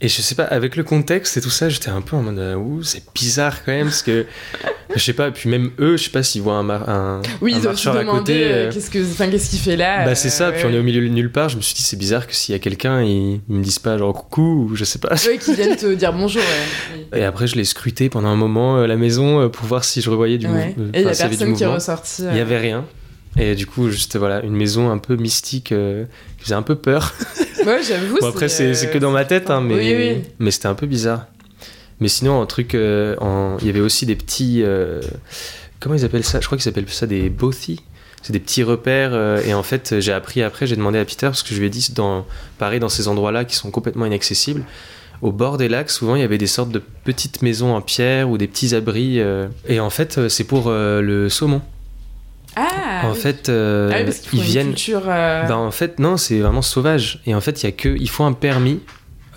Et 0.00 0.06
je 0.06 0.22
sais 0.22 0.36
pas, 0.36 0.44
avec 0.44 0.76
le 0.76 0.84
contexte 0.84 1.36
et 1.36 1.40
tout 1.40 1.50
ça, 1.50 1.68
j'étais 1.68 1.88
un 1.88 2.00
peu 2.02 2.14
en 2.14 2.22
mode, 2.22 2.38
euh, 2.38 2.54
ouh, 2.54 2.84
c'est 2.84 3.02
bizarre 3.16 3.64
quand 3.64 3.72
même, 3.72 3.86
parce 3.88 4.02
que, 4.04 4.26
je 4.94 5.00
sais 5.00 5.12
pas, 5.12 5.32
puis 5.32 5.50
même 5.50 5.72
eux, 5.80 5.96
je 5.96 6.04
sais 6.04 6.10
pas 6.10 6.22
s'ils 6.22 6.40
voient 6.40 6.54
un, 6.54 6.62
mar- 6.62 6.88
un, 6.88 7.20
Oui, 7.40 7.54
un 7.56 7.58
marcheur 7.60 7.96
à 7.96 8.04
côté. 8.04 8.44
euh, 8.44 8.46
euh, 8.68 8.72
qu'est-ce 8.72 8.90
que, 8.90 9.00
enfin, 9.02 9.28
qu'est-ce 9.28 9.50
qu'il 9.50 9.58
fait 9.58 9.74
là. 9.76 10.04
bah 10.04 10.14
c'est 10.14 10.30
ça, 10.30 10.48
euh, 10.48 10.52
puis 10.52 10.64
on 10.66 10.72
est 10.72 10.78
au 10.78 10.84
milieu 10.84 11.00
de 11.02 11.12
nulle 11.12 11.32
part, 11.32 11.48
je 11.48 11.56
me 11.56 11.62
suis 11.62 11.74
dit, 11.74 11.82
c'est 11.82 11.96
bizarre 11.96 12.28
que 12.28 12.34
s'il 12.36 12.52
y 12.52 12.56
a 12.56 12.60
quelqu'un, 12.60 13.02
ils, 13.02 13.40
ils 13.48 13.56
me 13.56 13.60
disent 13.64 13.80
pas 13.80 13.98
genre 13.98 14.12
coucou, 14.14 14.68
ou 14.70 14.76
je 14.76 14.84
sais 14.84 15.00
pas. 15.00 15.14
Ouais, 15.26 15.36
qui 15.36 15.52
viennent 15.54 15.74
te 15.76 15.92
dire 15.92 16.12
bonjour. 16.12 16.42
ouais. 17.12 17.18
Et 17.20 17.24
après, 17.24 17.48
je 17.48 17.56
l'ai 17.56 17.64
scruté 17.64 18.08
pendant 18.08 18.28
un 18.28 18.36
moment, 18.36 18.76
euh, 18.78 18.86
la 18.86 18.96
maison, 18.96 19.48
pour 19.50 19.66
voir 19.66 19.82
si 19.82 20.00
je 20.00 20.10
revoyais 20.10 20.38
du 20.38 20.46
Ouais. 20.46 20.74
mouvement. 20.76 20.90
Et 20.94 21.00
il 21.00 21.06
y 21.06 21.08
a 21.08 21.12
y 21.12 21.16
personne 21.16 21.54
qui 21.56 21.64
est 21.64 21.66
ressorti. 21.66 22.22
Il 22.30 22.36
y 22.36 22.40
avait 22.40 22.58
rien. 22.58 22.84
Et 23.36 23.54
du 23.54 23.66
coup, 23.66 23.90
juste 23.90 24.16
voilà, 24.16 24.42
une 24.42 24.56
maison 24.56 24.90
un 24.90 24.98
peu 24.98 25.16
mystique 25.16 25.72
euh, 25.72 26.04
qui 26.38 26.44
faisait 26.44 26.54
un 26.54 26.62
peu 26.62 26.74
peur. 26.76 27.14
Ouais, 27.66 27.80
j'avoue. 27.86 28.18
Bon, 28.20 28.28
après, 28.28 28.48
c'est 28.48 28.72
que 28.90 28.98
dans 28.98 29.10
ma 29.10 29.24
tête, 29.26 29.50
hein, 29.50 29.60
mais, 29.60 29.74
Oui, 29.74 29.94
oui. 29.94 30.22
mais 30.38 30.50
c'était 30.52 30.68
un 30.68 30.74
peu 30.74 30.86
bizarre. 30.86 31.26
Mais 32.00 32.08
sinon, 32.08 32.40
un 32.40 32.46
truc, 32.46 32.74
euh, 32.74 33.14
en- 33.20 33.58
il 33.60 33.66
y 33.66 33.70
avait 33.70 33.80
aussi 33.80 34.06
des 34.06 34.14
petits. 34.14 34.62
euh, 34.62 35.02
comment 35.80 35.94
ils 35.96 36.04
appellent 36.04 36.24
ça? 36.24 36.40
Je 36.40 36.46
crois 36.46 36.56
qu'ils 36.56 36.68
appellent 36.68 36.88
ça 36.88 37.06
des 37.06 37.28
bothy. 37.28 37.80
C'est 38.22 38.32
des 38.32 38.38
petits 38.38 38.62
repères. 38.62 39.10
euh, 39.12 39.42
et 39.44 39.52
en 39.54 39.64
fait, 39.64 39.96
j'ai 39.98 40.12
appris 40.12 40.40
après, 40.42 40.66
j'ai 40.66 40.76
demandé 40.76 40.98
à 40.98 41.04
Peter, 41.04 41.26
parce 41.26 41.42
que 41.42 41.52
je 41.52 41.58
lui 41.58 41.66
ai 41.66 41.70
dit, 41.70 41.90
dans, 41.94 42.24
pareil, 42.58 42.78
dans 42.80 42.88
ces 42.88 43.06
endroits-là 43.08 43.44
qui 43.44 43.56
sont 43.56 43.70
complètement 43.72 44.06
inaccessibles, 44.06 44.62
au 45.20 45.32
bord 45.32 45.58
des 45.58 45.68
lacs, 45.68 45.90
souvent, 45.90 46.14
il 46.14 46.20
y 46.22 46.24
avait 46.24 46.38
des 46.38 46.46
sortes 46.46 46.70
de 46.70 46.80
petites 47.04 47.42
maisons 47.42 47.74
en 47.74 47.82
pierre 47.82 48.30
ou 48.30 48.38
des 48.38 48.46
petits 48.46 48.74
abris. 48.76 49.20
euh, 49.20 49.48
et 49.68 49.80
en 49.80 49.90
fait, 49.90 50.28
c'est 50.28 50.44
pour 50.44 50.68
euh, 50.68 51.02
le 51.02 51.28
saumon. 51.28 51.60
Ah. 52.58 53.06
en 53.06 53.12
oui. 53.12 53.18
fait, 53.18 53.48
euh, 53.48 53.90
Ah 53.92 53.98
oui, 53.98 54.04
parce 54.04 54.22
ils 54.32 54.40
viennent. 54.40 54.66
culture. 54.68 55.02
euh, 55.06 55.44
Bah, 55.46 55.56
en 55.56 55.70
fait, 55.70 55.98
non, 55.98 56.16
c'est 56.16 56.38
vraiment 56.40 56.62
sauvage. 56.62 57.20
Et 57.26 57.34
en 57.34 57.40
fait, 57.40 57.62
il 57.62 57.66
y 57.66 57.68
a 57.68 57.72
que, 57.72 57.88
il 57.88 58.08
faut 58.08 58.24
un 58.24 58.32
permis 58.32 58.80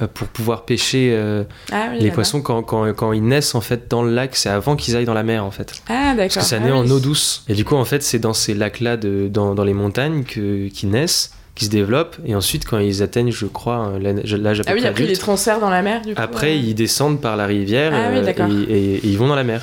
euh, 0.02 0.08
pour 0.12 0.28
pouvoir 0.28 0.66
pêcher 0.66 1.12
euh, 1.14 1.44
ah, 1.72 1.90
oui, 1.92 2.00
les 2.00 2.12
poissons 2.12 2.42
quand, 2.42 2.64
quand, 2.64 2.92
quand 2.94 3.12
ils 3.14 3.24
naissent 3.24 3.54
en 3.56 3.62
fait 3.62 3.90
dans 3.90 4.02
le 4.04 4.12
lac. 4.14 4.36
C'est 4.36 4.50
avant 4.50 4.76
qu'ils 4.76 4.96
aillent 4.96 5.06
dans 5.06 5.14
la 5.14 5.24
mer 5.24 5.46
en 5.46 5.52
fait. 5.52 5.74
Ah, 5.88 6.14
d'accord. 6.16 6.18
Parce 6.18 6.36
que 6.36 6.42
ça 6.42 6.56
Ah 6.58 6.66
naît 6.66 6.72
en 6.72 6.90
eau 6.90 7.00
douce. 7.00 7.44
Et 7.48 7.54
du 7.54 7.64
coup, 7.66 7.76
en 7.76 7.86
fait, 7.86 8.02
c'est 8.02 8.20
dans 8.20 8.34
ces 8.34 8.54
lacs-là, 8.54 8.98
de- 8.98 9.28
dans, 9.30 9.54
dans 9.54 9.64
les 9.64 9.74
montagnes, 9.76 10.24
que, 10.24 10.68
qu'ils 10.70 10.90
naissent, 10.90 11.34
qui 11.56 11.66
se 11.66 11.70
développent. 11.70 12.16
Et 12.26 12.34
ensuite, 12.36 12.66
quand 12.66 12.80
ils 12.80 13.04
atteignent, 13.04 13.32
je 13.32 13.46
crois, 13.46 13.94
l'âge 14.00 14.34
l'âge 14.36 14.60
à 14.62 14.64
peu 14.64 14.70
Ah 14.72 14.74
oui, 14.74 14.80
près 14.82 14.90
après, 14.90 15.04
ils 15.04 15.08
les 15.10 15.18
transfèrent 15.18 15.60
dans 15.60 15.70
la 15.70 15.82
mer, 15.82 16.02
du 16.02 16.16
coup. 16.16 16.22
après, 16.22 16.52
euh. 16.52 16.56
ils 16.56 16.76
descendent 16.76 17.20
par 17.22 17.36
la 17.38 17.46
rivière 17.46 17.92
Ah 17.94 18.10
euh, 18.10 18.34
et, 18.68 18.74
et- 18.74 18.96
et 18.96 19.02
ils 19.08 19.18
vont 19.18 19.28
dans 19.28 19.36
la 19.36 19.44
mer. 19.44 19.62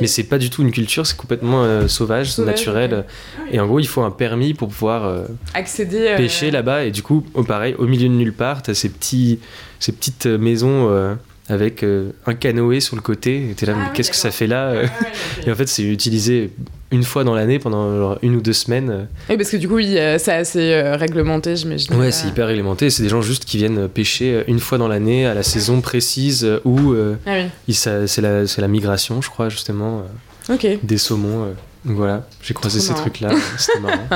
Mais 0.00 0.06
c'est 0.06 0.24
pas 0.24 0.36
du 0.38 0.50
tout 0.50 0.60
une 0.62 0.72
culture, 0.72 1.06
c'est 1.06 1.16
complètement 1.16 1.64
euh, 1.64 1.88
sauvage, 1.88 2.32
Sauvage, 2.32 2.56
naturel. 2.56 3.04
Ah 3.06 3.40
oui. 3.44 3.50
Et 3.52 3.60
en 3.60 3.66
gros, 3.66 3.80
il 3.80 3.86
faut 3.86 4.02
un 4.02 4.10
permis 4.10 4.52
pour 4.54 4.68
pouvoir 4.68 5.04
euh, 5.06 5.24
Accéder. 5.54 6.08
euh, 6.08 6.16
pêcher 6.16 6.50
là-bas. 6.50 6.84
Et 6.84 6.90
du 6.90 7.02
coup, 7.02 7.24
au 7.34 7.44
pareil, 7.44 7.74
au 7.78 7.86
milieu 7.86 8.08
de 8.08 8.14
nulle 8.14 8.32
part, 8.34 8.62
t'as 8.62 8.74
ces, 8.74 8.88
petits, 8.90 9.38
ces 9.78 9.92
petites 9.92 10.26
euh, 10.26 10.36
maisons 10.36 10.88
euh, 10.90 11.14
avec 11.48 11.82
euh, 11.82 12.10
un 12.26 12.34
canoë 12.34 12.80
sur 12.80 12.94
le 12.96 13.02
côté. 13.02 13.50
Et 13.50 13.54
t'es 13.54 13.64
là, 13.66 13.72
Ah 13.74 13.78
mais 13.78 13.84
oui, 13.86 13.90
qu'est-ce 13.94 14.10
que 14.10 14.16
ça 14.16 14.30
fait 14.30 14.46
là 14.46 14.68
euh 14.68 14.86
Ah 14.86 15.02
ouais. 15.04 15.12
Et 15.46 15.52
en 15.52 15.54
fait, 15.54 15.66
c'est 15.66 15.82
utilisé 15.82 16.50
une 16.92 17.04
fois 17.04 17.22
dans 17.24 17.34
l'année 17.34 17.58
pendant 17.58 17.96
genre, 17.96 18.18
une 18.22 18.34
ou 18.36 18.40
deux 18.40 18.52
semaines. 18.52 19.06
Oui, 19.28 19.36
parce 19.36 19.50
que 19.50 19.56
du 19.56 19.68
coup, 19.68 19.76
oui, 19.76 19.96
euh, 19.96 20.18
c'est 20.18 20.32
assez 20.32 20.72
euh, 20.72 20.96
réglementé, 20.96 21.54
j'imagine. 21.56 21.94
Ouais, 21.94 22.06
Euh, 22.08 22.10
c'est 22.10 22.28
hyper 22.28 22.46
réglementé. 22.48 22.90
C'est 22.90 23.02
des 23.02 23.08
gens 23.08 23.22
juste 23.22 23.44
qui 23.44 23.56
viennent 23.58 23.88
pêcher 23.88 24.34
euh, 24.34 24.42
une 24.48 24.58
fois 24.60 24.76
dans 24.78 24.88
l'année 24.88 25.26
à 25.26 25.34
la 25.34 25.42
saison 25.42 25.80
précise 25.80 26.44
euh, 26.44 26.60
où 26.64 26.92
euh, 26.92 27.14
Ah 27.26 27.36
oui, 27.68 27.74
c'est 27.74 28.20
la, 28.20 28.42
la 28.44 28.68
migration, 28.68 29.22
je 29.22 29.30
crois, 29.30 29.48
justement, 29.48 30.02
euh, 30.50 30.76
des 30.82 30.98
saumons. 30.98 31.44
euh. 31.44 31.52
Donc 31.84 31.96
voilà, 31.96 32.26
j'ai 32.42 32.52
croisé 32.52 32.78
ces 32.78 32.92
trucs-là. 32.92 33.30
C'était 33.56 33.80
marrant. 33.80 34.06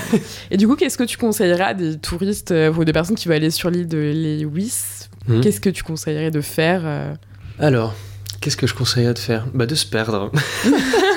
Et 0.50 0.56
du 0.56 0.66
coup, 0.66 0.74
qu'est-ce 0.74 0.96
que 0.96 1.04
tu 1.04 1.18
conseillerais 1.18 1.64
à 1.64 1.74
des 1.74 1.98
touristes 1.98 2.50
euh, 2.50 2.72
ou 2.72 2.82
des 2.84 2.94
personnes 2.94 3.14
qui 3.16 3.28
veulent 3.28 3.36
aller 3.36 3.50
sur 3.50 3.68
l'île 3.70 3.88
de 3.88 3.98
Lewis? 4.42 5.08
Mhm. 5.28 5.42
Qu'est-ce 5.42 5.60
que 5.60 5.68
tu 5.68 5.82
conseillerais 5.82 6.30
de 6.30 6.40
faire 6.40 6.80
euh, 6.84 7.12
Alors, 7.58 7.94
qu'est-ce 8.40 8.56
que 8.56 8.66
je 8.66 8.72
conseillerais 8.74 9.12
de 9.12 9.18
faire? 9.18 9.46
Bah, 9.52 9.66
de 9.66 9.74
se 9.74 9.84
perdre. 9.84 10.32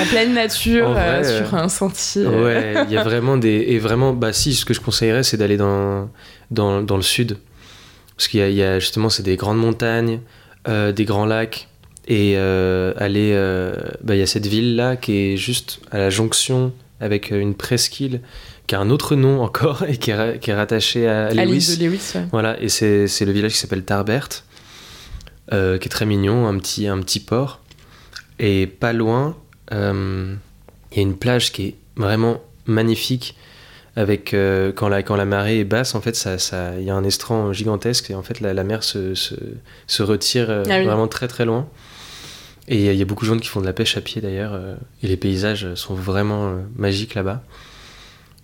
en 0.00 0.06
pleine 0.06 0.34
nature, 0.34 0.90
vrai, 0.90 1.00
euh, 1.00 1.22
euh, 1.24 1.46
sur 1.46 1.54
un 1.54 1.68
sentier. 1.68 2.26
Ouais, 2.26 2.74
il 2.88 2.92
y 2.92 2.96
a 2.96 3.02
vraiment 3.02 3.36
des. 3.36 3.64
Et 3.68 3.78
vraiment, 3.78 4.12
bah 4.12 4.32
si, 4.32 4.54
ce 4.54 4.64
que 4.64 4.74
je 4.74 4.80
conseillerais, 4.80 5.22
c'est 5.22 5.36
d'aller 5.36 5.56
dans, 5.56 6.10
dans, 6.50 6.82
dans 6.82 6.96
le 6.96 7.02
sud. 7.02 7.38
Parce 8.16 8.28
qu'il 8.28 8.40
y 8.40 8.42
a, 8.42 8.48
il 8.48 8.56
y 8.56 8.62
a 8.62 8.78
justement, 8.78 9.08
c'est 9.08 9.22
des 9.22 9.36
grandes 9.36 9.58
montagnes, 9.58 10.20
euh, 10.68 10.92
des 10.92 11.04
grands 11.04 11.26
lacs. 11.26 11.68
Et 12.08 12.34
euh, 12.36 12.92
aller. 12.98 13.32
bah, 14.02 14.14
il 14.14 14.18
y 14.18 14.22
a 14.22 14.26
cette 14.26 14.46
ville-là 14.46 14.96
qui 14.96 15.16
est 15.16 15.36
juste 15.36 15.80
à 15.90 15.98
la 15.98 16.10
jonction 16.10 16.72
avec 17.00 17.30
une 17.30 17.54
presqu'île 17.54 18.20
qui 18.68 18.74
a 18.74 18.80
un 18.80 18.90
autre 18.90 19.16
nom 19.16 19.42
encore 19.42 19.84
et 19.88 19.96
qui 19.96 20.12
est, 20.12 20.38
qui 20.40 20.50
est 20.50 20.54
rattachée 20.54 21.08
à 21.08 21.26
à 21.26 21.44
Lewis. 21.44 21.76
de 21.76 21.84
Lewis. 21.84 22.12
ouais. 22.14 22.26
Voilà, 22.30 22.60
et 22.60 22.68
c'est 22.68 23.08
c'est 23.08 23.24
le 23.24 23.32
village 23.32 23.52
qui 23.52 23.58
s'appelle 23.58 23.82
Tarbert, 23.82 24.28
qui 25.50 25.56
est 25.56 25.90
très 25.90 26.06
mignon, 26.06 26.46
un 26.46 26.56
petit, 26.58 26.86
un 26.86 27.00
petit 27.00 27.20
port. 27.20 27.60
Et 28.38 28.66
pas 28.66 28.92
loin, 28.92 29.36
euh, 29.72 30.34
il 30.92 30.96
y 30.96 31.00
a 31.00 31.02
une 31.02 31.16
plage 31.16 31.52
qui 31.52 31.66
est 31.68 31.74
vraiment 31.96 32.40
magnifique. 32.66 33.36
Avec, 33.98 34.34
euh, 34.34 34.72
quand, 34.76 34.88
la, 34.90 35.02
quand 35.02 35.16
la 35.16 35.24
marée 35.24 35.60
est 35.60 35.64
basse, 35.64 35.94
en 35.94 36.02
fait, 36.02 36.14
ça, 36.16 36.36
ça, 36.38 36.78
il 36.78 36.84
y 36.84 36.90
a 36.90 36.94
un 36.94 37.02
estran 37.02 37.54
gigantesque 37.54 38.10
et 38.10 38.14
en 38.14 38.22
fait, 38.22 38.40
la, 38.40 38.52
la 38.52 38.62
mer 38.62 38.82
se, 38.82 39.14
se, 39.14 39.34
se 39.86 40.02
retire 40.02 40.50
euh, 40.50 40.64
Ah 40.68 40.76
oui. 40.80 40.84
vraiment 40.84 41.08
très 41.08 41.28
très 41.28 41.46
loin. 41.46 41.66
Et 42.68 42.76
il 42.76 42.82
y 42.82 42.88
a- 42.90 42.92
il 42.92 42.98
y 42.98 43.02
a 43.02 43.06
beaucoup 43.06 43.24
de 43.24 43.30
gens 43.30 43.38
qui 43.38 43.48
font 43.48 43.62
de 43.62 43.66
la 43.66 43.72
pêche 43.72 43.96
à 43.96 44.02
pied 44.02 44.20
d'ailleurs, 44.20 44.52
euh, 44.52 44.74
et 45.02 45.06
les 45.08 45.16
paysages 45.16 45.74
sont 45.76 45.94
vraiment 45.94 46.48
euh, 46.48 46.56
magiques 46.76 47.14
là-bas. 47.14 47.42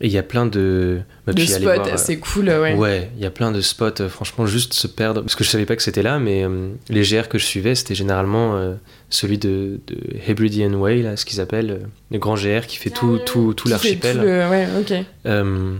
Et 0.00 0.06
il 0.06 0.12
y 0.12 0.18
a 0.18 0.22
plein 0.24 0.46
de. 0.46 1.00
bah, 1.26 1.32
De 1.32 1.38
spots 1.42 1.64
voir, 1.76 1.86
euh, 1.86 1.94
assez 1.94 2.18
cool, 2.18 2.48
ouais. 2.48 2.74
Ouais, 2.74 3.10
il 3.16 3.22
y 3.22 3.26
a 3.26 3.30
plein 3.30 3.52
de 3.52 3.60
spots, 3.60 4.00
euh, 4.00 4.08
franchement, 4.08 4.46
juste 4.46 4.72
se 4.74 4.88
perdre. 4.88 5.20
Parce 5.20 5.36
que 5.36 5.44
je 5.44 5.48
savais 5.50 5.66
pas 5.66 5.76
que 5.76 5.82
c'était 5.82 6.02
là, 6.02 6.18
mais 6.18 6.44
euh, 6.44 6.70
les 6.88 7.02
GR 7.02 7.28
que 7.28 7.38
je 7.38 7.44
suivais, 7.44 7.76
c'était 7.76 7.94
généralement 7.94 8.56
euh, 8.56 8.74
celui 9.10 9.38
de, 9.38 9.78
de 9.86 9.96
Hebridean 10.26 10.74
Way, 10.74 11.02
là, 11.02 11.16
ce 11.16 11.24
qu'ils 11.24 11.40
appellent, 11.40 11.70
euh, 11.70 11.86
le 12.10 12.18
grand 12.18 12.34
GR 12.34 12.66
qui 12.66 12.78
fait 12.78 12.90
tout, 12.90 13.18
tout, 13.24 13.54
tout 13.54 13.68
fait 13.68 13.70
l'archipel. 13.74 14.16
tout 14.16 14.22
le- 14.24 14.48
Ouais, 14.50 14.66
ok. 14.80 15.06
Euh, 15.26 15.76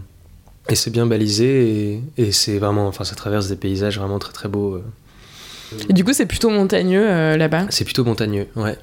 et 0.69 0.77
c'est 0.77 0.91
bien 0.91 1.07
balisé, 1.07 1.91
et, 1.95 2.01
et 2.19 2.31
c'est 2.31 2.59
vraiment. 2.59 2.87
Enfin, 2.87 3.03
ça 3.03 3.17
traverse 3.17 3.49
des 3.49 3.57
paysages 3.57 3.99
vraiment 3.99 4.21
très 4.21 4.33
très 4.33 4.49
beaux. 4.49 4.81
Et 5.89 5.93
du 5.93 6.05
coup, 6.05 6.13
c'est 6.13 6.27
plutôt 6.27 6.51
montagneux 6.51 7.05
euh, 7.09 7.37
là-bas. 7.37 7.67
C'est 7.71 7.85
plutôt 7.85 8.05
montagneux, 8.05 8.47
ouais. 8.57 8.77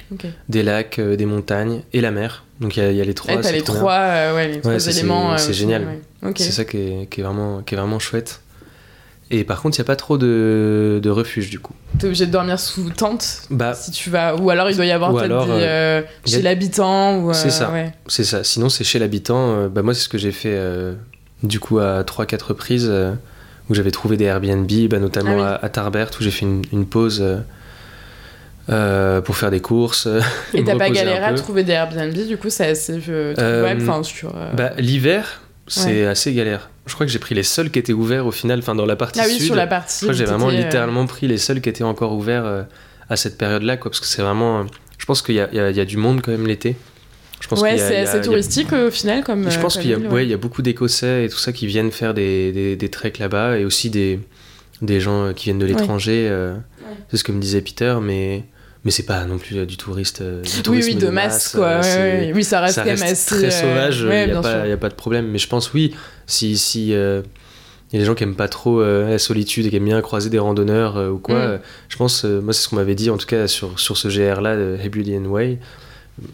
Des 0.49 0.63
lacs, 0.63 0.99
euh, 0.99 1.15
des 1.15 1.25
montagnes 1.25 1.81
et 1.93 2.01
la 2.01 2.11
mer. 2.11 2.43
Donc 2.59 2.75
il 2.77 2.83
y, 2.83 2.85
a- 2.85 2.91
il 2.91 2.97
y 2.97 3.01
a 3.01 3.05
les 3.05 3.13
trois. 3.13 3.33
Et 3.33 3.41
t'as 3.41 3.51
les 3.51 3.61
trois, 3.61 3.93
euh, 3.93 4.35
ouais, 4.35 4.47
les 4.49 4.59
trois 4.61 4.87
éléments. 4.87 5.37
c'est 5.37 5.53
génial. 5.53 5.85
ouais. 6.23 6.31
C'est 6.35 6.51
ça 6.51 6.65
qui 6.65 6.77
est, 6.77 7.09
qui 7.09 7.21
est 7.21 7.23
vraiment, 7.23 7.61
qui 7.61 7.75
est 7.75 7.77
vraiment 7.77 7.99
chouette. 7.99 8.41
Et 9.31 9.43
par 9.43 9.61
contre, 9.61 9.77
il 9.77 9.81
n'y 9.81 9.85
a 9.85 9.87
pas 9.87 9.95
trop 9.95 10.17
de, 10.17 10.99
de 11.03 11.09
refuge 11.11 11.51
du 11.51 11.59
coup. 11.59 11.73
T'es 11.99 12.07
obligé 12.07 12.25
de 12.25 12.31
dormir 12.31 12.59
sous 12.59 12.89
tente 12.89 13.43
Bah, 13.51 13.75
si 13.75 13.91
tu 13.91 14.09
vas. 14.09 14.35
Ou 14.35 14.49
alors 14.49 14.71
il 14.71 14.75
doit 14.75 14.85
y 14.87 14.91
avoir 14.91 15.13
peut-être 15.13 15.45
des, 15.45 15.51
euh, 15.61 16.01
a- 16.01 16.29
chez 16.29 16.41
l'habitant. 16.41 17.19
ou, 17.19 17.29
euh, 17.29 17.33
C'est 17.33 17.51
ça. 17.51 17.71
ouais. 17.71 17.91
c'est 18.07 18.23
ça. 18.23 18.43
Sinon, 18.43 18.69
c'est 18.69 18.83
chez 18.83 18.97
l'habitant. 18.97 19.67
Bah, 19.67 19.83
moi, 19.83 19.93
c'est 19.93 20.01
ce 20.01 20.09
que 20.09 20.17
j'ai 20.17 20.31
fait 20.31 20.59
du 21.43 21.59
coup 21.59 21.77
à 21.79 22.03
3-4 22.03 22.41
reprises 22.47 22.91
où 23.69 23.75
j'avais 23.75 23.91
trouvé 23.91 24.17
des 24.17 24.25
Airbnb, 24.25 24.69
bah, 24.89 24.99
notamment 24.99 25.31
Ah 25.33 25.35
oui. 25.35 25.41
à, 25.61 25.65
à 25.65 25.69
Tarbert 25.69 26.09
où 26.19 26.23
j'ai 26.23 26.31
fait 26.31 26.45
une, 26.45 26.63
une 26.71 26.85
pause 26.85 27.21
euh, 27.21 27.37
euh, 28.69 29.21
pour 29.21 29.35
faire 29.37 29.51
des 29.51 29.61
courses. 29.61 30.07
Et 30.53 30.61
me 30.61 30.65
t'as 30.65 30.75
pas 30.77 30.89
galéré 30.89 31.23
à 31.23 31.33
trouver 31.33 31.63
des 31.63 31.73
Airbnb, 31.73 32.13
du 32.13 32.37
coup, 32.37 32.49
c'est 32.49 32.67
assez 32.67 32.99
euh, 33.09 33.33
Euh, 33.37 34.03
sur. 34.03 34.31
euh, 34.35 34.51
Bah, 34.53 34.71
L'hiver, 34.77 35.41
c'est 35.67 36.05
assez 36.05 36.33
galère. 36.33 36.69
Je 36.85 36.93
crois 36.93 37.05
que 37.05 37.11
j'ai 37.11 37.19
pris 37.19 37.35
les 37.35 37.43
seuls 37.43 37.69
qui 37.69 37.77
étaient 37.79 37.93
ouverts 37.93 38.25
au 38.25 38.31
final, 38.31 38.59
enfin 38.59 38.73
dans 38.73 38.85
la 38.87 38.95
partie 38.95 39.19
ah 39.19 39.25
oui, 39.27 39.35
sud. 39.37 39.45
sur 39.47 39.55
la 39.55 39.67
partie. 39.67 39.99
Je 39.99 40.05
crois 40.05 40.13
que 40.13 40.17
j'ai 40.17 40.25
vraiment 40.25 40.49
euh, 40.49 40.51
littéralement 40.51 41.05
pris 41.05 41.27
les 41.27 41.37
seuls 41.37 41.61
qui 41.61 41.69
étaient 41.69 41.83
encore 41.83 42.13
ouverts 42.13 42.45
euh, 42.45 42.63
à 43.09 43.15
cette 43.15 43.37
période-là, 43.37 43.77
quoi, 43.77 43.91
parce 43.91 43.99
que 43.99 44.07
c'est 44.07 44.21
vraiment. 44.23 44.61
euh, 44.61 44.63
Je 44.97 45.05
pense 45.05 45.21
qu'il 45.21 45.35
y 45.35 45.39
a 45.39 45.85
du 45.85 45.97
monde 45.97 46.21
quand 46.21 46.31
même 46.31 46.47
l'été. 46.47 46.75
Je 47.41 47.47
pense 47.47 47.61
Ouais, 47.61 47.69
qu'il 47.71 47.79
y 47.79 47.81
a- 47.81 47.87
c'est 47.87 47.97
assez 47.97 48.17
a- 48.17 48.21
touristique 48.21 48.73
au 48.73 48.91
final, 48.91 49.23
comme. 49.23 49.49
Je 49.49 49.57
euh, 49.57 49.61
pense 49.61 49.77
qu'il 49.77 49.89
y 49.89 49.95
ouais, 49.95 50.25
il 50.25 50.29
y 50.29 50.33
a 50.33 50.37
beaucoup 50.37 50.61
d'Écossais 50.61 51.25
et 51.25 51.29
tout 51.29 51.37
ça 51.37 51.51
qui 51.53 51.67
viennent 51.67 51.91
faire 51.91 52.13
des, 52.13 52.51
des, 52.51 52.75
des 52.75 52.89
treks 52.89 53.17
là-bas 53.19 53.57
et 53.57 53.65
aussi 53.65 53.89
des, 53.89 54.19
des 54.81 54.99
gens 54.99 55.25
euh, 55.27 55.33
qui 55.33 55.45
viennent 55.45 55.59
de 55.59 55.65
l'étranger. 55.65 56.27
euh, 56.29 56.55
C'est 57.09 57.17
ce 57.17 57.23
que 57.23 57.31
me 57.31 57.39
disait 57.39 57.61
Peter, 57.61 57.95
mais, 58.01 58.43
mais 58.83 58.91
c'est 58.91 59.03
pas 59.05 59.23
non 59.25 59.37
plus 59.37 59.65
du 59.65 59.77
touriste. 59.77 60.21
du 60.21 60.69
Oui, 60.69 60.81
oui, 60.83 60.95
de 60.95 61.07
masse, 61.07 61.49
quoi. 61.55 61.79
ouais, 61.79 61.97
ouais. 61.97 62.31
Oui, 62.35 62.43
ça 62.43 62.59
reste 62.61 62.75
ça 62.75 62.81
quand 62.81 62.89
même 62.89 62.99
reste 62.99 63.31
assez. 63.31 63.35
très 63.41 63.47
euh, 63.47 63.61
sauvage, 63.69 63.99
il 64.01 64.07
ouais, 64.07 64.25
n'y 64.27 64.31
a, 64.33 64.41
pas- 64.41 64.51
sûr. 64.61 64.65
y 64.65 64.71
a 64.71 64.77
pas 64.77 64.89
de 64.89 64.95
problème. 64.95 65.27
Mais 65.27 65.37
je 65.37 65.47
pense, 65.47 65.73
oui, 65.73 65.95
si, 66.27 66.57
si, 66.57 66.93
euh, 66.93 67.21
il 67.91 67.95
y 67.95 67.99
a 67.99 68.01
des 68.01 68.05
gens 68.05 68.15
qui 68.15 68.23
aiment 68.23 68.35
pas 68.35 68.47
trop 68.49 68.81
euh, 68.81 69.09
la 69.09 69.17
solitude 69.17 69.65
et 69.65 69.69
qui 69.69 69.77
aiment 69.77 69.85
bien 69.85 70.01
croiser 70.01 70.29
des 70.29 70.37
randonneurs 70.39 70.97
euh, 70.97 71.09
ou 71.09 71.17
quoi. 71.19 71.47
Mm. 71.57 71.59
Je 71.87 71.95
pense, 71.97 72.25
euh, 72.25 72.41
moi, 72.41 72.51
c'est 72.53 72.61
ce 72.63 72.69
qu'on 72.69 72.75
m'avait 72.75 72.95
dit, 72.95 73.09
en 73.09 73.17
tout 73.17 73.25
cas, 73.25 73.47
sur, 73.47 73.79
sur 73.79 73.97
ce 73.97 74.07
GR-là, 74.09 74.55
de 74.57 74.77
Hebridean 74.83 75.25
Way. 75.25 75.57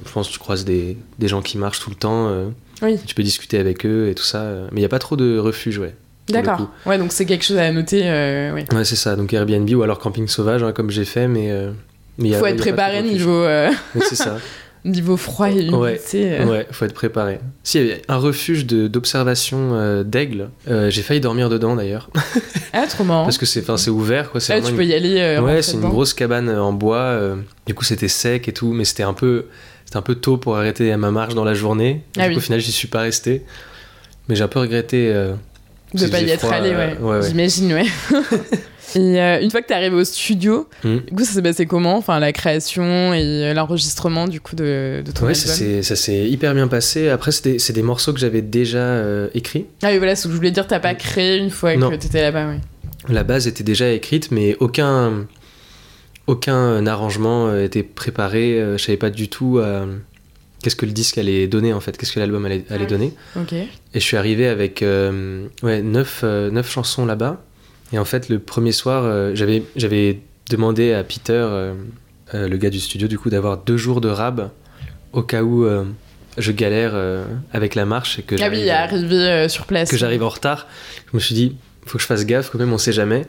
Je 0.05 0.11
pense 0.11 0.27
que 0.27 0.33
tu 0.33 0.39
croises 0.39 0.65
des, 0.65 0.97
des 1.19 1.27
gens 1.27 1.41
qui 1.41 1.57
marchent 1.57 1.79
tout 1.79 1.89
le 1.89 1.95
temps. 1.95 2.27
euh, 2.29 2.47
Oui. 2.81 2.97
tu 3.05 3.15
peux 3.15 3.23
discuter 3.23 3.57
avec 3.59 3.85
eux 3.85 4.09
et 4.09 4.15
tout 4.15 4.23
ça. 4.23 4.41
euh, 4.41 4.67
Mais 4.71 4.77
il 4.77 4.81
n'y 4.81 4.85
a 4.85 4.89
pas 4.89 4.99
trop 4.99 5.15
de 5.15 5.37
refuge, 5.37 5.77
ouais. 5.79 5.95
D'accord. 6.29 6.69
Ouais, 6.85 6.97
donc 6.97 7.11
c'est 7.11 7.25
quelque 7.25 7.45
chose 7.45 7.57
à 7.57 7.71
noter. 7.71 8.01
euh, 8.05 8.53
ouais. 8.53 8.65
Ouais, 8.73 8.83
c'est 8.85 8.95
ça. 8.95 9.15
Donc 9.15 9.31
Airbnb 9.33 9.69
ou 9.71 9.83
alors 9.83 9.99
camping 9.99 10.27
sauvage, 10.27 10.63
hein, 10.63 10.71
comme 10.71 10.89
j'ai 10.89 11.05
fait, 11.05 11.27
mais. 11.27 11.51
euh, 11.51 11.71
mais 12.17 12.29
il 12.29 12.35
a- 12.35 12.39
Faut 12.39 12.45
être 12.47 12.57
préparé 12.57 13.03
niveau, 13.03 13.45
c'est 14.01 14.15
ça. 14.15 14.37
niveau 14.85 15.17
froid 15.17 15.49
et 15.49 15.65
humidité. 15.65 16.37
Ouais. 16.39 16.45
Ouais, 16.45 16.67
faut 16.71 16.85
être 16.85 16.93
préparé. 16.93 17.39
S'il 17.63 17.81
y 17.85 17.91
avait 17.91 18.01
un 18.07 18.17
refuge 18.17 18.67
d'observation 18.67 20.03
d'aigle, 20.03 20.49
euh, 20.67 20.89
j'ai 20.89 21.01
failli 21.01 21.19
dormir 21.19 21.49
dedans 21.49 21.75
d'ailleurs. 21.75 22.09
Ah, 22.73 22.85
trop 22.87 23.03
marrant. 23.03 23.23
Parce 23.25 23.37
que 23.37 23.45
c'est 23.45 23.89
ouvert, 23.89 24.31
quoi. 24.31 24.39
c'est 24.39 24.53
Ah, 24.53 24.61
tu 24.61 24.69
une- 24.69 24.75
peux 24.75 24.85
y 24.85 24.93
aller. 24.93 25.39
Ouais, 25.39 25.61
c'est 25.61 25.73
une 25.73 25.81
grosse 25.89 26.13
cabane 26.13 26.49
en 26.49 26.73
bois. 26.73 27.19
du 27.65 27.73
coup, 27.73 27.83
c'était 27.83 28.07
sec 28.07 28.47
et 28.47 28.53
tout, 28.53 28.73
mais 28.73 28.85
c'était 28.85 29.03
un 29.03 29.13
peu, 29.13 29.45
c'était 29.95 29.99
un 29.99 30.01
peu 30.13 30.15
tôt 30.15 30.35
pour 30.37 30.57
arrêter 30.57 30.93
ma 30.97 31.09
marche 31.11 31.35
dans 31.35 31.45
la 31.45 31.53
journée. 31.53 32.01
Ah 32.17 32.23
du 32.23 32.27
oui. 32.29 32.33
coup, 32.33 32.39
au 32.39 32.43
final, 32.43 32.59
j'y 32.59 32.71
suis 32.73 32.87
pas 32.89 32.99
resté. 33.01 33.43
Mais 34.27 34.35
j'ai 34.35 34.43
un 34.43 34.47
peu 34.49 34.59
regretté. 34.59 35.09
euh, 35.13 35.33
De 35.93 36.07
pas 36.07 36.19
y 36.19 36.29
être 36.29 36.51
allé, 36.51 36.71
euh, 36.71 36.95
ouais. 36.95 36.97
ouais, 36.99 37.19
ouais. 37.21 37.27
J'imagine, 37.29 37.71
ouais. 37.73 37.85
et 38.95 39.21
euh, 39.21 39.39
une 39.41 39.49
fois 39.51 39.61
que 39.61 39.67
t'es 39.67 39.73
arrivé 39.73 39.95
au 39.95 40.03
studio, 40.03 40.67
Hmm. 40.83 40.97
du 41.07 41.13
coup, 41.15 41.23
ça 41.23 41.31
s'est 41.31 41.41
passé 41.41 41.65
comment? 41.65 41.95
Enfin, 41.97 42.19
la 42.19 42.33
création 42.33 43.13
et 43.13 43.21
euh, 43.23 43.53
l'enregistrement, 43.53 44.27
du 44.27 44.41
coup, 44.41 44.55
de, 44.57 45.01
de 45.05 45.11
ton 45.11 45.27
Ouais, 45.27 45.33
ça 45.33 45.51
album? 45.53 45.67
s'est 45.67 45.83
ça 45.83 45.95
s'est 45.95 46.27
hyper 46.29 46.53
bien 46.53 46.67
passé. 46.67 47.07
Après, 47.09 47.31
c'est 47.31 47.71
des, 47.71 47.81
morceaux 47.81 48.11
que 48.11 48.19
j'avais 48.19 48.41
déjà 48.41 48.79
euh, 48.79 49.29
écrits. 49.33 49.65
Ah 49.83 49.89
oui, 49.91 49.97
voilà, 49.97 50.15
ce 50.17 50.23
que 50.27 50.31
je 50.31 50.35
voulais 50.35 50.51
dire, 50.51 50.67
t'as 50.67 50.79
pas 50.79 50.95
créé 50.95 51.37
une 51.37 51.51
fois 51.51 51.75
Non. 51.77 51.89
que 51.89 51.95
t'étais 51.95 52.21
là-bas, 52.21 52.47
ouais. 52.49 52.59
La 53.07 53.23
base 53.23 53.47
était 53.47 53.63
déjà 53.63 53.89
écrite, 53.91 54.31
mais 54.31 54.57
aucun, 54.59 55.25
aucun 56.27 56.85
arrangement 56.87 57.47
euh, 57.47 57.63
était 57.63 57.83
préparé. 57.83 58.59
Euh, 58.59 58.77
Je 58.77 58.83
savais 58.83 58.97
pas 58.97 59.09
du 59.09 59.29
tout 59.29 59.59
euh, 59.59 59.85
qu'est-ce 60.63 60.75
que 60.75 60.85
le 60.85 60.91
disque 60.91 61.17
allait 61.17 61.47
donner 61.47 61.73
en 61.73 61.79
fait, 61.79 61.97
qu'est-ce 61.97 62.13
que 62.13 62.19
l'album 62.19 62.45
allait, 62.45 62.65
allait 62.69 62.85
Ah. 62.85 62.89
donner. 62.89 63.13
Et 63.51 63.99
je 63.99 63.99
suis 63.99 64.17
arrivé 64.17 64.47
avec 64.47 64.81
euh, 64.81 65.47
ouais, 65.63 65.81
neuf, 65.81 66.21
euh, 66.23 66.49
neuf 66.49 66.69
chansons 66.71 67.05
là-bas. 67.05 67.41
Et 67.93 67.99
en 67.99 68.05
fait, 68.05 68.29
le 68.29 68.39
premier 68.39 68.71
soir, 68.71 69.03
euh, 69.05 69.31
j'avais, 69.35 69.63
j'avais 69.75 70.19
demandé 70.49 70.93
à 70.93 71.03
Peter, 71.03 71.33
euh, 71.33 71.73
euh, 72.33 72.47
le 72.47 72.57
gars 72.57 72.69
du 72.71 72.79
studio, 72.79 73.07
du 73.07 73.17
coup, 73.19 73.29
d'avoir 73.29 73.57
deux 73.57 73.77
jours 73.77 74.01
de 74.01 74.09
rab 74.09 74.49
au 75.13 75.21
cas 75.21 75.43
où 75.43 75.63
euh, 75.65 75.83
je 76.37 76.51
galère 76.51 76.91
euh, 76.95 77.23
avec 77.53 77.75
la 77.75 77.85
marche 77.85 78.17
et 78.19 78.23
que 78.23 78.35
Ah 78.41 78.49
oui, 78.49 78.65
j'arrive, 78.65 78.69
arrivé 78.71 79.15
euh, 79.15 79.47
sur 79.47 79.65
place. 79.67 79.89
que 79.89 79.97
j'arrive 79.97 80.23
en 80.23 80.29
retard. 80.29 80.67
Je 81.11 81.15
me 81.15 81.19
suis 81.21 81.35
dit, 81.35 81.55
faut 81.85 81.97
que 81.97 82.01
je 82.01 82.07
fasse 82.07 82.25
gaffe, 82.25 82.49
quand 82.49 82.57
même, 82.59 82.73
on 82.73 82.79
sait 82.79 82.91
jamais. 82.91 83.25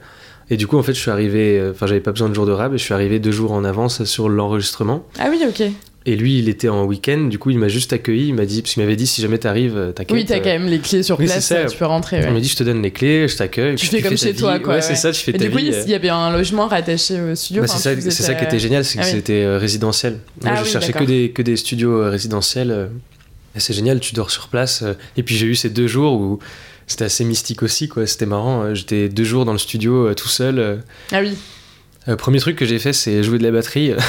Et 0.50 0.56
du 0.56 0.66
coup, 0.66 0.78
en 0.78 0.82
fait, 0.82 0.94
je 0.94 1.00
suis 1.00 1.10
arrivé, 1.10 1.58
euh, 1.58 1.72
enfin, 1.72 1.86
j'avais 1.86 2.00
pas 2.00 2.12
besoin 2.12 2.28
de 2.28 2.34
jours 2.34 2.46
de 2.46 2.52
rab 2.52 2.72
et 2.74 2.78
je 2.78 2.82
suis 2.84 2.94
arrivé 2.94 3.18
deux 3.18 3.32
jours 3.32 3.52
en 3.52 3.64
avance 3.64 4.04
sur 4.04 4.28
l'enregistrement. 4.28 5.04
Ah 5.18 5.26
oui, 5.30 5.40
ok. 5.48 5.62
Et 6.08 6.14
lui, 6.14 6.38
il 6.38 6.48
était 6.48 6.68
en 6.68 6.84
week-end, 6.84 7.22
du 7.22 7.36
coup, 7.40 7.50
il 7.50 7.58
m'a 7.58 7.66
juste 7.66 7.92
accueilli. 7.92 8.28
Il 8.28 8.34
m'a 8.34 8.44
dit, 8.46 8.62
parce 8.62 8.74
qu'il 8.74 8.82
m'avait 8.84 8.94
dit, 8.94 9.08
si 9.08 9.20
jamais 9.22 9.38
t'arrives, 9.38 9.76
euh, 9.76 9.90
t'inquiète. 9.90 10.16
Oui, 10.16 10.24
t'as 10.24 10.36
euh, 10.36 10.38
quand 10.38 10.50
même 10.50 10.66
les 10.66 10.78
clés 10.78 11.02
sur 11.02 11.18
oui, 11.18 11.26
place, 11.26 11.52
tu 11.68 11.76
peux 11.76 11.84
rentrer. 11.84 12.20
Il 12.24 12.32
m'a 12.32 12.38
dit, 12.38 12.48
je 12.48 12.54
te 12.54 12.62
donne 12.62 12.80
les 12.80 12.92
clés, 12.92 13.26
je 13.26 13.36
t'accueille. 13.36 13.74
Tu 13.74 13.86
fais 13.86 14.00
comme 14.02 14.12
ta 14.12 14.16
chez 14.16 14.30
vie. 14.30 14.38
toi, 14.38 14.60
quoi, 14.60 14.68
Ouais, 14.68 14.74
ouais. 14.76 14.82
c'est 14.82 14.94
ça, 14.94 15.10
tu 15.10 15.20
fais 15.20 15.32
Et 15.32 15.34
ta 15.38 15.44
du 15.46 15.50
coup, 15.50 15.56
vie. 15.58 15.66
il 15.66 15.74
euh. 15.74 15.82
il 15.84 15.90
y 15.90 15.94
avait 15.94 16.10
un 16.10 16.30
logement 16.30 16.68
rattaché 16.68 17.20
au 17.20 17.34
studio. 17.34 17.62
Bah, 17.62 17.66
c'est 17.68 17.78
ça, 17.78 17.96
tu 17.96 18.08
ça 18.12 18.34
qui 18.34 18.44
était 18.44 18.60
génial, 18.60 18.84
c'est 18.84 18.98
que 18.98 19.02
Ah 19.02 19.06
oui. 19.08 19.12
c'était 19.16 19.56
résidentiel. 19.56 20.18
Moi, 20.44 20.52
Ah 20.54 20.58
je 20.60 20.62
oui, 20.62 20.70
cherchais 20.70 20.92
que 20.92 21.02
des, 21.02 21.30
que 21.32 21.42
des 21.42 21.56
studios 21.56 22.08
résidentiels. 22.08 22.88
c'est 23.56 23.72
génial, 23.74 23.98
tu 23.98 24.14
dors 24.14 24.30
sur 24.30 24.46
place. 24.46 24.84
et 25.16 25.24
puis 25.24 25.34
j'ai 25.34 25.46
eu 25.46 25.56
ces 25.56 25.70
deux 25.70 25.88
jours 25.88 26.12
où 26.20 26.38
c'était 26.86 27.04
assez 27.04 27.24
mystique 27.24 27.62
aussi, 27.62 27.88
quoi. 27.88 28.06
C'était 28.06 28.26
marrant. 28.26 28.62
euh, 28.62 28.74
J'étais 28.74 29.08
deux 29.08 29.24
jours 29.24 29.44
dans 29.44 29.52
le 29.52 29.58
studio 29.58 30.08
euh, 30.08 30.14
tout 30.14 30.28
seul. 30.28 30.58
euh. 30.58 30.76
Ah 31.12 31.20
oui. 31.20 31.36
Euh, 32.08 32.14
premier 32.16 32.38
truc 32.38 32.54
que 32.56 32.64
j'ai 32.64 32.78
fait, 32.78 32.92
c'est 32.92 33.22
jouer 33.24 33.38
de 33.38 33.42
la 33.42 33.50
batterie. 33.50 33.92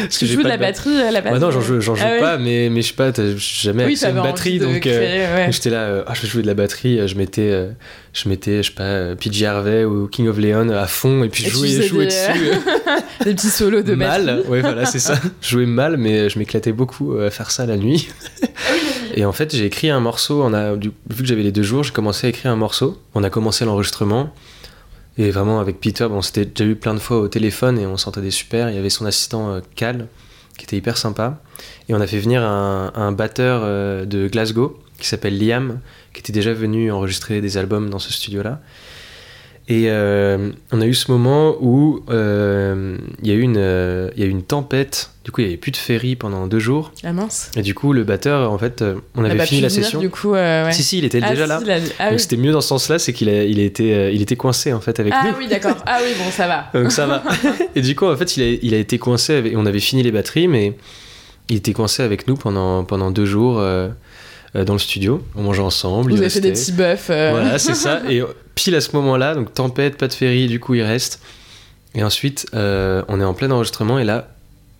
Parce 0.00 0.18
Tu 0.18 0.26
j'ai 0.26 0.34
joues 0.34 0.42
de 0.42 0.48
la 0.48 0.56
ba- 0.56 0.66
batterie 0.66 0.96
la 1.12 1.20
base 1.20 1.32
Ouais, 1.32 1.38
non, 1.38 1.50
j'en 1.50 1.60
joue, 1.60 1.80
j'en 1.80 1.94
joue 1.94 2.02
Ah 2.04 2.12
ouais. 2.12 2.20
pas, 2.20 2.36
mais, 2.38 2.68
mais 2.70 2.82
je 2.82 2.88
sais 2.88 2.94
pas, 2.94 3.10
t'as 3.12 3.36
jamais 3.36 3.84
Oui, 3.84 3.92
accès 3.92 4.06
à 4.06 4.10
une 4.10 4.16
batterie, 4.22 4.58
donc 4.58 4.86
euh, 4.86 5.36
ouais. 5.46 5.52
j'étais 5.52 5.70
là, 5.70 5.82
euh, 5.82 6.02
ah, 6.06 6.14
je 6.14 6.22
vais 6.22 6.28
jouer 6.28 6.42
de 6.42 6.46
la 6.46 6.54
batterie, 6.54 7.06
je 7.06 7.14
mettais, 7.16 7.50
euh, 7.50 7.70
je 8.12 8.28
mettais, 8.28 8.62
je 8.62 8.68
sais 8.70 8.74
pas, 8.74 9.14
PJ 9.16 9.42
Harvey 9.44 9.84
ou 9.84 10.06
King 10.08 10.28
of 10.28 10.38
Leon 10.38 10.68
à 10.70 10.86
fond, 10.86 11.24
et 11.24 11.28
puis 11.28 11.44
je 11.44 11.50
jouais, 11.50 11.68
des, 11.68 11.88
dessus. 12.06 12.50
Des 13.24 13.34
petits 13.34 13.50
solos 13.50 13.82
de 13.82 13.94
mal, 13.94 14.26
batterie. 14.26 14.48
ouais, 14.48 14.60
voilà, 14.60 14.84
c'est 14.86 14.98
ça. 15.00 15.14
Je 15.40 15.48
jouais 15.50 15.66
mal, 15.66 15.96
mais 15.96 16.28
je 16.28 16.38
m'éclatais 16.38 16.72
beaucoup 16.72 17.16
à 17.18 17.30
faire 17.30 17.50
ça 17.50 17.66
la 17.66 17.76
nuit. 17.76 18.08
Et 19.18 19.24
en 19.24 19.32
fait, 19.32 19.52
j'ai 19.56 19.66
écrit 19.66 19.90
un 19.90 19.98
morceau, 19.98 20.44
on 20.44 20.54
a, 20.54 20.74
vu 20.74 20.92
que 21.08 21.24
j'avais 21.24 21.42
les 21.42 21.50
deux 21.50 21.64
jours, 21.64 21.82
j'ai 21.82 21.90
commencé 21.90 22.28
à 22.28 22.30
écrire 22.30 22.52
un 22.52 22.56
morceau. 22.56 23.02
On 23.16 23.24
a 23.24 23.30
commencé 23.30 23.64
l'enregistrement. 23.64 24.32
Et 25.16 25.32
vraiment, 25.32 25.58
avec 25.58 25.80
Peter, 25.80 26.06
bon, 26.08 26.18
on 26.18 26.22
s'était 26.22 26.44
déjà 26.44 26.70
eu 26.70 26.76
plein 26.76 26.94
de 26.94 27.00
fois 27.00 27.18
au 27.18 27.26
téléphone 27.26 27.80
et 27.80 27.86
on 27.88 27.96
s'entendait 27.96 28.30
super. 28.30 28.70
Il 28.70 28.76
y 28.76 28.78
avait 28.78 28.90
son 28.90 29.06
assistant 29.06 29.50
euh, 29.50 29.60
Cal, 29.74 30.06
qui 30.56 30.66
était 30.66 30.76
hyper 30.76 30.96
sympa. 30.96 31.42
Et 31.88 31.94
on 31.94 32.00
a 32.00 32.06
fait 32.06 32.20
venir 32.20 32.44
un, 32.44 32.92
un 32.94 33.10
batteur 33.10 33.62
euh, 33.64 34.04
de 34.04 34.28
Glasgow, 34.28 34.78
qui 35.00 35.08
s'appelle 35.08 35.36
Liam, 35.36 35.80
qui 36.12 36.20
était 36.20 36.32
déjà 36.32 36.52
venu 36.52 36.92
enregistrer 36.92 37.40
des 37.40 37.56
albums 37.56 37.90
dans 37.90 37.98
ce 37.98 38.12
studio-là. 38.12 38.60
Et 39.70 39.90
euh, 39.90 40.50
on 40.72 40.80
a 40.80 40.86
eu 40.86 40.94
ce 40.94 41.10
moment 41.10 41.54
où 41.60 42.00
euh, 42.08 42.96
il 43.22 43.28
y, 43.28 43.32
a 43.32 43.34
eu 43.34 43.42
une, 43.42 43.58
euh, 43.58 44.08
y 44.16 44.22
a 44.22 44.26
eu 44.26 44.30
une 44.30 44.42
tempête. 44.42 45.10
Du 45.26 45.30
coup, 45.30 45.42
il 45.42 45.44
n'y 45.44 45.50
avait 45.50 45.56
plus 45.58 45.72
de 45.72 45.76
ferry 45.76 46.16
pendant 46.16 46.46
deux 46.46 46.58
jours. 46.58 46.90
Ah 47.04 47.12
mince. 47.12 47.50
Et 47.54 47.60
du 47.60 47.74
coup, 47.74 47.92
le 47.92 48.02
batteur, 48.02 48.50
en 48.50 48.56
fait, 48.56 48.80
euh, 48.80 48.94
on 49.14 49.20
Il 49.20 49.26
a 49.26 49.28
avait 49.28 49.38
pas 49.40 49.44
fini 49.44 49.60
la 49.60 49.68
venir, 49.68 49.84
session. 49.84 50.00
Du 50.00 50.08
coup, 50.08 50.34
euh, 50.34 50.64
ouais. 50.64 50.72
Si, 50.72 50.82
si, 50.82 50.96
il 50.96 51.04
était 51.04 51.20
Ah, 51.22 51.28
déjà 51.28 51.58
si, 51.58 51.66
là. 51.66 51.76
Ah 51.98 52.04
Donc 52.04 52.12
oui. 52.14 52.18
c'était 52.18 52.38
mieux 52.38 52.52
dans 52.52 52.62
ce 52.62 52.68
sens-là, 52.68 52.98
c'est 52.98 53.12
qu'il 53.12 53.28
il 53.28 53.60
euh, 53.80 54.10
il 54.10 54.22
était 54.22 54.36
coincé 54.36 54.72
en 54.72 54.80
fait 54.80 55.00
avec 55.00 55.12
Ah 55.14 55.26
nous. 55.26 55.36
oui, 55.36 55.48
d'accord. 55.48 55.76
Ah 55.84 55.98
oui, 56.02 56.12
bon, 56.18 56.30
ça 56.30 56.46
va. 56.48 56.70
Donc 56.80 56.90
ça 56.90 57.06
va. 57.06 57.22
et 57.76 57.82
du 57.82 57.94
coup, 57.94 58.06
en 58.06 58.16
fait, 58.16 58.38
il 58.38 58.42
a, 58.42 58.58
il 58.62 58.72
a 58.72 58.78
été 58.78 58.96
coincé. 58.98 59.34
Avec, 59.34 59.54
on 59.54 59.66
avait 59.66 59.80
fini 59.80 60.02
les 60.02 60.12
batteries, 60.12 60.48
mais 60.48 60.78
il 61.50 61.56
était 61.56 61.74
coincé 61.74 62.02
avec 62.02 62.26
nous 62.26 62.36
pendant, 62.36 62.84
pendant 62.84 63.10
deux 63.10 63.26
jours 63.26 63.58
euh, 63.58 63.88
euh, 63.88 63.88
dans 64.54 64.72
le 64.72 64.78
studio. 64.78 65.22
On 65.36 65.42
mangeait 65.42 65.62
ensemble. 65.62 66.10
Vous 66.12 66.18
avez 66.18 66.30
fait 66.30 66.40
des 66.40 66.52
petits 66.52 66.72
bœufs. 66.72 66.96
euh, 67.10 67.30
Voilà, 67.32 67.58
c'est 67.58 67.74
ça. 67.74 68.00
Et 68.10 68.22
pile 68.54 68.74
à 68.74 68.80
ce 68.80 68.94
moment-là, 68.96 69.34
donc 69.34 69.52
tempête, 69.54 69.96
pas 69.96 70.08
de 70.08 70.12
ferry, 70.12 70.46
du 70.48 70.58
coup 70.60 70.74
il 70.74 70.82
reste. 70.82 71.20
Et 71.94 72.02
ensuite, 72.02 72.46
euh, 72.54 73.02
on 73.08 73.20
est 73.20 73.24
en 73.24 73.34
plein 73.34 73.50
enregistrement 73.50 73.98
et 73.98 74.04
là, 74.04 74.28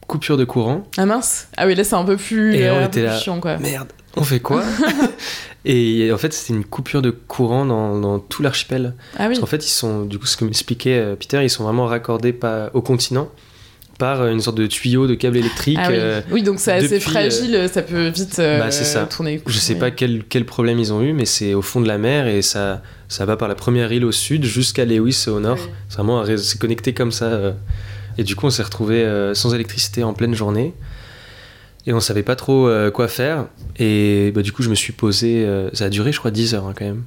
coupure 0.07 0.37
de 0.37 0.45
courant. 0.45 0.87
Ah 0.97 1.07
mince. 1.07 1.49
Ah 1.57 1.67
oui, 1.67 1.75
là, 1.75 1.85
c'est 1.85 1.95
un 1.97 2.05
peu 2.05 2.17
plus, 2.17 2.55
Et 2.55 2.71
on 2.71 2.75
euh, 2.77 2.87
était 2.87 3.03
là. 3.03 3.13
plus 3.13 3.23
chiant, 3.25 3.41
quoi. 3.41 3.57
Merde, 3.59 3.89
on 4.17 4.23
fait 4.23 4.41
quoi 4.41 4.63
Et 5.65 6.11
en 6.13 6.19
fait, 6.19 6.33
c'était 6.33 6.55
une 6.55 6.65
coupure 6.65 7.03
de 7.03 7.11
courant 7.11 7.65
dans, 7.67 7.99
dans 7.99 8.19
tout 8.19 8.43
l'archipel. 8.43 8.95
Ah 9.17 9.23
oui. 9.23 9.29
Parce 9.29 9.41
qu'en 9.41 9.47
fait, 9.47 9.67
ils 9.67 9.71
sont, 9.71 10.05
du 10.05 10.19
coup, 10.19 10.27
ce 10.27 10.37
que 10.37 10.45
m'expliquait 10.45 10.99
euh, 10.99 11.17
Peter, 11.17 11.43
ils 11.43 11.51
sont 11.51 11.65
vraiment 11.65 11.87
raccordés 11.87 12.33
pas, 12.33 12.71
au 12.75 12.81
continent 12.83 13.29
par 13.99 14.21
euh, 14.23 14.31
une 14.33 14.41
sorte 14.41 14.57
de 14.57 14.67
tuyau 14.67 15.07
de 15.07 15.15
câble 15.15 15.37
électrique. 15.37 15.77
Ah 15.81 15.89
oui. 15.91 15.97
euh, 15.99 16.21
oui, 16.31 16.43
donc 16.43 16.61
c'est 16.61 16.73
assez 16.73 16.89
depuis, 16.99 17.11
fragile, 17.11 17.69
ça 17.73 17.83
peut 17.83 18.09
vite 18.09 18.39
euh, 18.39 18.59
Bah, 18.61 18.71
c'est 18.71 18.85
ça. 18.85 19.05
tourner. 19.07 19.43
je 19.47 19.59
sais 19.59 19.75
pas 19.75 19.91
quel, 19.91 20.23
quel 20.29 20.45
problème 20.45 20.79
ils 20.79 20.93
ont 20.93 21.03
eu, 21.03 21.13
mais 21.13 21.25
c'est 21.25 21.55
au 21.55 21.63
fond 21.63 21.81
de 21.81 21.89
la 21.89 21.99
mer 21.99 22.27
et 22.29 22.41
ça, 22.43 22.81
ça 23.09 23.25
va 23.27 23.37
par 23.37 23.49
la 23.49 23.55
première 23.57 23.93
île 23.93 24.05
au 24.05 24.13
sud 24.13 24.45
jusqu'à 24.45 24.85
Lewis 24.85 25.25
au 25.27 25.41
nord. 25.41 25.59
Oui. 25.61 25.69
C'est 25.89 25.97
vraiment 25.97 26.25
c'est 26.37 26.59
connecté 26.61 26.95
comme 26.95 27.11
ça. 27.13 27.25
euh. 27.27 27.53
Et 28.19 28.25
du 28.25 28.35
coup, 28.37 28.47
on 28.47 28.51
s'est 28.51 28.63
retrouvé 28.63 29.03
euh, 29.05 29.35
sans 29.35 29.55
électricité 29.55 30.03
en 30.05 30.13
pleine 30.15 30.35
journée. 30.35 30.75
Et 31.87 31.93
on 31.93 32.01
savait 32.01 32.23
pas 32.23 32.37
trop 32.37 32.69
euh, 32.69 32.91
quoi 32.91 33.09
faire. 33.09 33.47
Et 33.79 34.31
bah, 34.35 34.43
du 34.43 34.53
coup, 34.53 34.63
je 34.63 34.69
me 34.71 34.75
suis 34.75 34.93
posé. 34.93 35.45
euh, 35.47 35.71
ça 35.73 35.87
a 35.87 35.89
duré, 35.89 36.13
je 36.13 36.19
crois, 36.19 36.31
10 36.31 36.55
heures 36.55 36.67
hein, 36.67 36.75
quand 36.77 36.85
même. 36.85 37.03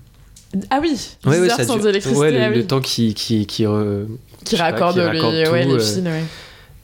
Ah 0.69 0.79
oui, 0.81 0.91
10 0.91 1.17
Ouais, 1.25 1.39
ouais, 1.39 1.49
heures 1.51 1.61
sans 1.61 1.77
dure- 1.77 1.87
électricité, 1.89 2.19
ouais, 2.19 2.31
le, 2.31 2.41
ah 2.41 2.49
oui. 2.49 2.55
le 2.57 2.65
temps 2.65 2.81
qui, 2.81 3.13
qui, 3.13 3.45
qui, 3.45 3.63
re- 3.63 4.05
qui 4.43 4.51
sais 4.51 4.57
pas, 4.57 4.63
raccorde, 4.71 4.95
qui 4.95 4.99
les, 5.01 5.05
raccorde 5.05 5.35
tout, 5.45 5.53
les 5.53 5.73
euh, 5.75 5.79
fils, 5.79 5.97
ouais. 6.03 6.23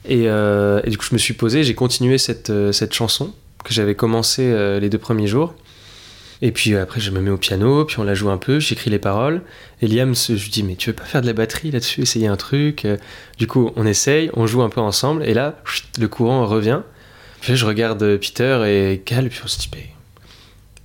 Et, 0.04 0.28
euh, 0.28 0.80
et 0.84 0.90
du 0.90 0.98
coup, 0.98 1.04
je 1.08 1.14
me 1.14 1.18
suis 1.18 1.34
posé, 1.34 1.64
j'ai 1.64 1.74
continué 1.74 2.18
cette, 2.18 2.50
euh, 2.50 2.72
cette 2.72 2.94
chanson 2.94 3.32
que 3.64 3.74
j'avais 3.74 3.94
commencé 3.94 4.42
euh, 4.44 4.80
les 4.80 4.88
deux 4.88 4.98
premiers 4.98 5.26
jours. 5.26 5.54
Et 6.40 6.52
puis 6.52 6.76
après, 6.76 7.00
je 7.00 7.10
me 7.10 7.20
mets 7.20 7.30
au 7.30 7.36
piano, 7.36 7.84
puis 7.84 7.98
on 7.98 8.04
la 8.04 8.14
joue 8.14 8.30
un 8.30 8.36
peu, 8.38 8.60
j'écris 8.60 8.90
les 8.90 9.00
paroles. 9.00 9.42
Et 9.82 9.88
Liam, 9.88 10.14
je 10.14 10.32
lui 10.34 10.50
dis, 10.50 10.62
mais 10.62 10.76
tu 10.76 10.90
veux 10.90 10.94
pas 10.94 11.04
faire 11.04 11.20
de 11.20 11.26
la 11.26 11.32
batterie 11.32 11.72
là-dessus, 11.72 12.02
essayer 12.02 12.28
un 12.28 12.36
truc 12.36 12.86
Du 13.38 13.48
coup, 13.48 13.72
on 13.74 13.84
essaye, 13.84 14.30
on 14.34 14.46
joue 14.46 14.62
un 14.62 14.68
peu 14.68 14.80
ensemble, 14.80 15.24
et 15.24 15.34
là, 15.34 15.60
le 15.98 16.06
courant 16.06 16.46
revient. 16.46 16.82
Puis 17.40 17.56
je 17.56 17.66
regarde 17.66 18.16
Peter 18.18 18.62
et 18.66 19.02
Cal, 19.04 19.28
puis 19.28 19.40
on 19.44 19.48
se 19.48 19.58
dit, 19.58 19.68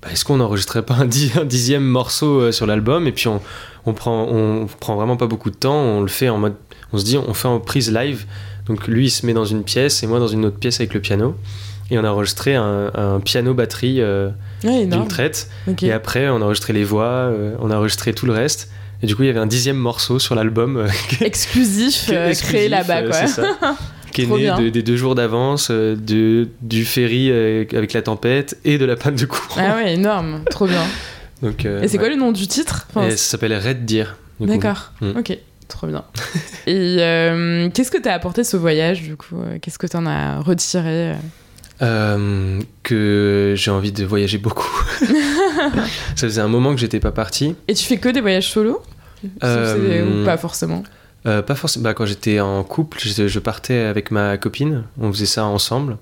bah, 0.01 0.07
est-ce 0.11 0.26
qu'on 0.26 0.38
n'enregistrerait 0.38 0.86
pas 0.86 0.95
un, 0.95 1.05
di- 1.05 1.32
un 1.39 1.45
dixième 1.45 1.86
morceau 1.86 2.51
sur 2.51 2.66
l'album? 2.66 3.05
Et 3.05 3.11
puis 3.11 3.28
on, 3.28 3.39
on, 3.86 3.93
prend, 3.93 4.28
on 4.28 4.66
prend 4.66 4.95
vraiment 4.95 5.18
pas 5.18 5.28
beaucoup 5.28 5.51
de 5.51 5.55
temps, 5.55 5.76
on 5.80 6.01
le 6.01 6.07
fait 6.07 6.30
en 6.30 6.39
mode, 6.39 6.55
on 6.93 6.97
se 6.97 7.05
dit, 7.05 7.18
on 7.18 7.34
fait 7.36 7.47
en 7.47 7.59
prise 7.59 7.91
live. 7.91 8.26
Donc 8.68 8.88
lui, 8.88 9.07
il 9.07 9.09
se 9.09 9.26
met 9.26 9.34
dans 9.34 9.45
une 9.45 9.64
pièce 9.64 10.03
et 10.03 10.07
moi 10.07 10.20
dans 10.20 10.28
une 10.28 10.45
autre 10.45 10.57
pièce 10.57 10.80
avec 10.80 10.93
le 10.93 10.99
piano. 11.01 11.36
Et 11.91 11.97
on 11.99 12.03
a 12.05 12.09
enregistré 12.09 12.55
un, 12.55 12.91
un 12.95 13.20
piano-batterie 13.20 14.01
euh, 14.01 14.30
Ouais, 14.64 14.86
d'une 14.86 15.07
traite. 15.07 15.49
Et 15.82 15.91
après, 15.91 16.30
on 16.30 16.38
a 16.38 16.45
enregistré 16.45 16.72
les 16.74 16.84
voix, 16.86 17.03
euh, 17.05 17.55
on 17.59 17.70
a 17.72 17.76
enregistré 17.78 18.14
tout 18.14 18.26
le 18.26 18.32
reste. 18.34 18.72
Et 19.01 19.05
du 19.05 19.16
coup, 19.18 19.24
il 19.24 19.28
y 19.28 19.30
avait 19.30 19.39
un 19.39 19.45
dixième 19.47 19.76
morceau 19.76 20.18
sur 20.18 20.34
l'album 20.34 20.78
euh, 20.78 20.88
Exclusif, 21.22 22.09
euh, 22.11 22.30
exclusif, 22.30 22.55
créé 22.57 22.70
là-bas, 22.70 23.03
quoi. 23.03 23.11
c'est 23.14 23.28
ça. 23.28 23.43
qui 24.14 24.22
est 24.22 24.28
né 24.28 24.49
de- 24.57 24.70
des 24.70 24.82
deux 24.84 24.95
jours 24.95 25.14
d'avance, 25.16 25.72
de, 25.72 26.47
du 26.61 26.86
ferry 26.86 27.30
avec 27.32 27.91
la 27.93 28.01
tempête 28.01 28.57
et 28.64 28.78
de 28.78 28.86
la 28.86 28.95
panne 28.95 29.16
de 29.16 29.26
courant. 29.26 29.59
Ah 29.61 29.76
ouais, 29.76 29.93
énorme, 29.95 30.41
trop 30.49 30.68
bien. 30.68 30.84
Donc, 31.41 31.66
Et 31.66 31.88
c'est 31.89 31.97
quoi 31.97 32.07
le 32.09 32.16
nom 32.16 32.32
du 32.32 32.47
titre? 32.47 32.88
Enfin, 32.91 33.07
Et 33.07 33.11
ça 33.11 33.32
s'appelle 33.32 33.53
Red 33.57 33.86
Deer. 33.86 34.16
D'accord, 34.39 34.91
Mm. 35.01 35.18
ok, 35.18 35.38
trop 35.74 35.88
bien. 35.88 36.05
Et 36.67 36.97
euh, 36.99 37.69
qu'est-ce 37.74 37.91
que 37.91 37.97
t'as 37.97 38.13
apporté 38.13 38.43
ce 38.43 38.55
voyage 38.55 39.01
du 39.01 39.17
coup? 39.17 39.38
Qu'est-ce 39.61 39.78
que 39.78 39.88
t'en 39.88 40.05
as 40.05 40.39
retiré 40.39 41.11
euh? 41.11 41.15
Euh, 41.82 42.61
que 42.84 43.53
j'ai 43.57 43.71
envie 43.71 43.91
de 43.91 44.05
voyager 44.05 44.38
beaucoup. 44.38 44.71
ça 46.15 46.28
faisait 46.28 46.41
un 46.41 46.47
moment 46.47 46.74
que 46.74 46.80
j'étais 46.80 46.99
pas 46.99 47.11
parti. 47.11 47.55
Et 47.67 47.74
tu 47.74 47.84
fais 47.84 47.97
que 47.97 48.09
des 48.09 48.21
voyages 48.21 48.49
solo? 48.49 48.82
Euh, 49.43 50.21
Ou 50.21 50.26
pas 50.26 50.38
forcément? 50.38 50.84
Euh, 51.26 51.41
pas 51.41 51.55
forcément. 51.55 51.84
Bah, 51.84 51.93
quand 51.93 52.05
j'étais 52.05 52.39
en 52.39 52.63
couple, 52.63 52.99
je, 53.01 53.28
je 53.28 53.39
partais 53.39 53.80
avec 53.80 54.11
ma 54.11 54.38
copine. 54.38 54.84
On 55.01 55.11
faisait 55.11 55.26
ça 55.26 55.45
ensemble. 55.45 55.97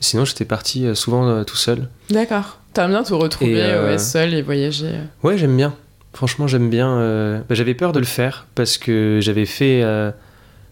Sinon, 0.00 0.24
j'étais 0.24 0.46
parti 0.46 0.86
souvent 0.96 1.44
tout 1.44 1.56
seul. 1.56 1.88
D'accord. 2.08 2.58
T'aimes 2.72 2.90
bien 2.90 3.02
te 3.02 3.12
retrouver 3.12 3.62
ouais, 3.62 3.98
seul 3.98 4.32
et 4.32 4.42
voyager. 4.42 4.94
Ouais, 5.22 5.36
j'aime 5.36 5.56
bien. 5.56 5.74
Franchement, 6.12 6.46
j'aime 6.46 6.70
bien. 6.70 6.88
euh, 6.98 7.38
bah, 7.48 7.54
j'avais 7.54 7.74
peur 7.74 7.92
de 7.92 7.98
le 8.00 8.04
faire 8.06 8.46
parce 8.54 8.78
que 8.78 9.18
j'avais 9.22 9.46
fait 9.46 9.82
euh, 9.82 10.10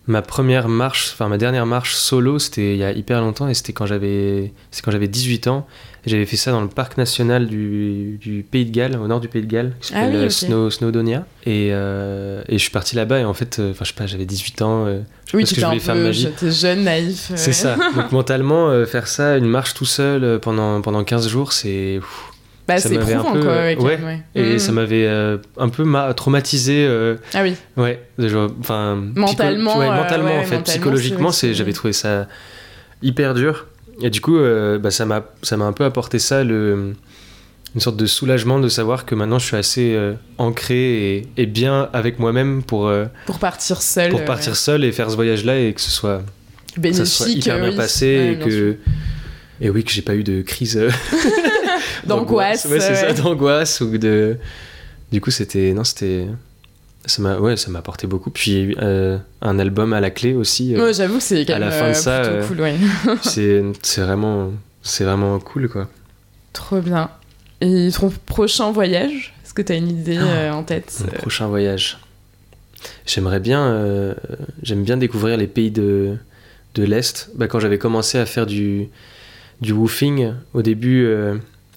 ma 0.07 0.21
première 0.23 0.69
marche, 0.69 1.11
enfin 1.13 1.29
ma 1.29 1.39
dernière 1.39 1.65
marche 1.67 1.95
solo, 1.95 2.39
c'était 2.39 2.73
il 2.75 2.79
y 2.79 2.85
a 2.85 2.93
hyper 2.93 3.21
longtemps 3.21 3.47
et 3.49 3.55
c'était 3.55 3.73
quand 3.73 3.87
j'avais, 3.87 4.53
c'est 4.71 4.83
quand 4.83 4.91
j'avais 4.91 5.09
18 5.09 5.47
ans. 5.49 5.67
J'avais 6.07 6.25
fait 6.27 6.37
ça 6.39 6.53
dans 6.53 6.63
le 6.63 6.69
parc 6.69 6.97
national 6.97 7.47
du, 7.49 8.17
du 8.23 8.43
Pays 8.43 8.65
de 8.65 8.71
Galles, 8.71 8.97
au 8.97 9.07
nord 9.09 9.21
du 9.21 9.29
Pays 9.29 9.43
de 9.43 9.47
Galles, 9.47 9.75
qui 9.81 9.93
Ah 9.95 10.05
s'appelle 10.05 10.17
oui, 10.17 10.25
euh. 10.25 10.31
Snow, 10.31 10.71
Snowdonia. 10.71 11.27
Et, 11.45 11.69
euh, 11.73 12.43
et 12.49 12.55
je 12.57 12.63
suis 12.63 12.71
parti 12.71 12.97
là-bas 12.97 13.19
et 13.21 13.25
en 13.25 13.35
fait, 13.35 13.61
enfin 13.61 13.85
je 13.85 13.89
sais 13.89 13.95
pas, 13.95 14.07
j'avais 14.07 14.25
18 14.25 14.63
ans. 14.63 14.87
euh, 14.87 15.01
je 15.27 15.33
sais 15.33 15.37
Oui, 15.37 15.43
pas 15.43 15.47
ce 15.49 15.55
tu 15.55 15.57
que 15.57 15.61
je 15.61 15.67
voulais 15.67 15.81
faire 15.81 15.95
de 15.97 16.01
peu 16.01 16.07
ma 16.07 16.11
vie. 16.13 16.21
j'étais 16.23 16.51
jeune, 16.51 16.85
naïf. 16.85 17.31
C'est 17.35 17.53
ça. 17.53 17.77
Donc 17.97 18.11
mentalement, 18.13 18.71
euh, 18.71 18.87
faire 18.87 19.07
ça, 19.07 19.37
une 19.37 19.45
marche 19.47 19.75
tout 19.75 19.85
seul 19.85 20.39
pendant, 20.41 20.81
pendant 20.81 21.05
15 21.05 21.29
jours, 21.29 21.53
c'est... 21.53 22.01
Bah, 22.69 22.77
Ça 22.79 22.91
c'est 22.91 22.97
m'avait 22.97 23.15
un 23.15 23.23
peu, 23.25 23.41
quoi. 23.41 23.57
ouais, 23.57 23.77
quand 23.79 23.85
ouais. 23.85 23.97
même, 23.97 24.07
ouais. 24.07 24.23
Et 24.35 24.55
Mm. 24.57 24.59
ça 24.59 24.73
m'avait 24.73 25.07
euh, 25.07 25.39
un 25.57 25.71
peu 25.71 25.85
ma- 25.85 26.13
traumatisé. 26.13 26.85
euh, 26.87 27.17
Ah 27.35 27.43
oui. 27.43 27.55
Ouais, 27.79 27.99
genre, 28.19 28.51
enfin, 28.61 28.95
Mentalement, 29.17 29.71
psycho- 29.73 29.83
euh, 29.83 29.97
mentalement 29.97 30.27
en 30.29 30.43
fait, 30.43 30.57
mentalement, 30.57 30.63
psychologiquement, 30.65 31.33
c'est 31.33 31.55
j'avais 31.55 31.73
trouvé 31.73 31.95
ça 31.95 32.29
hyper 33.03 33.33
dur. 33.35 33.67
Et 34.03 34.11
du 34.11 34.21
coup, 34.21 34.37
euh, 34.37 34.79
bah, 34.79 34.91
ça 34.91 35.07
m'a, 35.07 35.25
ça 35.43 35.57
m'a 35.57 35.65
un 35.65 35.73
peu 35.73 35.85
apporté 35.85 36.19
ça, 36.19 36.45
le, 36.45 36.93
une 37.75 37.81
sorte 37.81 37.97
de 37.97 38.05
soulagement 38.07 38.61
de 38.61 38.69
savoir 38.69 39.07
que 39.07 39.15
maintenant 39.15 39.39
je 39.39 39.47
suis 39.47 39.57
assez 39.57 39.99
ancré 40.39 40.77
et, 41.17 41.27
et 41.39 41.47
bien 41.47 41.89
avec 41.93 42.19
moi-même 42.19 42.63
pour, 42.63 42.93
Pour 43.27 43.39
partir 43.39 43.81
seul. 43.83 44.11
pour 44.11 44.25
partir 44.25 44.57
seul 44.57 44.85
et 44.85 44.93
faire 44.93 45.11
ce 45.11 45.17
voyage-là 45.17 45.59
et 45.59 45.73
que 45.73 45.81
ce 45.81 45.91
soit, 45.91 46.23
que 46.75 46.81
bénéfique. 46.81 47.07
ça 47.07 47.11
soit 47.25 47.29
hyper 47.31 47.59
bien 47.61 47.71
oui. 47.71 47.77
passé 47.77 48.07
et 48.07 48.35
sûr. 48.37 48.45
que 48.47 48.77
et 49.61 49.71
oui 49.71 49.83
que 49.85 49.91
j'ai 49.91 50.03
pas 50.03 50.15
eu 50.15 50.23
de 50.23 50.43
crise 50.43 50.81
D'angoisse. 52.09 52.65
Ouais, 52.67 52.81
c'est 52.81 52.95
ça, 52.95 53.13
d'angoisse 53.13 53.81
ou 53.81 53.97
de. 53.99 54.37
Du 55.13 55.21
coup, 55.21 55.31
c'était. 55.31 55.73
Non, 55.73 55.85
c'était. 55.85 56.27
Ça 57.07 57.23
m'a 57.23 57.39
ouais, 57.39 57.57
ça 57.57 57.71
m'a 57.71 57.79
apporté 57.79 58.07
beaucoup. 58.07 58.31
Puis 58.31 58.77
euh, 58.83 59.17
un 59.41 59.59
album 59.59 59.93
à 59.95 60.01
la 60.01 60.11
clé 60.11 60.35
aussi. 60.35 60.75
euh, 60.75 60.85
Ouais, 60.87 60.93
j'avoue 60.93 61.21
c'est 61.21 61.47
quand 61.47 61.55
à 61.55 61.59
la 61.59 61.71
fin 61.71 61.85
de 61.87 61.91
euh, 61.91 61.95
ça, 61.95 62.23
euh, 62.23 62.47
cool, 62.47 62.61
ouais. 62.61 62.75
c'est 63.23 63.63
c'est 63.83 64.03
vraiment. 64.03 64.51
C'est 64.83 65.05
vraiment 65.05 65.39
cool, 65.39 65.69
quoi. 65.69 65.89
Trop 66.53 66.81
bien. 66.81 67.11
Et 67.61 67.89
ton 67.99 68.13
prochain 68.27 68.71
voyage 68.73 69.35
Est-ce 69.45 69.55
que 69.55 69.63
t'as 69.63 69.77
une 69.77 69.89
idée 69.89 70.19
Oh, 70.21 70.25
euh, 70.27 70.51
en 70.53 70.63
tête 70.65 70.93
Mon 71.01 71.11
prochain 71.19 71.47
voyage. 71.49 71.99
J'aimerais 73.07 73.41
bien. 73.41 74.15
J'aime 74.63 74.83
bien 74.85 74.97
découvrir 74.97 75.37
les 75.37 75.47
pays 75.49 75.71
de, 75.71 76.17
de 76.75 76.85
l'Est. 76.85 77.31
Bah, 77.35 77.49
quand 77.49 77.59
j'avais 77.59 77.79
commencé 77.79 78.19
à 78.19 78.27
faire 78.27 78.47
du, 78.47 78.89
du 79.61 79.73
woofing, 79.73 80.33
au 80.55 80.63
début. 80.63 81.09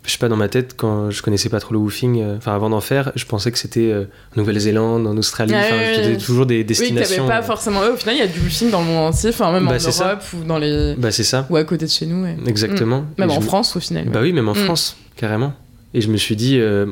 Euh, 0.03 0.07
je 0.07 0.11
sais 0.11 0.17
pas, 0.17 0.27
dans 0.29 0.35
ma 0.35 0.47
tête, 0.49 0.73
quand 0.75 1.11
je 1.11 1.21
connaissais 1.21 1.49
pas 1.49 1.59
trop 1.59 1.73
le 1.73 1.79
woofing, 1.79 2.21
euh, 2.21 2.37
enfin 2.37 2.53
avant 2.55 2.69
d'en 2.69 2.81
faire, 2.81 3.11
je 3.15 3.25
pensais 3.25 3.51
que 3.51 3.57
c'était 3.57 3.91
euh, 3.91 4.05
en 4.35 4.39
Nouvelle-Zélande, 4.41 5.05
en 5.07 5.15
Australie, 5.17 5.53
Ah 5.55 5.61
enfin, 5.65 5.77
faisais 5.95 6.11
ouais. 6.13 6.17
toujours 6.17 6.45
des 6.45 6.57
Oui, 6.59 6.63
destinations. 6.65 7.27
t'avais 7.27 7.39
pas 7.39 7.45
forcément. 7.45 7.81
Ouais, 7.81 7.89
au 7.89 7.95
final, 7.95 8.15
il 8.15 8.19
y 8.19 8.21
a 8.23 8.27
du 8.27 8.39
bullshit 8.39 8.69
dans 8.71 8.81
le 8.81 8.87
monde 8.87 9.07
entier, 9.13 9.29
enfin, 9.29 9.51
même 9.51 9.65
Bah, 9.67 9.75
en 9.75 9.79
ça. 9.79 10.05
Europe 10.07 10.23
ou 10.33 10.43
dans 10.43 10.57
les. 10.57 10.95
Bah, 10.97 11.11
c'est 11.11 11.23
ça, 11.23 11.45
ou 11.49 11.55
à 11.57 11.63
côté 11.63 11.85
de 11.85 11.91
chez 11.91 12.05
nous. 12.05 12.23
ouais. 12.23 12.35
exactement. 12.47 13.05
Même 13.17 13.29
Et 13.29 13.33
en 13.33 13.41
je 13.41 13.45
France, 13.45 13.75
au 13.75 13.79
final. 13.79 14.05
Bah 14.09 14.19
ouais. 14.19 14.27
oui, 14.27 14.33
même 14.33 14.49
en 14.49 14.53
Mm. 14.53 14.65
France, 14.65 14.97
carrément. 15.15 15.53
Et 15.93 16.01
je 16.01 16.07
me 16.09 16.17
suis 16.17 16.35
dit, 16.35 16.57
euh, 16.59 16.85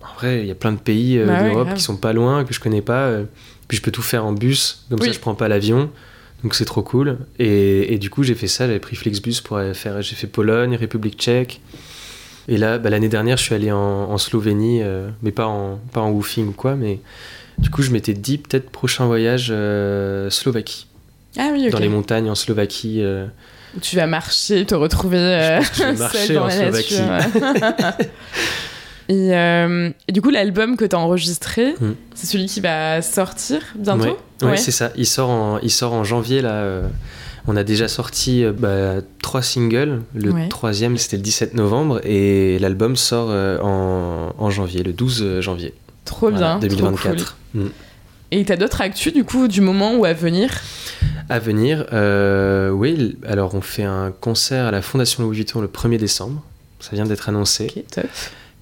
en 0.00 0.18
vrai, 0.18 0.40
il 0.40 0.46
y 0.46 0.50
a 0.50 0.54
plein 0.54 0.72
de 0.72 0.78
pays 0.78 1.18
euh, 1.18 1.26
Bah 1.26 1.42
d'Europe 1.44 1.74
qui 1.74 1.82
sont 1.82 1.96
pas 1.96 2.12
loin, 2.12 2.44
que 2.44 2.52
je 2.54 2.60
connais 2.60 2.82
pas. 2.82 3.06
euh, 3.06 3.24
puis 3.68 3.76
je 3.78 3.82
peux 3.82 3.90
tout 3.92 4.02
faire 4.02 4.24
en 4.26 4.32
bus, 4.32 4.84
comme 4.90 4.98
Oui. 5.00 5.06
ça 5.06 5.12
je 5.12 5.18
prends 5.20 5.34
pas 5.34 5.48
l'avion. 5.48 5.90
Donc 6.42 6.54
c'est 6.56 6.64
trop 6.64 6.82
cool. 6.82 7.18
Et, 7.38 7.94
et 7.94 7.98
du 7.98 8.10
coup, 8.10 8.22
j'ai 8.24 8.34
fait 8.34 8.48
ça, 8.48 8.66
j'avais 8.66 8.80
pris 8.80 8.96
Flixbus 8.96 9.42
pour 9.44 9.58
aller 9.58 9.74
faire. 9.74 10.02
J'ai 10.02 10.16
fait 10.16 10.26
Pologne, 10.26 10.74
République 10.74 11.16
tchèque. 11.18 11.60
Et 12.48 12.56
là, 12.56 12.78
bah, 12.78 12.90
l'année 12.90 13.08
dernière, 13.08 13.36
je 13.36 13.42
suis 13.44 13.54
allé 13.54 13.70
en, 13.72 13.78
en 13.78 14.18
Slovénie, 14.18 14.82
euh, 14.82 15.08
mais 15.22 15.30
pas 15.30 15.46
en, 15.46 15.78
pas 15.92 16.00
en 16.00 16.10
woofing 16.10 16.48
ou 16.48 16.52
quoi. 16.52 16.74
Mais 16.74 17.00
du 17.58 17.70
coup, 17.70 17.82
je 17.82 17.90
m'étais 17.90 18.14
dit, 18.14 18.38
peut-être 18.38 18.70
prochain 18.70 19.06
voyage 19.06 19.48
euh, 19.50 20.28
Slovaquie. 20.30 20.86
Ah 21.38 21.50
oui, 21.52 21.66
ok. 21.66 21.72
Dans 21.72 21.78
les 21.78 21.88
montagnes 21.88 22.28
en 22.30 22.34
Slovaquie. 22.34 22.98
euh, 23.02 23.26
tu 23.80 23.96
vas 23.96 24.06
marcher, 24.06 24.66
te 24.66 24.74
retrouver 24.74 25.18
euh, 25.18 25.60
je 25.62 25.82
vais 25.84 25.96
seul 25.96 25.96
marcher 25.96 26.34
dans 26.34 26.42
en 26.42 26.46
la 26.46 26.52
Slovaquie. 26.72 27.00
nature. 27.00 27.92
et, 29.08 29.34
euh, 29.36 29.90
et 30.08 30.12
du 30.12 30.20
coup, 30.22 30.30
l'album 30.30 30.76
que 30.76 30.84
t'as 30.84 30.96
enregistré, 30.98 31.74
Mm. 31.80 31.92
c'est 32.14 32.26
celui 32.26 32.46
qui 32.46 32.60
va 32.60 33.02
sortir 33.02 33.60
bientôt? 33.76 34.18
Ouais, 34.42 34.48
ouais, 34.50 34.56
c'est 34.56 34.70
ça. 34.72 34.90
Il 34.96 35.06
sort 35.06 35.30
en, 35.30 35.58
il 35.60 35.70
sort 35.70 35.92
en 35.92 36.04
janvier 36.04 36.42
là. 36.42 36.82
Euh, 37.48 37.52
on 37.52 37.56
a 37.56 37.64
déjà 37.64 37.88
sorti 37.88 38.44
euh, 38.44 38.52
bah, 38.52 39.02
trois 39.22 39.42
singles. 39.42 40.02
Le 40.14 40.30
Ouais. 40.32 40.48
troisième 40.48 40.96
c'était 40.96 41.16
le 41.16 41.22
17 41.22 41.54
novembre 41.54 42.00
et 42.04 42.58
l'album 42.58 42.96
sort 42.96 43.28
euh, 43.30 43.58
en, 43.60 44.34
en 44.38 44.50
janvier, 44.50 44.82
le 44.82 44.92
12 44.92 45.40
janvier. 45.40 45.74
Trop 46.04 46.30
Voilà, 46.30 46.58
bien. 46.58 46.68
trop 46.68 46.76
2024. 46.76 47.36
cool. 47.52 47.62
Mm. 47.62 47.66
Et 48.32 48.44
t'as 48.44 48.56
d'autres 48.56 48.80
actus 48.80 49.12
du 49.12 49.24
coup 49.24 49.46
du 49.48 49.60
moment 49.60 49.94
ou 49.96 50.04
à 50.04 50.12
venir? 50.14 50.50
À 51.28 51.38
venir, 51.38 51.86
euh, 51.92 52.70
oui. 52.70 53.16
Alors 53.26 53.54
on 53.54 53.60
fait 53.60 53.84
un 53.84 54.10
concert 54.20 54.66
à 54.66 54.70
la 54.70 54.80
Fondation 54.82 55.22
Louis 55.22 55.36
Vuitton 55.36 55.60
le 55.60 55.68
1er 55.68 55.98
décembre. 55.98 56.42
Ça 56.80 56.90
vient 56.94 57.04
d'être 57.04 57.28
annoncé. 57.28 57.66
Ok, 57.76 57.84
top. 57.92 58.04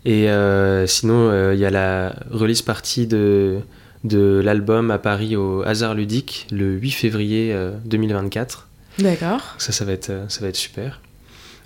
Et 0.05 0.29
euh, 0.31 0.87
sinon, 0.87 1.29
euh, 1.31 1.55
il 1.55 1.61
y 1.61 1.65
a 1.67 1.71
la 1.71 2.15
release 2.31 2.63
party 2.63 3.07
de, 3.07 3.59
de 4.05 4.41
l'album 4.45 4.91
à 4.91 4.99
Paris 4.99 5.37
au 5.37 5.63
Hasard 5.63 5.95
Ludique 5.95 6.47
le 6.51 6.73
8 6.73 6.91
février 6.91 7.53
euh, 7.53 7.73
2024. 7.85 8.69
D'accord. 9.03 9.55
Ça, 9.59 9.73
ça 9.73 9.85
va 9.85 9.93
être, 9.93 10.11
euh, 10.11 10.29
ça 10.29 10.41
va 10.41 10.49
être 10.49 10.57
super. 10.57 11.01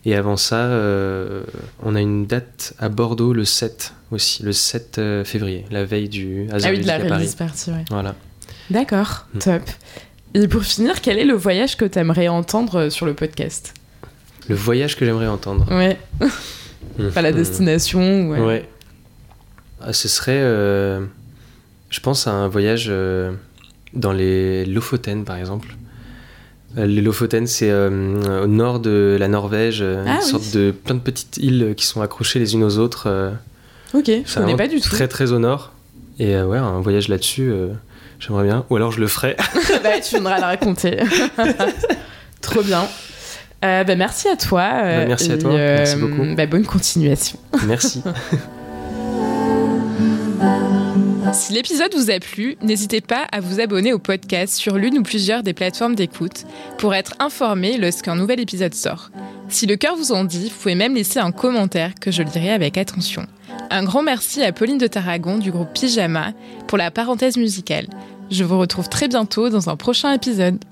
Et 0.07 0.15
avant 0.15 0.37
ça, 0.37 0.57
euh, 0.67 1.45
on 1.83 1.95
a 1.95 2.01
une 2.01 2.27
date 2.27 2.75
à 2.79 2.89
Bordeaux 2.91 3.33
le 3.33 3.45
7 3.47 3.95
aussi, 4.11 4.43
le 4.43 4.53
7 4.53 4.99
euh, 4.99 5.25
février, 5.25 5.65
la 5.71 5.85
veille 5.85 6.09
du 6.11 6.47
Hasard 6.53 6.71
Ah 6.73 6.75
oui, 6.77 6.83
de 6.83 6.87
la 6.87 6.99
release 6.99 7.35
party, 7.35 7.71
ouais. 7.71 7.85
Voilà. 7.91 8.15
D'accord, 8.71 9.27
Mm. 9.35 9.39
top. 9.39 9.63
Et 10.35 10.47
pour 10.49 10.63
finir, 10.63 11.01
quel 11.01 11.19
est 11.19 11.25
le 11.25 11.35
voyage 11.35 11.77
que 11.77 11.85
t'aimerais 11.85 12.29
entendre 12.29 12.81
euh, 12.81 12.91
sur 12.91 13.07
le 13.07 13.15
podcast? 13.15 13.73
Le 14.49 14.55
voyage 14.55 14.97
que 14.97 15.07
j'aimerais 15.07 15.27
entendre. 15.29 15.67
Ouais, 15.71 15.97
pas 17.15 17.23
la 17.23 17.31
Mhm. 17.31 17.37
destination. 17.39 18.29
Ouais. 18.29 18.41
Ouais. 18.41 18.69
Ah, 19.81 19.93
ce 19.95 20.09
serait, 20.09 20.33
euh, 20.43 21.01
je 21.89 22.01
pense, 22.01 22.27
à 22.27 22.33
un 22.33 22.49
voyage 22.49 22.87
euh, 22.89 23.33
dans 23.95 24.13
les 24.13 24.67
Lofoten, 24.67 25.25
par 25.25 25.37
exemple. 25.37 25.77
Euh, 26.77 26.87
Les 26.87 27.01
Lofoten, 27.03 27.47
c'est 27.47 27.71
euh, 27.71 28.43
au 28.45 28.47
nord 28.47 28.81
de 28.81 29.17
la 29.19 29.29
Norvège, 29.29 29.79
euh, 29.83 30.05
Ah 30.07 30.15
une 30.15 30.19
oui. 30.19 30.25
sorte 30.29 30.53
de 30.55 30.71
plein 30.73 30.95
de 30.97 31.01
petites 31.01 31.37
îles 31.39 31.75
qui 31.77 31.87
sont 31.87 32.01
accrochées 32.03 32.39
les 32.39 32.55
unes 32.55 32.65
aux 32.65 32.79
autres. 32.79 33.05
euh, 33.07 33.31
Ok, 33.95 34.11
je 34.27 34.35
connais 34.35 34.57
pas 34.57 34.67
du 34.67 34.81
tout. 34.81 34.89
Très 34.91 35.07
très 35.09 35.31
au 35.33 35.39
nord. 35.39 35.73
Et 36.19 36.37
ouais, 36.41 36.59
un 36.59 36.81
voyage 36.81 37.09
là-dessus, 37.09 37.53
j'aimerais 38.19 38.45
bien. 38.45 38.65
Ou 38.71 38.77
alors 38.77 38.91
je 38.93 39.01
le 39.01 39.07
ferai. 39.07 39.37
bah, 39.85 40.01
tu 40.03 40.11
viendras 40.17 40.39
le 40.39 40.45
raconter. 40.45 40.97
Trop 42.41 42.63
bien. 42.63 42.87
Bah, 43.63 43.85
merci 43.97 44.29
à 44.29 44.37
toi. 44.37 44.69
Bah, 44.71 45.07
merci 45.07 45.31
à 45.33 45.39
toi. 45.39 45.53
Merci 45.53 45.97
beaucoup. 45.97 46.25
bah, 46.37 46.47
bonne 46.47 46.67
continuation. 46.67 47.39
Merci. 47.67 48.03
Si 51.35 51.53
l'épisode 51.53 51.93
vous 51.97 52.13
a 52.13 52.21
plu, 52.21 52.57
n'hésitez 52.63 53.01
pas 53.01 53.27
à 53.33 53.41
vous 53.41 53.59
abonner 53.59 53.93
au 53.93 53.99
podcast 53.99 54.55
sur 54.55 54.79
l'une 54.79 54.99
ou 54.99 55.03
plusieurs 55.03 55.43
des 55.43 55.53
plateformes 55.53 55.97
d'écoute 55.97 56.45
pour 56.79 56.95
être 56.95 57.15
informé 57.19 57.77
lorsqu'un 57.77 58.15
nouvel 58.15 58.39
épisode 58.39 58.73
sort. 58.73 59.11
Si 59.49 59.67
le 59.67 59.75
cœur 59.75 59.97
vous 59.97 60.13
en 60.13 60.23
dit, 60.23 60.49
vous 60.49 60.57
pouvez 60.63 60.77
même 60.77 60.95
laisser 60.95 61.19
un 61.19 61.33
commentaire 61.33 61.97
que 62.01 62.13
je 62.13 62.23
lirai 62.23 62.53
avec 62.53 62.79
attention. 62.79 63.27
Un 63.71 63.83
grand 63.83 64.05
merci 64.05 64.45
à 64.45 64.53
Pauline 64.53 64.79
de 64.79 64.87
Tarragon 64.87 65.39
du 65.39 65.51
groupe 65.51 65.73
Pyjama 65.75 66.35
pour 66.69 66.79
la 66.79 66.93
parenthèse 66.93 67.37
musicale. 67.37 67.89
Je 68.31 68.45
vous 68.45 68.59
retrouve 68.59 68.89
très 68.89 69.09
bientôt 69.09 69.49
dans 69.49 69.69
un 69.69 69.77
prochain 69.77 70.13
épisode. 70.13 70.65